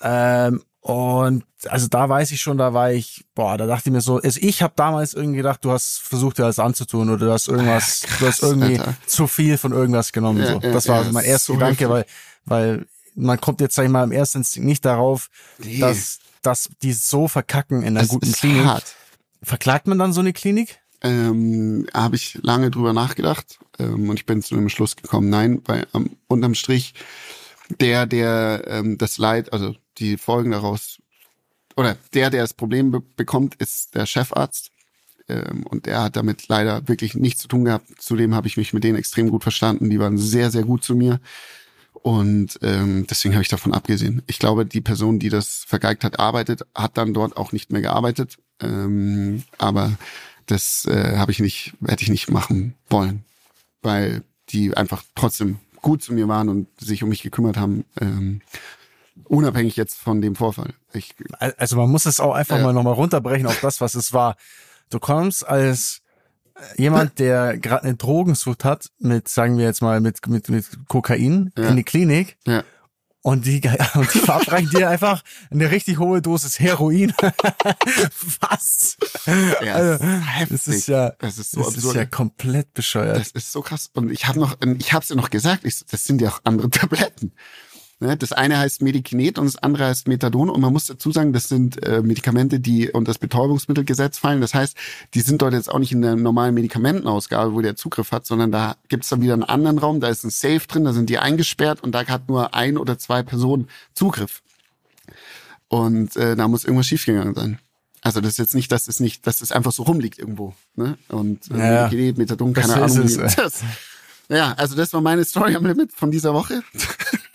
Ähm, 0.00 0.62
und 0.80 1.44
also 1.66 1.88
da 1.88 2.08
weiß 2.10 2.30
ich 2.32 2.42
schon, 2.42 2.58
da 2.58 2.74
war 2.74 2.92
ich, 2.92 3.24
boah, 3.34 3.56
da 3.56 3.66
dachte 3.66 3.88
ich 3.88 3.92
mir 3.92 4.02
so, 4.02 4.18
also 4.18 4.38
ich 4.42 4.62
habe 4.62 4.74
damals 4.76 5.14
irgendwie 5.14 5.38
gedacht, 5.38 5.64
du 5.64 5.70
hast 5.70 6.00
versucht, 6.02 6.36
dir 6.36 6.42
das 6.42 6.58
anzutun 6.58 7.08
oder 7.08 7.24
du 7.24 7.32
hast 7.32 7.48
irgendwas, 7.48 8.02
krass, 8.02 8.18
du 8.18 8.26
hast 8.26 8.42
irgendwie 8.42 8.78
Alter. 8.78 8.94
zu 9.06 9.26
viel 9.26 9.56
von 9.56 9.72
irgendwas 9.72 10.12
genommen. 10.12 10.40
Ja, 10.40 10.52
so. 10.52 10.60
Ja, 10.60 10.72
das 10.72 10.86
war 10.88 10.98
also 10.98 11.12
mein 11.12 11.24
erster 11.24 11.54
so 11.54 11.58
Gedanke, 11.58 11.88
weil, 11.88 12.04
weil 12.44 12.86
man 13.14 13.40
kommt 13.40 13.60
jetzt, 13.60 13.74
sag 13.74 13.84
ich 13.84 13.90
mal, 13.90 14.04
im 14.04 14.12
ersten 14.12 14.38
Instinkt 14.38 14.66
nicht 14.66 14.84
darauf, 14.84 15.30
nee. 15.58 15.78
dass, 15.78 16.18
dass 16.42 16.70
die 16.82 16.92
so 16.92 17.28
verkacken 17.28 17.82
in 17.82 17.88
einer 17.88 18.00
das 18.00 18.08
guten 18.08 18.32
Klinik. 18.32 18.64
Hart. 18.64 18.94
Verklagt 19.42 19.86
man 19.86 19.98
dann 19.98 20.12
so 20.12 20.20
eine 20.20 20.32
Klinik? 20.32 20.80
Ähm, 21.02 21.86
habe 21.92 22.16
ich 22.16 22.38
lange 22.42 22.70
drüber 22.70 22.92
nachgedacht 22.92 23.58
ähm, 23.78 24.08
und 24.08 24.18
ich 24.18 24.26
bin 24.26 24.42
zu 24.42 24.54
dem 24.54 24.70
Schluss 24.70 24.96
gekommen, 24.96 25.28
nein, 25.28 25.60
weil 25.66 25.86
ähm, 25.92 26.16
unterm 26.28 26.54
Strich 26.54 26.94
der, 27.80 28.06
der 28.06 28.64
ähm, 28.66 28.96
das 28.96 29.18
Leid, 29.18 29.52
also 29.52 29.74
die 29.98 30.16
Folgen 30.16 30.52
daraus, 30.52 30.98
oder 31.76 31.96
der, 32.14 32.30
der 32.30 32.42
das 32.42 32.54
Problem 32.54 32.90
be 32.90 33.00
bekommt, 33.00 33.56
ist 33.56 33.94
der 33.94 34.06
Chefarzt. 34.06 34.70
Ähm, 35.28 35.64
und 35.66 35.86
der 35.86 36.02
hat 36.02 36.16
damit 36.16 36.48
leider 36.48 36.86
wirklich 36.88 37.14
nichts 37.14 37.40
zu 37.40 37.48
tun 37.48 37.64
gehabt. 37.64 37.86
Zudem 37.98 38.34
habe 38.34 38.46
ich 38.46 38.56
mich 38.56 38.72
mit 38.72 38.84
denen 38.84 38.98
extrem 38.98 39.30
gut 39.30 39.42
verstanden. 39.42 39.90
Die 39.90 39.98
waren 39.98 40.18
sehr, 40.18 40.50
sehr 40.50 40.64
gut 40.64 40.84
zu 40.84 40.94
mir. 40.94 41.20
Und 42.02 42.58
ähm, 42.62 43.06
deswegen 43.08 43.34
habe 43.34 43.42
ich 43.42 43.48
davon 43.48 43.72
abgesehen. 43.72 44.22
Ich 44.26 44.38
glaube, 44.38 44.66
die 44.66 44.82
Person, 44.82 45.18
die 45.18 45.30
das 45.30 45.64
vergeigt 45.66 46.04
hat, 46.04 46.18
arbeitet, 46.18 46.66
hat 46.74 46.98
dann 46.98 47.14
dort 47.14 47.36
auch 47.36 47.52
nicht 47.52 47.72
mehr 47.72 47.80
gearbeitet. 47.80 48.36
Ähm, 48.60 49.44
aber 49.56 49.92
das 50.46 50.84
äh, 50.84 51.16
habe 51.16 51.32
ich 51.32 51.40
nicht, 51.40 51.74
hätte 51.86 52.02
ich 52.02 52.10
nicht 52.10 52.30
machen 52.30 52.74
wollen, 52.90 53.24
weil 53.82 54.22
die 54.50 54.76
einfach 54.76 55.02
trotzdem 55.14 55.58
gut 55.80 56.02
zu 56.02 56.12
mir 56.12 56.28
waren 56.28 56.48
und 56.48 56.68
sich 56.78 57.02
um 57.02 57.08
mich 57.08 57.22
gekümmert 57.22 57.56
haben. 57.56 57.84
Ähm, 58.00 58.42
unabhängig 59.24 59.76
jetzt 59.76 59.96
von 59.98 60.20
dem 60.20 60.34
Vorfall. 60.34 60.74
Ich, 60.92 61.14
also 61.38 61.76
man 61.76 61.90
muss 61.90 62.06
es 62.06 62.20
auch 62.20 62.34
einfach 62.34 62.58
äh, 62.58 62.62
mal 62.62 62.72
nochmal 62.72 62.94
runterbrechen 62.94 63.46
auf 63.46 63.60
das, 63.60 63.80
was 63.80 63.94
es 63.94 64.12
war. 64.12 64.36
Du 64.90 64.98
kommst 64.98 65.46
als 65.46 66.02
jemand, 66.76 67.18
der 67.18 67.58
gerade 67.58 67.84
eine 67.84 67.96
Drogensucht 67.96 68.64
hat, 68.64 68.90
mit, 68.98 69.28
sagen 69.28 69.58
wir 69.58 69.64
jetzt 69.64 69.82
mal, 69.82 70.00
mit, 70.00 70.26
mit, 70.26 70.48
mit 70.48 70.66
Kokain 70.88 71.52
ja. 71.56 71.68
in 71.68 71.76
die 71.76 71.84
Klinik. 71.84 72.36
Ja. 72.46 72.64
Und 73.22 73.46
die, 73.46 73.62
und 73.94 74.12
die 74.12 74.18
verabreichen 74.18 74.68
dir 74.68 74.90
einfach 74.90 75.22
eine 75.50 75.70
richtig 75.70 75.98
hohe 75.98 76.20
Dosis 76.20 76.60
Heroin. 76.60 77.14
Was? 78.40 78.98
Ja, 79.62 79.74
also, 79.74 80.04
das 80.50 80.68
ist 80.68 80.88
ja, 80.88 81.10
das 81.18 81.38
ist, 81.38 81.52
so 81.52 81.62
das 81.62 81.76
ist 81.78 81.94
ja 81.94 82.04
komplett 82.04 82.74
bescheuert. 82.74 83.18
Das 83.18 83.30
ist 83.30 83.50
so 83.50 83.62
krass. 83.62 83.90
Und 83.94 84.10
ich 84.10 84.26
habe 84.26 84.38
noch, 84.38 84.58
ich 84.78 84.92
habe 84.92 85.02
es 85.02 85.08
ja 85.08 85.16
noch 85.16 85.30
gesagt, 85.30 85.64
ich, 85.64 85.86
das 85.86 86.04
sind 86.04 86.20
ja 86.20 86.28
auch 86.28 86.40
andere 86.44 86.68
Tabletten. 86.70 87.32
Ne, 88.00 88.16
das 88.16 88.32
eine 88.32 88.58
heißt 88.58 88.82
Medikinet 88.82 89.38
und 89.38 89.46
das 89.46 89.56
andere 89.56 89.86
heißt 89.86 90.08
Methadon. 90.08 90.50
Und 90.50 90.60
man 90.60 90.72
muss 90.72 90.86
dazu 90.86 91.12
sagen, 91.12 91.32
das 91.32 91.48
sind 91.48 91.80
äh, 91.84 92.02
Medikamente, 92.02 92.58
die 92.58 92.90
unter 92.90 93.10
das 93.10 93.18
Betäubungsmittelgesetz 93.18 94.18
fallen. 94.18 94.40
Das 94.40 94.52
heißt, 94.52 94.76
die 95.14 95.20
sind 95.20 95.40
dort 95.40 95.54
jetzt 95.54 95.70
auch 95.70 95.78
nicht 95.78 95.92
in 95.92 96.02
der 96.02 96.16
normalen 96.16 96.54
Medikamentenausgabe, 96.54 97.54
wo 97.54 97.60
der 97.60 97.76
Zugriff 97.76 98.10
hat, 98.10 98.26
sondern 98.26 98.50
da 98.50 98.76
gibt's 98.88 99.10
dann 99.10 99.22
wieder 99.22 99.34
einen 99.34 99.44
anderen 99.44 99.78
Raum, 99.78 100.00
da 100.00 100.08
ist 100.08 100.24
ein 100.24 100.30
Safe 100.30 100.66
drin, 100.66 100.84
da 100.84 100.92
sind 100.92 101.08
die 101.08 101.18
eingesperrt 101.18 101.82
und 101.82 101.92
da 101.92 102.04
hat 102.06 102.28
nur 102.28 102.52
ein 102.54 102.78
oder 102.78 102.98
zwei 102.98 103.22
Personen 103.22 103.68
Zugriff. 103.94 104.42
Und 105.68 106.16
äh, 106.16 106.34
da 106.34 106.48
muss 106.48 106.64
irgendwas 106.64 106.86
schiefgegangen 106.86 107.34
sein. 107.34 107.58
Also 108.02 108.20
das 108.20 108.32
ist 108.32 108.38
jetzt 108.38 108.54
nicht, 108.54 108.70
dass 108.70 108.88
es 108.88 109.00
nicht, 109.00 109.26
dass 109.26 109.40
es 109.40 109.52
einfach 109.52 109.72
so 109.72 109.84
rumliegt 109.84 110.18
irgendwo. 110.18 110.54
Ne? 110.74 110.98
Und 111.08 111.50
äh, 111.50 111.58
ja, 111.58 111.84
Medikinet, 111.84 112.18
Methadon, 112.18 112.52
keine 112.52 112.74
Ahnung. 112.74 112.98
Es, 112.98 113.16
das, 113.16 113.62
ja, 114.28 114.52
also 114.54 114.74
das 114.74 114.92
war 114.92 115.00
meine 115.00 115.24
Story 115.24 115.54
am 115.54 115.64
Limit 115.64 115.92
von 115.92 116.10
dieser 116.10 116.34
Woche. 116.34 116.62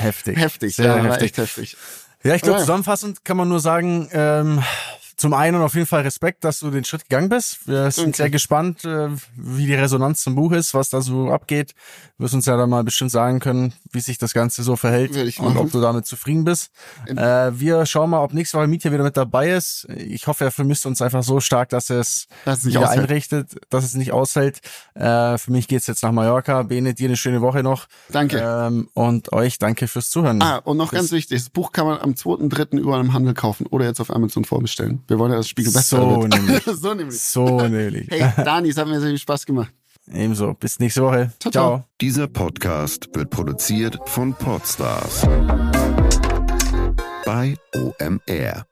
Heftig. 0.00 0.38
Heftig, 0.38 0.76
Sehr 0.76 0.86
ja, 0.86 1.02
heftig. 1.02 1.22
echt 1.24 1.38
heftig. 1.38 1.76
Ja, 2.22 2.34
ich 2.34 2.42
glaube, 2.42 2.58
zusammenfassend 2.60 3.24
kann 3.24 3.36
man 3.36 3.48
nur 3.48 3.60
sagen, 3.60 4.08
ähm, 4.12 4.62
zum 5.16 5.32
einen 5.34 5.60
auf 5.62 5.74
jeden 5.74 5.86
Fall 5.86 6.02
Respekt, 6.02 6.44
dass 6.44 6.60
du 6.60 6.70
den 6.70 6.84
Schritt 6.84 7.08
gegangen 7.08 7.28
bist. 7.28 7.66
Wir 7.68 7.90
sind 7.90 8.04
Danke. 8.06 8.16
sehr 8.16 8.30
gespannt, 8.30 8.84
äh, 8.84 9.08
wie 9.36 9.66
die 9.66 9.74
Resonanz 9.74 10.22
zum 10.22 10.34
Buch 10.34 10.52
ist, 10.52 10.74
was 10.74 10.90
da 10.90 11.00
so 11.00 11.30
abgeht. 11.30 11.74
Du 12.18 12.24
wirst 12.24 12.34
uns 12.34 12.46
ja 12.46 12.56
dann 12.56 12.70
mal 12.70 12.84
bestimmt 12.84 13.10
sagen 13.10 13.40
können, 13.40 13.72
wie 13.92 14.00
sich 14.00 14.18
das 14.18 14.32
Ganze 14.34 14.62
so 14.62 14.76
verhält 14.76 15.16
und 15.38 15.56
ob 15.56 15.70
du 15.70 15.80
damit 15.80 16.06
zufrieden 16.06 16.44
bist. 16.44 16.70
Äh, 17.06 17.50
wir 17.54 17.86
schauen 17.86 18.10
mal, 18.10 18.22
ob 18.22 18.32
nächste 18.34 18.58
Woche 18.58 18.66
Mietja 18.66 18.92
wieder 18.92 19.04
mit 19.04 19.16
dabei 19.16 19.50
ist. 19.52 19.86
Ich 19.96 20.26
hoffe, 20.26 20.44
er 20.44 20.50
vermisst 20.50 20.86
uns 20.86 21.00
einfach 21.02 21.22
so 21.22 21.40
stark, 21.40 21.68
dass 21.70 21.90
er 21.90 22.00
es 22.00 22.26
Dass 22.44 22.58
es 22.58 22.64
nicht 22.64 22.78
einrichtet, 22.78 23.56
dass 23.70 23.84
es 23.84 23.94
nicht 23.94 24.12
aushält. 24.12 24.60
Äh, 24.94 25.38
für 25.38 25.52
mich 25.52 25.68
geht's 25.68 25.86
jetzt 25.86 26.02
nach 26.02 26.12
Mallorca. 26.12 26.62
Bene, 26.62 26.94
dir 26.94 27.08
eine 27.08 27.16
schöne 27.16 27.40
Woche 27.40 27.62
noch. 27.62 27.86
Danke. 28.10 28.38
Ähm, 28.38 28.88
und 28.94 29.32
euch 29.32 29.58
danke 29.58 29.88
fürs 29.88 30.10
Zuhören. 30.10 30.42
Ah, 30.42 30.58
und 30.58 30.76
noch 30.76 30.90
Bis- 30.90 30.98
ganz 30.98 31.12
wichtig, 31.12 31.38
das 31.40 31.50
Buch 31.50 31.72
kann 31.72 31.86
man 31.86 31.98
am 32.00 32.14
2.3. 32.14 32.78
überall 32.78 33.00
im 33.00 33.12
Handel 33.12 33.34
kaufen 33.34 33.66
oder 33.66 33.84
jetzt 33.86 34.00
auf 34.00 34.10
Amazon 34.14 34.44
vorbestellen. 34.44 35.02
Wir 35.06 35.18
wollen 35.18 35.32
ja 35.32 35.38
das 35.38 35.48
Spiegel 35.48 35.72
besser 35.72 35.98
So 35.98 36.22
wird. 36.22 36.34
nämlich. 36.34 36.64
so 36.80 36.94
nämlich. 36.94 37.20
So 37.20 37.60
nämlich. 37.68 38.08
Hey, 38.10 38.32
Dani, 38.44 38.68
es 38.70 38.76
hat 38.76 38.86
mir 38.88 39.00
sehr 39.00 39.10
viel 39.10 39.18
Spaß 39.18 39.46
gemacht. 39.46 39.72
Ebenso. 40.12 40.52
Bis 40.54 40.78
nächste 40.78 41.02
Woche. 41.02 41.32
Ciao, 41.40 41.50
ciao. 41.50 41.76
ciao. 41.78 41.84
Dieser 42.00 42.26
Podcast 42.28 43.08
wird 43.14 43.30
produziert 43.30 43.98
von 44.06 44.34
Podstars 44.34 45.22
bei 47.24 47.56
OMR. 47.74 48.66